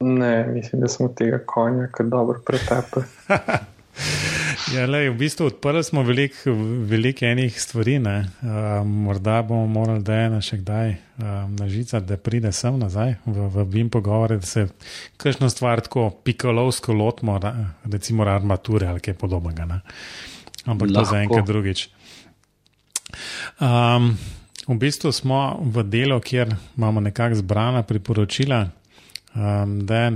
Ne, 0.00 0.46
mislim, 0.46 0.82
da 0.82 0.88
smo 0.88 1.08
tega 1.08 1.40
konja 1.46 1.88
kar 1.92 2.06
dobro 2.06 2.40
pretepli. 2.46 3.02
Ja, 4.72 4.86
lej, 4.88 5.10
v 5.12 5.18
bistvu 5.20 5.50
odprli 5.50 5.84
smo 5.84 6.00
veliko 6.02 6.52
velik 6.88 7.20
enih 7.22 7.60
stvari. 7.60 7.98
Uh, 8.00 8.86
morda 8.86 9.42
bomo 9.42 9.66
morali, 9.66 10.00
da 10.00 10.14
je 10.16 10.40
še 10.40 10.58
kdaj 10.62 10.88
uh, 10.88 11.24
na 11.52 11.66
žica, 11.68 12.00
da 12.00 12.16
pride 12.16 12.48
sem 12.52 12.78
nazaj 12.80 13.18
v, 13.26 13.48
v 13.52 13.64
BIM 13.68 13.90
pogovore, 13.92 14.38
da 14.40 14.46
se 14.48 14.64
kakšno 15.20 15.50
stvar 15.52 15.82
tako 15.84 16.08
pikolovsko 16.24 16.96
lotimo, 16.96 17.36
recimo 17.84 18.24
armature 18.24 18.88
ali 18.88 19.04
kaj 19.04 19.18
podobnega. 19.20 19.66
Ne? 19.68 19.80
Ampak 20.64 20.88
Lahko. 20.88 21.04
to 21.04 21.10
za 21.12 21.20
enkrat 21.20 21.44
drugič. 21.46 21.82
Um, 23.60 24.14
v 24.64 24.78
bistvu 24.80 25.12
smo 25.12 25.60
v 25.60 25.84
delu, 25.84 26.16
kjer 26.24 26.56
imamo 26.78 27.04
nekako 27.04 27.36
zbrana 27.42 27.82
priporočila, 27.84 28.62
um, 29.36 29.76
da 29.84 30.08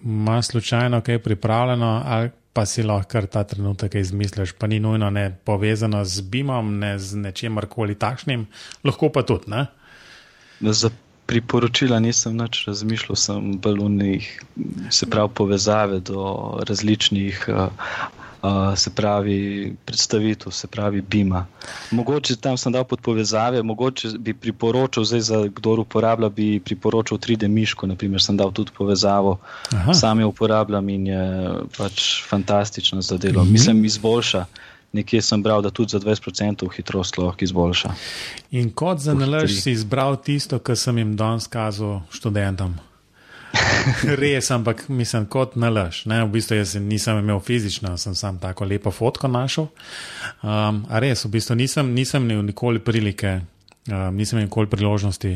ima 0.00 0.40
slučajno 0.42 1.02
kaj 1.04 1.20
pripravljeno. 1.20 1.92
Ali, 2.06 2.32
pa 2.54 2.62
si 2.66 2.84
lahko 2.86 3.26
ta 3.26 3.42
trenutek 3.44 3.96
izmisliš, 3.98 4.54
pa 4.58 4.66
ni 4.70 4.78
nujno 4.80 5.10
ne 5.10 5.26
povezano 5.44 6.04
z 6.04 6.22
BIM-om, 6.30 6.76
ne 6.78 6.94
z 6.98 7.18
nečemer 7.18 7.66
koli 7.66 7.98
takšnim, 7.98 8.46
lahko 8.86 9.10
pa 9.10 9.24
tudi. 9.26 9.50
Ne? 9.50 9.66
Za 10.62 10.90
priporočila 11.26 12.00
nisem 12.00 12.38
več 12.40 12.64
razmišljal, 12.68 13.16
sem 13.16 13.54
bolj 13.58 13.80
v 13.84 13.88
njih, 13.94 14.28
se 14.90 15.08
pravi, 15.10 15.32
povezave 15.34 16.00
do 16.00 16.60
različnih. 16.68 17.48
Uh, 17.48 18.12
se 18.76 18.90
pravi 18.92 19.72
predstavitev, 19.88 20.52
se 20.52 20.66
pravi 20.68 21.00
Bima. 21.00 21.46
Mogoče 21.90 22.36
tam 22.36 22.58
sem 22.60 22.72
dal 22.72 22.84
pod 22.84 23.00
povezave, 23.00 23.62
mogoče 23.62 24.10
bi 24.18 24.34
priporočal, 24.34 25.04
zdaj 25.04 25.20
za 25.20 25.38
kdo 25.48 25.78
uporablja, 25.80 26.28
bi 26.28 26.60
priporočal 26.60 27.18
3D 27.18 27.48
miško, 27.48 27.86
naprimer, 27.86 28.22
sem 28.22 28.36
dal 28.36 28.52
tudi 28.52 28.74
povezavo, 28.76 29.38
Aha. 29.72 29.94
sam 29.94 30.20
jo 30.20 30.28
uporabljam 30.28 30.88
in 30.88 31.06
je 31.06 31.24
pač 31.78 32.20
fantastično 32.28 33.00
za 33.00 33.16
delo. 33.16 33.44
Mhm. 33.44 33.52
Mislim, 33.52 33.84
izboljša. 33.84 34.44
Nekje 34.94 35.22
sem 35.26 35.42
bral, 35.42 35.62
da 35.62 35.72
tudi 35.74 35.90
za 35.90 36.00
20% 36.00 36.68
hitrost 36.76 37.18
lahko 37.18 37.44
izboljša. 37.44 37.94
In 38.54 38.70
kot 38.70 39.02
za 39.02 39.14
nalož 39.14 39.56
si 39.58 39.72
izbral 39.74 40.16
tisto, 40.22 40.58
kar 40.62 40.78
sem 40.78 40.98
jim 40.98 41.16
danes 41.18 41.48
kazal 41.50 42.04
študentom. 42.14 42.76
Res, 44.22 44.50
ampak 44.50 44.84
mislim, 44.88 45.26
kot 45.30 45.56
nalaž. 45.60 46.04
V 46.06 46.28
bistvu 46.30 46.58
jaz 46.58 46.74
nisem 46.82 47.18
imel 47.18 47.40
fizično, 47.42 47.96
sem 47.98 48.14
sam 48.14 48.38
tako 48.42 48.66
lepo 48.68 48.90
fotko 48.94 49.28
našel. 49.30 49.68
Um, 50.42 50.84
a 50.90 51.02
res, 51.02 51.24
v 51.26 51.34
bistvu 51.36 51.58
nisem, 51.58 51.90
nisem 51.94 52.26
imel 52.26 52.44
nikoli 52.46 52.82
prilike, 52.82 53.40
um, 53.90 54.14
nisem 54.16 54.38
imel 54.38 54.48
nikoli 54.48 54.70
priložnosti 54.70 55.34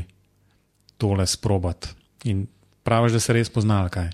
tole 0.98 1.26
sprobati. 1.26 1.94
In 2.30 2.46
praviš, 2.82 3.18
da 3.18 3.20
se 3.22 3.36
res 3.36 3.50
poznal 3.50 3.90
kaj. 3.92 4.10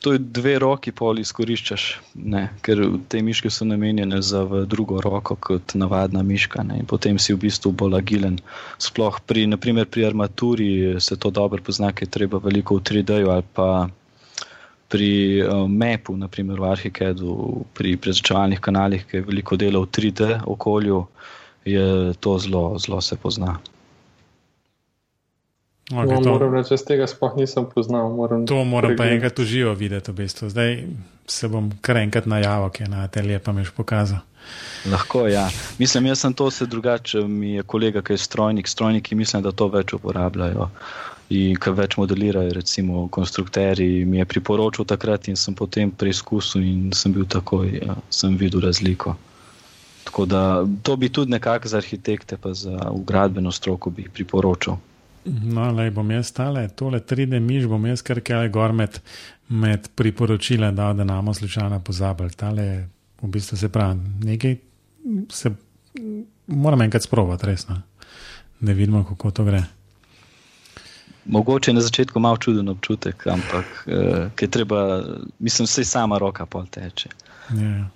To 0.00 0.12
je 0.14 0.18
dve 0.18 0.58
roki 0.62 0.92
pol 0.94 1.18
izkoriščaš, 1.18 1.84
ne? 2.14 2.42
ker 2.62 2.82
te 3.10 3.22
miške 3.22 3.50
so 3.50 3.66
namenjene 3.66 4.20
za 4.22 4.42
drugo 4.70 5.00
roko 5.02 5.34
kot 5.34 5.74
navadna 5.74 6.22
miška. 6.22 6.62
Ne? 6.66 6.78
In 6.82 6.86
potem 6.86 7.18
si 7.18 7.34
v 7.34 7.40
bistvu 7.46 7.72
bolj 7.74 7.98
agilen. 7.98 8.36
Sploh 8.78 9.18
pri, 9.26 9.48
naprimer, 9.50 9.88
pri 9.90 10.06
armaturi 10.06 10.70
se 11.02 11.18
to 11.18 11.32
dobro 11.34 11.62
pozna, 11.66 11.90
ker 11.90 12.06
je 12.06 12.14
treba 12.18 12.38
veliko 12.42 12.78
v 12.78 12.86
3D-ju 12.92 13.34
ali 13.34 13.48
pa 13.58 13.68
pri 14.92 15.40
uh, 15.40 15.64
MEP-u, 15.66 16.18
naprimer 16.20 16.60
v 16.60 16.68
Arhikedu, 16.68 17.34
pri 17.72 17.96
prezračevalnih 17.96 18.60
kanalih, 18.60 19.06
ki 19.08 19.18
je 19.22 19.28
veliko 19.30 19.56
dela 19.56 19.80
v 19.80 19.88
3D 19.88 20.42
okolju, 20.52 20.98
je 21.64 22.12
to 22.20 22.36
zelo, 22.38 22.76
zelo 22.78 23.00
se 23.00 23.16
pozna. 23.16 23.56
Okay, 25.92 26.24
no, 26.24 26.32
moram 26.32 26.54
reči, 26.54 26.72
da 26.72 26.84
tega 26.88 27.06
sploh 27.06 27.34
nisem 27.36 27.66
poznal. 27.68 28.08
Moram 28.16 28.46
to 28.48 28.64
moram 28.64 28.96
pa 28.96 29.10
enkrat 29.12 29.38
uživo 29.38 29.74
videti. 29.76 30.10
V 30.10 30.14
bistvu. 30.14 30.48
Zdaj 30.48 30.84
se 31.28 31.48
bom 31.48 31.68
kar 31.80 32.00
enkrat 32.00 32.26
najavil, 32.26 32.70
ki 32.72 32.82
je 32.82 32.88
na 32.88 33.04
atelje 33.04 33.38
pa 33.38 33.52
mi 33.52 33.64
že 33.64 33.74
pokazal. 33.76 34.24
Lahko, 34.90 35.26
ja. 35.28 35.48
Mislim, 35.78 36.06
jaz 36.06 36.24
sem 36.24 36.34
to 36.34 36.50
se 36.50 36.66
drugače. 36.66 37.20
Mi 37.28 37.54
je 37.54 37.62
kolega, 37.62 38.02
ki 38.02 38.12
je 38.12 38.18
strojnik, 38.18 38.68
strojniki 38.68 39.14
mislim, 39.14 39.42
da 39.42 39.52
to 39.52 39.68
več 39.68 39.92
uporabljajo. 39.92 40.70
In 41.32 41.56
kar 41.56 41.76
več 41.76 41.96
modelirajo, 41.96 42.52
recimo 42.52 43.06
konstruktori, 43.08 44.04
mi 44.04 44.18
je 44.18 44.24
priporočil 44.24 44.84
takrat 44.84 45.28
in 45.28 45.36
sem 45.36 45.54
potem 45.54 45.90
preizkusil 45.90 46.64
in 46.64 46.90
sem 46.96 47.12
bil 47.12 47.28
takoj, 47.28 47.68
ja, 47.78 47.96
sem 48.10 48.36
videl 48.36 48.64
razliko. 48.64 49.14
Tako 50.04 50.26
da 50.26 50.42
to 50.82 50.96
bi 50.96 51.08
tudi 51.08 51.30
nekako 51.30 51.68
za 51.68 51.76
arhitekte, 51.78 52.36
pa 52.36 52.52
za 52.54 52.90
ugradbeno 52.90 53.52
stroko 53.52 53.90
bi 53.90 54.08
priporočal. 54.12 54.80
No, 55.24 55.70
le 55.72 55.90
bom 55.90 56.10
jaz 56.10 56.26
stale, 56.32 56.68
tole 56.68 56.98
3D 57.00 57.38
miš 57.40 57.68
bom 57.70 57.84
jaz 57.86 58.02
kar 58.02 58.20
kaj 58.20 58.48
gor 58.50 58.72
med, 58.74 58.98
med 59.48 59.88
priporočile, 59.94 60.72
da 60.72 60.92
da 60.92 61.04
namo 61.04 61.34
slučajno 61.34 61.80
pozabili. 61.80 62.30
Tale 62.30 62.88
v 63.22 63.28
bistvu 63.28 63.56
se 63.56 63.68
pravi, 63.68 64.00
nekaj 64.24 64.56
se 65.30 65.52
moram 66.46 66.82
enkrat 66.82 67.02
sprovati, 67.02 67.46
resno. 67.46 67.82
Da 68.60 68.72
vidimo, 68.72 69.04
kako 69.04 69.30
to 69.30 69.44
gre. 69.44 69.62
Mogoče 71.24 71.70
je 71.70 71.74
na 71.74 71.80
začetku 71.80 72.20
malo 72.20 72.36
čuden 72.36 72.68
občutek, 72.68 73.26
ampak 73.26 73.86
je 74.40 74.48
treba, 74.50 75.04
mislim, 75.38 75.66
vse 75.66 75.84
sama 75.84 76.18
roka 76.18 76.46
pol 76.46 76.66
teče. 76.66 77.08
Ja. 77.50 77.88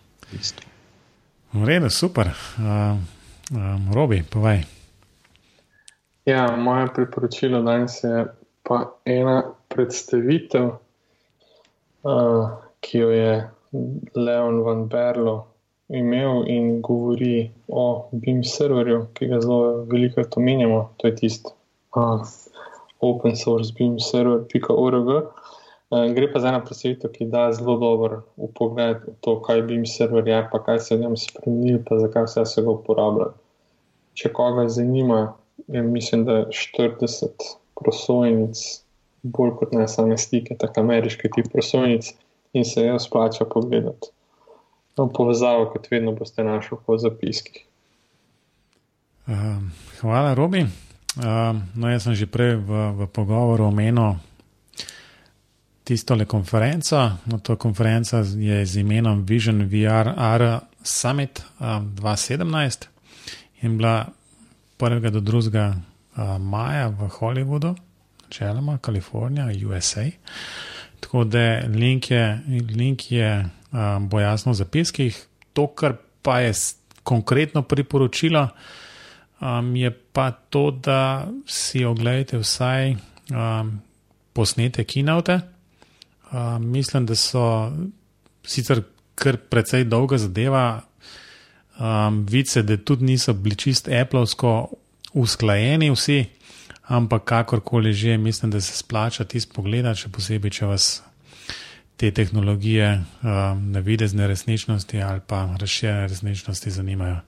V 1.52 1.64
redu, 1.64 1.90
super. 1.90 2.30
Uh, 2.58 2.98
um, 3.50 3.92
Robi, 3.92 4.22
povej. 4.30 4.64
Ja, 6.26 6.56
moje 6.56 6.86
priporočilo 6.94 7.62
danes 7.62 8.00
je 8.04 8.24
pa 8.66 8.80
ena 9.04 9.42
predstavitev, 9.68 10.64
uh, 12.02 12.48
ki 12.80 12.98
jo 12.98 13.10
je 13.10 13.50
Leon 14.14 14.58
van 14.66 14.88
Berlo 14.88 15.36
imel 15.88 16.42
in 16.50 16.80
govori 16.82 17.50
o 17.68 18.08
BIM 18.10 18.42
serverju, 18.44 19.04
ki 19.14 19.28
ga 19.30 19.40
zelo 19.40 19.84
veliko 19.86 20.24
omenjamo. 20.36 20.80
To 20.96 21.06
je 21.06 21.16
tisti 21.16 21.54
uh, 21.94 22.26
open 23.00 23.36
source 23.36 23.72
BIM 23.78 24.00
server.org. 24.00 25.08
Uh, 25.08 26.10
gre 26.14 26.32
pa 26.32 26.42
za 26.42 26.48
eno 26.48 26.64
predstavitev, 26.66 27.14
ki 27.14 27.30
da 27.30 27.52
zelo 27.54 27.78
dober 27.78 28.18
upogled 28.36 29.06
v 29.06 29.14
to, 29.20 29.38
kaj 29.46 29.62
BIM 29.70 29.86
server 29.86 30.26
je, 30.26 30.42
pa 30.52 30.58
kaj 30.58 30.82
se 30.82 30.94
je 30.94 30.98
v 30.98 31.06
njem 31.06 31.16
spremenil, 31.16 31.82
pa 31.86 32.02
zakaj 32.02 32.26
vse 32.26 32.48
se 32.50 32.66
ga 32.66 32.74
uporablja. 32.74 33.30
Če 34.18 34.34
koga 34.34 34.66
zanima, 34.66 35.36
je, 35.66 35.82
mislim, 35.82 36.24
da 36.24 36.32
je 36.32 36.46
40 36.46 37.26
prosojnic, 37.80 38.58
bolj 39.22 39.50
kot 39.58 39.72
ne 39.72 39.88
same 39.88 40.18
stike, 40.18 40.56
tako 40.58 40.80
ameriški 40.80 41.30
tip 41.34 41.52
prosojnic, 41.52 42.12
in 42.52 42.64
se 42.64 42.82
jih 42.82 43.00
splača 43.00 43.44
pogledati. 43.44 44.08
No, 44.96 45.08
povezavo, 45.12 45.70
kot 45.72 45.90
vedno, 45.90 46.12
boste 46.12 46.44
našli 46.44 46.78
po 46.86 46.98
zapiskih. 46.98 47.64
Um, 49.26 49.72
hvala, 50.00 50.34
Robi. 50.34 50.60
Um, 51.16 51.62
no, 51.74 51.90
jaz 51.90 52.04
sem 52.04 52.14
že 52.14 52.28
prej 52.28 52.56
v, 52.60 52.70
v 52.92 53.06
pogovoru 53.08 53.66
omenil 53.72 54.16
tisto 55.84 56.14
le 56.14 56.24
konferenco. 56.24 56.98
No, 57.26 57.38
to 57.38 57.56
konferenca 57.56 58.20
je 58.20 58.66
z 58.66 58.80
imenom 58.80 59.24
Vision 59.24 59.64
VR 59.64 60.12
R 60.16 60.60
Summit 60.82 61.42
um, 61.60 61.92
2017 61.96 62.88
in 63.62 63.76
bila 63.76 64.06
1. 64.78 65.10
do 65.10 65.20
2. 65.20 65.74
maja 66.38 66.88
v 66.88 67.08
Hollywoodu, 67.08 67.74
načeloma 68.22 68.78
Kalifornija, 68.78 69.46
USA. 69.66 70.04
Tako 71.00 71.24
da 71.24 71.60
link 71.68 72.10
je, 72.10 72.42
link 72.76 73.12
je 73.12 73.50
um, 73.72 74.08
bo 74.08 74.20
jasno 74.20 74.52
v 74.52 74.54
zapiskih. 74.54 75.26
To, 75.52 75.66
kar 75.66 75.96
pa 76.22 76.40
je 76.40 76.52
konkretno 77.02 77.62
priporočilo, 77.62 78.48
um, 79.40 79.76
je 79.76 79.90
pa 79.90 80.30
to, 80.30 80.70
da 80.70 81.28
si 81.46 81.84
ogledate 81.84 82.38
vsaj 82.38 82.92
um, 82.92 83.80
posnete 84.32 84.84
kinote. 84.84 85.40
Um, 86.32 86.70
mislim, 86.70 87.06
da 87.06 87.14
so 87.14 87.72
sicer 88.44 88.82
kar 89.14 89.36
precej 89.36 89.84
dolga 89.84 90.18
zadeva, 90.18 90.82
um, 91.78 92.26
vidi 92.26 92.48
se, 92.48 92.62
da 92.62 92.76
tudi 92.76 93.04
niso 93.04 93.34
bili 93.34 93.56
čist 93.56 93.88
Appleovsko 93.88 94.68
usklajeni 95.12 95.90
vsi, 95.90 96.24
ampak 96.86 97.24
kakorkoli 97.24 97.92
že, 97.92 98.16
mislim, 98.16 98.50
da 98.50 98.60
se 98.60 98.76
splača 98.76 99.24
tisto 99.24 99.54
pogledati, 99.54 100.00
še 100.00 100.08
posebej, 100.08 100.50
če 100.50 100.66
vas 100.66 101.02
te 101.96 102.10
tehnologije 102.10 102.90
um, 102.96 103.72
na 103.72 103.80
videzne 103.80 104.26
resničnosti 104.26 105.02
ali 105.02 105.20
pa 105.26 105.48
razširjene 105.60 106.08
resničnosti 106.08 106.70
zanimajo. 106.70 107.20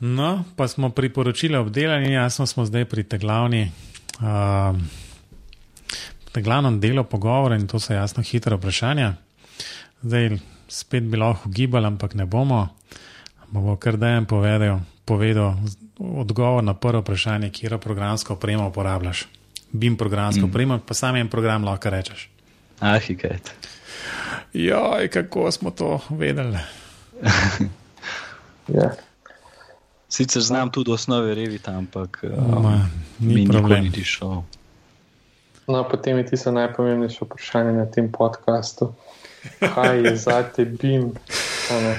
No, 0.00 0.44
pa 0.56 0.68
smo 0.68 0.90
priporočili 0.90 1.56
obdelani, 1.56 2.12
jasno 2.12 2.46
smo 2.46 2.64
zdaj 2.64 2.84
pri 2.84 3.04
tej 3.04 3.18
glavni. 3.18 3.70
Um, 4.20 4.88
Na 6.30 6.42
glavnem 6.42 6.80
delu 6.80 7.02
pogovora, 7.04 7.56
in 7.58 7.66
to 7.66 7.80
so 7.82 7.90
jasno 7.92 8.22
hitre 8.22 8.54
vprašanja. 8.54 9.14
Zdaj, 10.02 10.38
spet 10.70 11.04
bi 11.04 11.18
lahko 11.18 11.50
gibali, 11.50 11.86
ampak 11.86 12.14
ne 12.14 12.26
bomo. 12.26 12.68
Bomo 13.50 13.76
kar 13.76 13.98
dajem 13.98 14.26
povedal, 14.26 14.80
povedal 15.04 15.58
odgovor 15.98 16.64
na 16.64 16.74
prvo 16.74 17.02
vprašanje, 17.02 17.50
kje 17.50 17.78
programsko 17.78 18.38
opremo 18.38 18.68
uporabljaš. 18.68 19.26
Bim 19.72 19.96
programsko 19.96 20.46
mm. 20.46 20.50
opremo, 20.50 20.78
pa 20.78 20.94
sam 20.94 21.16
en 21.16 21.28
program 21.28 21.64
lahko 21.64 21.90
rečeš. 21.90 22.30
Arhiket. 22.80 23.52
Joj, 24.52 25.08
kako 25.08 25.50
smo 25.52 25.70
to 25.70 26.00
vedeli. 26.10 26.58
Ja. 28.74 28.90
Sicer 30.08 30.42
znam 30.42 30.70
tudi 30.70 30.92
osnove 30.92 31.34
revita, 31.34 31.70
ampak 31.70 32.22
Ma, 32.22 32.56
um, 32.56 32.90
ni 33.18 33.48
problem. 33.48 33.84
nikoli 33.84 33.98
ni 33.98 34.04
šel. 34.04 34.42
No, 35.66 35.88
potem 35.90 36.18
je 36.18 36.26
tisto 36.26 36.52
najpomembnejše 36.52 37.24
vprašanje 37.24 37.72
na 37.72 37.86
tem 37.86 38.12
podkastu. 38.12 38.92
Kaj 39.74 40.02
je 40.06 40.16
za 40.16 40.42
te 40.42 40.64
BIM? 40.64 41.10
Ono, 41.76 41.94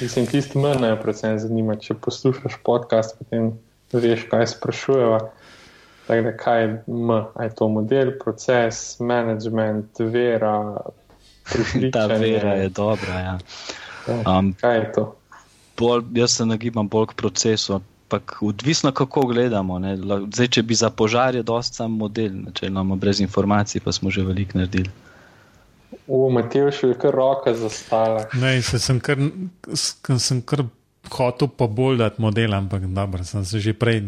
Mislim, 0.00 0.26
tisti 0.26 0.58
mrne 0.58 0.96
predvsem 1.02 1.38
zanima. 1.38 1.76
Če 1.76 1.94
poslušaš 1.94 2.56
podcast, 2.64 3.14
potem 3.18 3.52
veš, 3.92 4.24
kaj 4.30 4.46
sprašujeva. 4.46 5.20
Tako 6.06 6.22
da, 6.22 6.32
kaj 6.36 6.62
je 6.62 6.68
M? 6.88 7.10
A 7.10 7.44
je 7.44 7.54
to 7.54 7.68
model, 7.68 8.10
proces, 8.24 8.98
management, 9.00 10.00
vera, 10.00 10.80
Ta 11.92 12.06
vera 12.06 12.54
je 12.54 12.68
dobra. 12.68 13.14
Ja. 13.20 13.38
Ja, 14.08 14.38
Um, 14.38 14.52
Kaj 14.60 14.76
je 14.78 14.92
to? 14.92 15.16
bolj, 15.78 16.02
jaz 16.14 16.36
se 16.36 16.46
nagibam 16.46 16.88
bolj 16.88 17.06
k 17.06 17.14
procesu. 17.14 17.74
Ampak 17.74 18.36
odvisno, 18.40 18.92
kako 18.92 19.26
gledamo. 19.26 19.78
Ne. 19.78 19.96
Zdaj, 20.32 20.48
če 20.48 20.62
bi 20.62 20.74
za 20.74 20.90
požar 20.90 21.34
je 21.34 21.42
dost 21.42 21.74
sam 21.74 21.92
model, 21.92 22.30
načeloma 22.46 22.94
brez 22.96 23.20
informacij, 23.20 23.80
pa 23.84 23.92
smo 23.92 24.10
že 24.10 24.22
veliko 24.22 24.58
naredili. 24.58 24.90
V 26.06 26.30
Matevšu 26.30 26.88
je 26.88 26.94
kar 26.94 27.10
roka 27.10 27.54
zastala. 27.54 28.24
Ne, 28.34 28.62
se 28.62 28.78
sem 28.78 29.00
kar, 29.00 29.18
sem 30.18 30.42
kar 30.42 30.64
hotel 31.08 31.48
poboldati 31.48 32.18
model, 32.18 32.54
ampak 32.54 32.82
dobro, 32.86 33.24
sem 33.24 33.44
se 33.44 33.60
že 33.60 33.72
prej, 33.72 34.02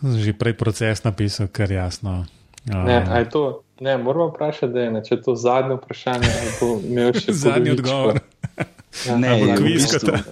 sem 0.00 0.18
že 0.20 0.32
prej 0.32 0.54
proces 0.54 1.02
napisal, 1.02 1.48
kar 1.48 1.70
jasno. 1.70 2.24
Um, 2.66 2.84
Ne, 2.84 3.02
a 3.02 3.18
je 3.18 3.28
to, 3.28 3.42
ne, 3.80 3.96
moramo 3.96 4.28
vprašati, 4.28 4.72
da 4.72 4.80
je 4.80 4.90
ne, 4.90 5.00
če 5.00 5.14
je 5.14 5.22
to 5.22 5.34
zadnje 5.34 5.76
vprašanje, 5.76 6.30
ali 6.32 6.50
bo 6.56 6.68
imel 6.80 7.12
še 7.12 7.32
Zadnji 7.44 7.70
odgovor. 7.72 8.18
Ja, 9.06 9.16
Ne, 9.16 9.28
ali 9.28 9.40
bo 9.40 9.46
je 9.46 9.52
v 9.52 9.58
kviz, 9.58 9.82
bistvu, 9.84 9.98
kot- 10.08 10.24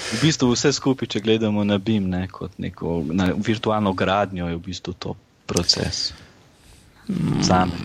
v 0.00 0.20
bistvu 0.20 0.46
vse 0.50 0.72
skupaj, 0.72 1.06
če 1.08 1.20
gledamo 1.20 1.62
na 1.62 1.78
BIM, 1.78 2.08
ne, 2.08 2.24
kot 2.26 2.58
neko 2.58 3.02
na 3.06 3.30
virtualno 3.32 3.92
gradnjo, 3.92 4.48
je 4.48 4.56
v 4.56 4.64
bistvu 4.64 4.94
to 4.94 5.14
proces. 5.46 6.10
Za 7.40 7.64
me. 7.64 7.78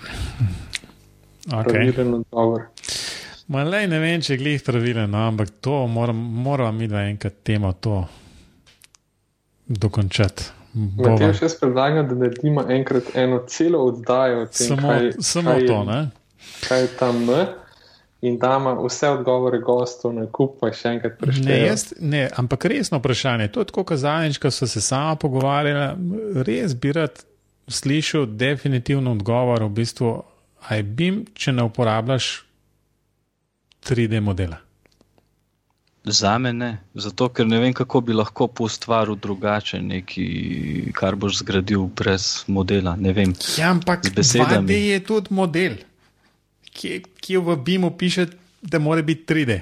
Okay. 1.45 1.93
pravilen 1.93 2.13
odgovor. 2.13 2.61
Malej 3.47 3.87
ne 3.87 3.99
vem, 4.01 4.21
če 4.21 4.33
je 4.33 4.37
glih 4.41 4.63
pravilen, 4.65 5.11
no, 5.11 5.27
ampak 5.29 5.49
to 5.61 5.83
moram, 5.87 6.17
moramo 6.17 6.71
mi 6.79 6.87
dva 6.89 7.03
enkrat 7.05 7.43
temo 7.45 7.73
to 7.73 7.99
dokončati. 9.67 10.43
Matevš, 10.75 11.41
jaz 11.41 11.53
predlagam, 11.59 12.07
da 12.09 12.15
naredimo 12.15 12.65
enkrat 12.69 13.03
eno 13.15 13.43
celo 13.47 13.79
oddajo 13.85 14.41
o 14.41 14.45
tem, 14.45 14.67
Samo, 14.67 14.89
kaj, 14.89 15.11
samo 15.19 15.51
kaj, 15.51 15.67
to, 15.67 15.77
je, 15.77 15.85
ne? 15.85 16.09
kaj 16.67 16.81
je 16.81 16.87
tam 16.99 17.21
M. 17.29 17.45
In 18.21 18.37
dama 18.41 18.73
vse 18.79 19.09
odgovore 19.09 19.59
gostov 19.61 20.15
na 20.17 20.25
kup, 20.25 20.57
pa 20.59 20.71
še 20.73 20.95
enkrat 20.95 21.13
Ne, 21.13 21.17
preštejemo. 21.21 21.65
jaz, 21.67 21.83
ne, 22.01 22.23
ampak 22.35 22.65
resno 22.71 22.97
vprašanje. 22.97 23.51
To 23.53 23.61
je 23.61 23.69
tako, 23.69 23.83
kot 23.85 24.01
zadnjič, 24.01 24.39
ko 24.41 24.49
so 24.51 24.67
se 24.67 24.81
sama 24.81 25.15
pogovarjala. 25.15 25.91
Res 26.47 26.73
bi 26.73 26.91
rad 26.95 27.21
slišal 27.67 28.25
definitivno 28.25 29.13
odgovor, 29.13 29.63
v 29.69 29.69
bistvu, 29.77 30.15
aj 30.67 30.83
bim, 30.85 31.25
če 31.33 31.51
ne 31.51 31.63
uporabljaš 31.63 32.29
3D 33.83 34.21
modela. 34.21 34.57
Za 36.05 36.37
me 36.37 36.51
ne, 36.53 36.67
zato 36.95 37.29
ker 37.29 37.47
ne 37.47 37.57
vem, 37.57 37.73
kako 37.73 38.01
bi 38.01 38.13
lahko 38.13 38.45
poustvaril 38.49 39.15
drugače 39.17 39.79
nekaj, 39.81 40.27
kar 40.93 41.15
boš 41.15 41.39
zgradil 41.39 41.87
brez 41.87 42.25
modela. 42.47 42.93
Ne 42.95 43.09
vem. 43.11 43.33
Ja, 43.57 43.71
ampak 43.71 44.05
besedami. 44.11 44.67
2D 44.67 44.77
je 44.85 44.99
tudi 45.01 45.33
model, 45.33 45.77
ki, 46.67 46.91
ki 47.17 47.37
v 47.39 47.55
BIM-u 47.59 47.89
piše, 47.91 48.27
da 48.61 48.77
mora 48.79 49.01
biti 49.01 49.25
3D. 49.25 49.57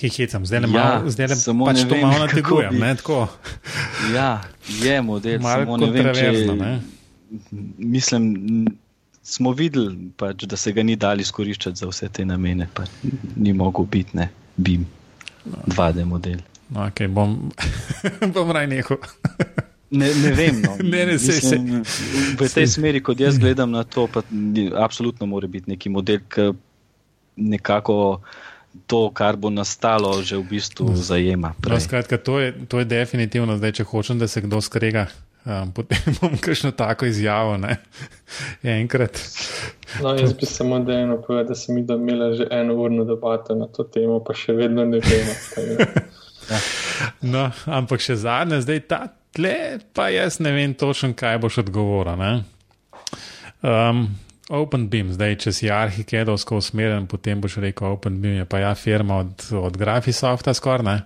Hihecam, 0.00 0.42
zdaj 0.44 0.60
le 0.60 0.68
Ja, 0.68 0.72
malo, 0.74 1.10
zdaj 1.10 1.26
le 1.26 1.34
pač 1.34 1.44
to 1.80 1.92
vem, 1.92 2.00
malo 2.00 2.18
nategujem. 2.24 2.70
bi- 2.70 2.80
Ne, 2.80 2.94
tako, 2.96 3.18
Ja, 4.12 4.30
je 4.68 5.02
model, 5.02 5.40
malo 5.40 5.64
samo 5.64 5.76
ne 5.76 5.86
vem, 5.88 6.04
če 6.04 6.12
kontroverzno. 6.14 6.54
Ne? 6.54 6.72
Mislim, 7.88 8.24
smo 9.28 9.52
videli, 9.52 10.10
pač, 10.16 10.46
da 10.48 10.56
se 10.56 10.72
ga 10.72 10.82
ni 10.82 10.96
dali 10.96 11.24
izkoriščati 11.26 11.82
za 11.82 11.88
vse 11.90 12.08
te 12.08 12.24
namene. 12.24 12.68
Pa 12.74 12.86
ni 13.36 13.52
mogel 13.52 13.84
biti, 13.84 14.16
ne, 14.16 14.30
BIM, 14.56 14.86
2D 15.66 16.04
model. 16.04 16.40
No, 16.70 16.86
okay, 16.86 17.08
bom, 17.08 17.36
bom 18.34 18.50
raj 18.52 18.66
nehal. 18.68 19.00
Ne, 19.90 20.08
ne 20.14 20.32
vem. 20.36 20.62
No. 20.64 20.74
Ne, 20.92 21.06
ne, 21.06 21.16
sej. 21.18 21.40
Mislim, 21.40 21.84
v 22.36 22.48
tej 22.48 22.66
smeri, 22.68 23.00
kot 23.00 23.20
jaz 23.20 23.38
gledam 23.40 23.72
na 23.72 23.84
to, 23.84 24.04
pa 24.06 24.20
ni- 24.30 24.68
absolutno 24.76 25.26
mora 25.26 25.48
biti 25.48 25.70
neki 25.72 25.88
model, 25.88 26.20
ki 26.28 26.50
nekako 27.36 28.20
to, 28.86 29.08
kar 29.10 29.36
bo 29.36 29.50
nastalo, 29.50 30.20
že 30.22 30.36
v 30.36 30.44
bistvu 30.44 30.92
zajema. 30.92 31.54
No, 31.64 31.80
skratka, 31.80 32.18
to, 32.20 32.36
je, 32.40 32.52
to 32.68 32.78
je 32.78 32.84
definitivno 32.84 33.56
zdaj, 33.56 33.80
če 33.80 33.88
hočem, 33.88 34.20
da 34.20 34.28
se 34.28 34.44
kdo 34.44 34.60
skrega. 34.60 35.08
Um, 35.48 35.70
potem 35.72 35.98
bom 36.20 36.36
kakšno 36.36 36.74
tako 36.76 37.06
izjavo, 37.08 37.56
ne, 37.56 37.78
enkrat. 38.62 39.16
No, 40.02 40.12
jaz 40.12 40.34
bi 40.36 40.46
samo 40.46 40.78
da 40.84 40.92
eno 40.92 41.16
povedal, 41.22 41.48
da 41.48 41.54
sem 41.54 41.78
imela 41.78 42.32
že 42.36 42.46
eno 42.50 42.74
urno 42.74 43.04
debato 43.08 43.54
na 43.54 43.66
to 43.66 43.86
temo, 43.88 44.20
pa 44.20 44.36
še 44.36 44.52
vedno 44.52 44.84
ne 44.84 45.00
vemo. 45.00 45.32
da. 46.48 46.60
No, 47.20 47.48
ampak 47.64 48.04
še 48.04 48.18
zadnje, 48.20 48.60
zdaj 48.66 48.80
ta 48.90 49.00
tle, 49.32 49.78
pa 49.96 50.10
jaz 50.12 50.36
ne 50.44 50.52
vem 50.52 50.74
točno, 50.76 51.14
kaj 51.16 51.40
boš 51.40 51.62
odgovoril. 51.64 52.20
ne. 52.20 52.32
Um, 53.64 54.04
OpenBeam, 54.48 55.10
zdaj, 55.12 55.34
če 55.44 55.52
si 55.52 55.68
arhikedovsko 55.68 56.56
usmerjen, 56.56 57.04
potem 57.10 57.40
boš 57.40 57.58
rekel, 57.60 57.92
OpenBeam 57.98 58.38
je 58.40 58.46
pa 58.48 58.62
ja 58.62 58.70
firma 58.74 59.18
od, 59.20 59.44
od 59.52 59.76
Graphisofta 59.76 60.54
skoraj. 60.56 61.02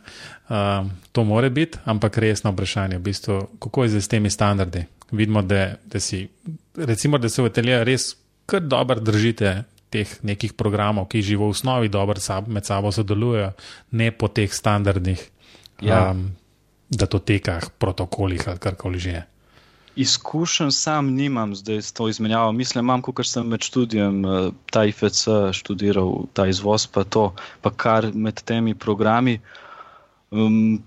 Um, 0.52 0.92
to 1.12 1.24
more 1.24 1.50
biti, 1.50 1.80
ampak 1.84 2.18
resno 2.22 2.52
vprašanje, 2.52 3.00
v 3.00 3.02
bistvu, 3.02 3.38
kako 3.58 3.84
je 3.84 4.00
s 4.00 4.08
temi 4.08 4.30
standardi. 4.30 4.84
Vidimo, 5.10 5.42
da, 5.42 5.74
da 5.84 6.00
si, 6.00 6.28
recimo, 6.76 7.18
da 7.18 7.28
se 7.28 7.42
v 7.42 7.50
ateljeju 7.50 7.84
res 7.84 8.12
kar 8.46 8.62
dobro 8.62 9.00
držite 9.00 9.64
teh 9.92 10.12
nekih 10.22 10.54
programov, 10.56 11.08
ki 11.10 11.22
že 11.22 11.36
v 11.36 11.50
osnovi 11.50 11.90
dobro 11.92 12.20
med 12.46 12.64
sabo 12.64 12.92
sodelujejo, 12.92 13.52
ne 13.90 14.10
po 14.12 14.28
teh 14.28 14.52
standardnih 14.52 15.28
Ja. 15.82 16.12
um, 16.12 16.30
datotekah, 16.90 17.74
protokolih 17.78 18.48
ali 18.48 18.58
karkoli 18.58 18.98
že 18.98 19.10
je. 19.10 19.22
Izkušen 19.96 20.72
sam 20.72 21.06
nimam 21.14 21.54
zdaj 21.54 21.82
s 21.82 21.92
to 21.92 22.08
izmenjavo. 22.08 22.52
Mislim, 22.52 22.84
imam, 22.84 23.02
kot 23.02 23.26
sem 23.26 23.46
med 23.46 23.60
študijem 23.60 24.24
eh, 24.24 24.50
ta 24.70 24.84
IFC 24.84 25.28
študiral, 25.52 26.24
ta 26.32 26.46
izvoz, 26.46 26.86
pa 26.86 27.04
to, 27.04 27.32
pa 27.60 27.70
kar 27.70 28.08
med 28.14 28.40
temi 28.44 28.74
programi. 28.74 29.40
Um, 30.30 30.82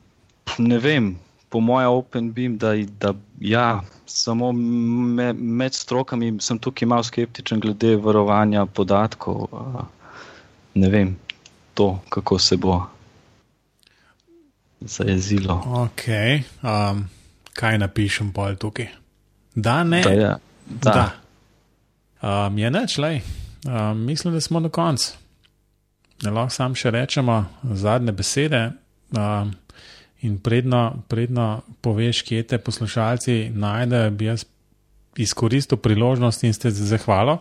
ne 0.58 0.78
vem, 0.80 1.16
po 1.50 1.60
mojem 1.60 1.90
OpenBeam, 1.90 2.58
da, 2.58 2.74
da 3.00 3.14
ja, 3.40 3.84
samo 4.06 4.52
me, 4.52 5.34
med 5.34 5.74
strokami 5.74 6.34
sem 6.40 6.60
tukaj 6.60 6.88
malo 6.88 7.04
skeptičen 7.04 7.60
glede 7.60 7.96
varovanja 7.96 8.66
podatkov. 8.66 9.48
Ne 10.74 10.90
vem, 10.90 11.16
to, 11.74 12.00
kako 12.10 12.40
se 12.40 12.58
bo 12.58 12.82
zajezilo. 14.82 15.62
Ok, 15.66 16.08
um, 16.64 17.06
kaj 17.56 17.80
napišem 17.82 18.32
pol 18.36 18.56
tukaj? 18.60 18.90
Da, 19.56 19.84
ne. 19.84 20.02
Da, 20.04 20.14
ja, 20.14 20.38
da. 20.68 20.92
da. 20.92 21.06
Um, 22.26 22.58
je 22.58 22.72
neč, 22.72 22.98
lej. 22.98 23.22
Um, 23.66 24.06
mislim, 24.06 24.34
da 24.34 24.42
smo 24.42 24.60
na 24.60 24.70
koncu. 24.70 25.14
Ne 26.24 26.32
lahko 26.32 26.54
sam 26.54 26.76
še 26.76 26.92
rečemo 26.92 27.44
zadnje 27.64 28.12
besede. 28.16 28.64
Um, 29.16 29.54
in 30.26 30.38
predno, 30.42 31.04
predno 31.08 31.62
poveš, 31.82 32.24
kje 32.26 32.44
te 32.44 32.58
poslušalci 32.58 33.52
najdejo, 33.54 34.12
bi 34.12 34.30
jaz 34.32 34.46
izkoristil 35.16 35.78
priložnost 35.78 36.44
in 36.44 36.54
ste 36.54 36.72
zahvalo 36.72 37.38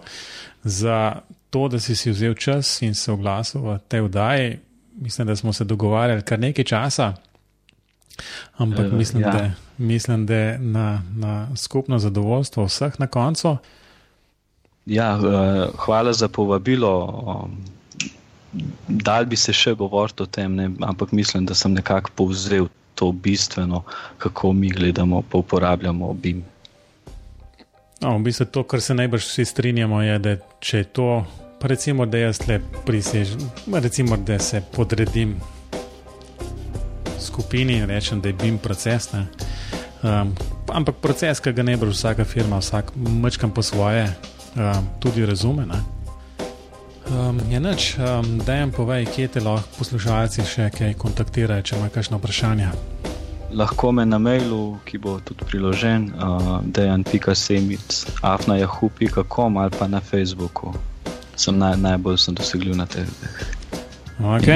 za 0.63 1.21
to, 1.51 1.69
da 1.69 1.81
si 1.81 1.97
si 1.97 2.11
vzel 2.11 2.35
čas 2.35 2.83
in 2.83 2.95
se 2.95 3.13
oglasil 3.13 3.63
v 3.63 3.79
tej 3.89 4.01
vdaji. 4.09 4.59
Mislim, 4.95 5.27
da 5.27 5.37
smo 5.37 5.53
se 5.53 5.65
dogovarjali 5.65 6.23
kar 6.23 6.39
nekaj 6.39 6.65
časa. 6.65 7.15
Ampak 8.57 8.87
Eh, 8.87 8.97
mislim, 8.97 9.23
ja. 9.23 9.31
da, 9.31 9.51
mislim, 9.79 10.27
da 10.27 10.35
je 10.35 10.59
na, 10.59 11.03
na 11.17 11.57
skupno 11.57 11.99
zadovoljstvo 11.99 12.65
vseh 12.65 13.01
na 13.01 13.07
koncu. 13.07 13.57
Ja, 14.87 15.19
eh, 15.19 15.69
hvala 15.77 16.13
za 16.13 16.29
povabilo. 16.29 17.25
Um, 17.45 17.65
Dal 18.89 19.25
bi 19.25 19.37
se 19.37 19.53
še 19.53 19.75
govoriti 19.75 20.23
o 20.23 20.27
tem, 20.27 20.55
ne, 20.55 20.69
ampak 20.81 21.13
mislim, 21.13 21.47
da 21.47 21.55
sem 21.55 21.73
nekako 21.75 22.11
povzel 22.15 22.69
to 22.95 23.13
bistveno, 23.13 23.83
kako 24.19 24.53
mi 24.53 24.71
gledamo, 24.71 25.23
pa 25.23 25.39
uporabljamo 25.39 26.13
BIM. 26.15 26.45
No, 28.01 28.19
v 28.19 28.23
bistvu 28.23 28.47
to, 28.47 28.63
kar 28.63 28.81
se 28.81 28.95
najbrž 28.95 29.27
vsi 29.27 29.45
strinjamo, 29.45 30.03
je, 30.03 30.19
da 30.19 30.37
če 30.61 30.79
je 30.79 30.85
to, 30.85 31.09
recimo, 31.63 32.07
da 32.07 32.19
jaz 32.19 32.45
le 32.49 32.61
prisežem, 32.87 33.41
recimo, 33.73 34.17
da 34.17 34.39
se 34.39 34.63
podredim 34.77 35.35
skupini 37.35 37.81
in 37.83 37.91
rečem, 37.91 38.21
da 38.21 38.31
je 38.31 38.39
BIM 38.39 38.59
proces. 38.59 39.11
Ne. 39.13 39.27
Um, 40.03 40.35
ampak 40.69 41.01
proces, 41.03 41.41
ki 41.41 41.53
ga 41.53 41.63
ne 41.67 41.77
bo 41.77 41.91
vsaka 41.91 42.25
firma, 42.25 42.61
vsak 42.63 42.93
mečkam 42.97 43.51
po 43.51 43.63
svoje, 43.63 44.07
um, 44.55 44.87
tudi 45.03 45.27
razume. 45.27 45.67
Ne. 45.67 45.81
Um, 47.11 47.41
je 47.51 47.61
noč, 47.61 47.97
um, 47.99 48.39
da 48.47 48.55
jim 48.55 48.73
povej, 48.73 49.07
kje 49.07 49.29
te 49.29 49.41
lahko 49.41 49.69
poslušalci 49.79 50.45
še 50.49 50.71
kaj 50.73 50.95
kontaktirajo, 51.01 51.65
če 51.67 51.77
imajo 51.77 51.95
kakšno 51.97 52.21
vprašanje. 52.21 52.71
Lahko 53.55 53.93
me 53.93 54.07
na 54.07 54.19
mailu, 54.19 54.79
ki 54.87 54.99
bo 54.99 55.19
tudi 55.25 55.47
priložen, 55.49 56.11
uh, 56.17 56.59
dejan.semic, 56.65 58.01
afnajahu.com 58.23 59.61
ali 59.61 59.79
pa 59.79 59.89
na 59.89 60.01
Facebooku. 60.01 60.73
Sem 61.37 61.59
naj, 61.59 61.77
najbolj 61.83 62.19
sem 62.25 62.37
dosegljiv 62.39 62.77
na 62.79 62.87
teh. 62.87 63.09
Ok, 64.23 64.49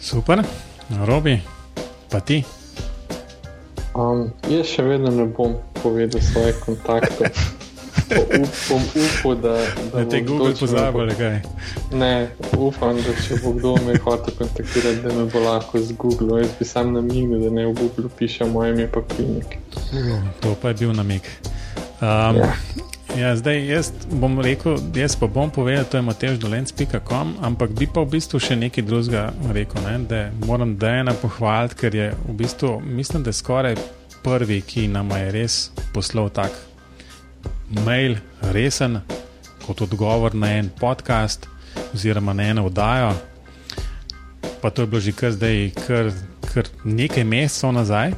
super, 0.00 0.42
robi, 0.90 1.40
pa 2.10 2.20
ti. 2.20 2.44
Um, 3.94 4.28
jaz 4.48 4.66
še 4.70 4.84
vedno 4.86 5.10
ne 5.10 5.26
bom 5.26 5.56
povedal 5.82 6.22
svoje 6.22 6.52
kontakte. 6.64 7.32
Upam, 8.08 8.80
upam, 8.80 9.40
da, 9.42 9.54
da 9.92 10.04
te 10.08 10.20
Google 10.24 10.54
pozabi, 10.56 11.14
kaj. 11.18 11.40
Ne, 11.92 12.28
upam, 12.56 12.96
da 12.96 13.12
če 13.20 13.36
bo 13.42 13.52
kdo 13.52 13.74
me 13.84 13.98
hotel 14.00 14.34
kontaktirati, 14.38 15.02
da 15.04 15.12
me 15.14 15.26
bo 15.28 15.42
lahko 15.44 15.80
z 15.82 15.92
Google. 15.92 16.40
Jaz 16.40 16.54
bi 16.58 16.64
sam 16.64 16.92
namignil, 16.96 17.42
da 17.44 17.50
ne 17.50 17.66
v 17.66 17.74
Google 17.76 18.08
piše 18.18 18.48
moje 18.48 18.72
ime 18.72 18.88
pa 18.92 19.02
klinik. 19.02 19.58
To 20.40 20.54
pa 20.62 20.72
je 20.72 20.80
bil 20.84 20.94
namig. 20.96 21.28
Um, 22.00 22.40
ja. 22.40 22.52
Ja, 23.18 23.36
zdaj, 23.36 23.66
jaz 23.66 23.88
bom 24.12 24.38
rekel, 24.40 24.76
jaz 24.94 25.16
pa 25.18 25.26
bom 25.26 25.50
povedal, 25.50 25.84
to 25.90 25.98
je 25.98 26.06
mateždolenc.com, 26.06 27.32
ampak 27.42 27.72
bi 27.74 27.88
pa 27.90 28.04
v 28.06 28.12
bistvu 28.14 28.38
še 28.38 28.54
nekaj 28.54 28.84
drugega 28.86 29.22
rekel. 29.50 29.82
Ne, 29.82 29.96
da 30.06 30.20
moram 30.46 30.76
Dejana 30.78 31.16
pohvaliti, 31.18 31.74
ker 31.80 31.96
je 31.98 32.06
v 32.14 32.34
bistvu, 32.38 32.76
mislim, 32.78 33.24
da 33.26 33.34
je 33.34 33.40
skoraj 33.40 33.74
prvi, 34.22 34.60
ki 34.62 34.86
nam 34.94 35.10
je 35.10 35.32
res 35.34 35.56
poslal 35.90 36.30
tak 36.30 36.54
mail, 37.82 38.20
resen, 38.54 39.00
kot 39.66 39.82
odgovor 39.82 40.38
na 40.38 40.54
en 40.60 40.70
podcast 40.70 41.50
oziroma 41.90 42.36
na 42.38 42.52
eno 42.54 42.68
oddajo. 42.70 43.16
Pa 44.62 44.70
to 44.70 44.86
je 44.86 44.94
bilo 44.94 45.02
že 45.02 45.18
kar 45.18 45.34
zdaj, 45.34 45.72
kar, 45.74 46.14
kar 46.54 46.70
nekaj 46.86 47.26
mesecev 47.26 47.74
nazaj. 47.74 48.14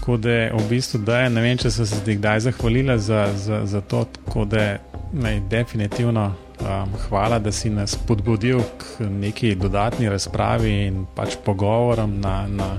Tako 0.00 0.16
da 0.16 0.30
je 0.30 0.52
v 0.52 0.68
bistvu, 0.68 0.98
da 1.04 1.18
je 1.20 1.30
ne 1.30 1.40
vem, 1.44 1.58
če 1.60 1.70
so 1.70 1.84
se 1.84 1.98
zdaj 2.00 2.14
kdaj 2.16 2.38
zahvalila 2.40 2.94
za, 2.98 3.26
za, 3.36 3.58
za 3.68 3.80
to, 3.80 4.06
tako 4.14 4.44
da 4.48 4.62
je 4.62 5.42
definitivno 5.50 6.22
um, 6.60 6.94
hvala, 7.08 7.38
da 7.38 7.52
si 7.52 7.70
nas 7.70 7.98
podbudil 8.08 8.62
k 8.78 9.04
neki 9.10 9.54
dodatni 9.60 10.08
razpravi 10.08 10.72
in 10.86 11.04
pač 11.14 11.36
pogovorom 11.44 12.16
na, 12.20 12.46
na, 12.48 12.70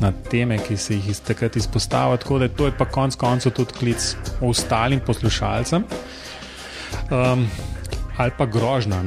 na 0.00 0.12
teme, 0.30 0.58
ki 0.58 0.76
se 0.76 0.98
jih 0.98 1.20
takrat 1.26 1.56
izpostavlja. 1.56 2.16
Tako 2.26 2.38
da 2.42 2.48
to 2.48 2.66
je 2.66 2.74
pa 2.78 2.84
konec 2.90 3.14
koncev 3.14 3.54
tudi 3.54 3.78
klic 3.78 4.16
ostalim 4.42 5.00
poslušalcem. 5.06 5.86
Um, 7.10 7.46
Ali 8.16 8.30
pa 8.38 8.46
grožna, 8.46 9.02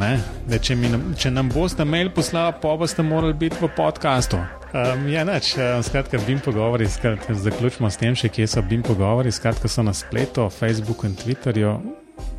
da 0.45 0.57
če, 0.61 0.75
mi, 0.77 0.89
če 1.17 1.31
nam 1.33 1.49
boste 1.49 1.85
mail 1.85 2.11
poslali, 2.13 2.53
pa 2.61 2.75
boste 2.77 3.01
morali 3.01 3.33
biti 3.33 3.57
v 3.57 3.69
podkastu. 3.73 4.37
Um, 4.69 5.07
ja, 5.09 5.23
neč, 5.25 5.55
um, 5.57 5.81
skratka, 5.81 6.19
bim 6.27 6.37
pogovori, 6.45 6.85
skratka, 6.89 7.33
zaključimo 7.33 7.89
s 7.89 7.97
tem, 7.97 8.13
še 8.13 8.29
kje 8.29 8.45
so 8.51 8.61
bim 8.61 8.83
pogovori, 8.85 9.33
skratka, 9.33 9.65
so 9.65 9.81
na 9.81 9.95
spletu, 9.97 10.45
Facebooku 10.53 11.09
in 11.09 11.17
Twitterju, 11.17 11.73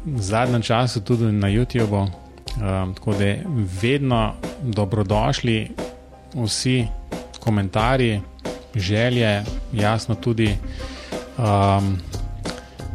v 0.06 0.22
zadnjem 0.22 0.62
času 0.62 1.02
tudi 1.02 1.32
na 1.34 1.50
YouTubu. 1.50 2.04
Um, 2.60 2.94
tako 2.94 3.16
da 3.18 3.32
vedno 3.82 4.22
dobrodošli 4.62 5.58
vsi 6.34 6.84
komentarji, 7.42 8.20
želje, 8.74 9.42
jasno 9.74 10.14
tudi. 10.14 10.54
Um, 11.34 11.96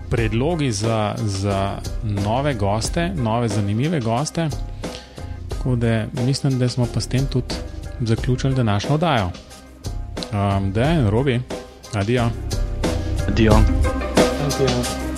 predlogi 0.10 0.72
za, 0.72 1.16
za 1.18 1.78
nove 2.04 2.54
goste, 2.54 3.10
nove 3.16 3.48
zanimive 3.48 4.00
goste. 4.00 4.50
Tako 5.50 5.76
da 5.76 6.06
mislim, 6.14 6.60
da 6.60 6.70
smo 6.70 6.88
pa 6.94 7.00
s 7.00 7.08
tem 7.08 7.26
tudi 7.26 7.56
zaključili 8.02 8.56
današnjo 8.56 8.94
oddajo. 8.94 9.32
Um, 10.32 10.72
da 10.72 10.84
je, 10.84 11.10
robi, 11.10 11.42
adijo. 11.94 12.30
Adijo. 13.28 13.54
adijo. 14.46 15.15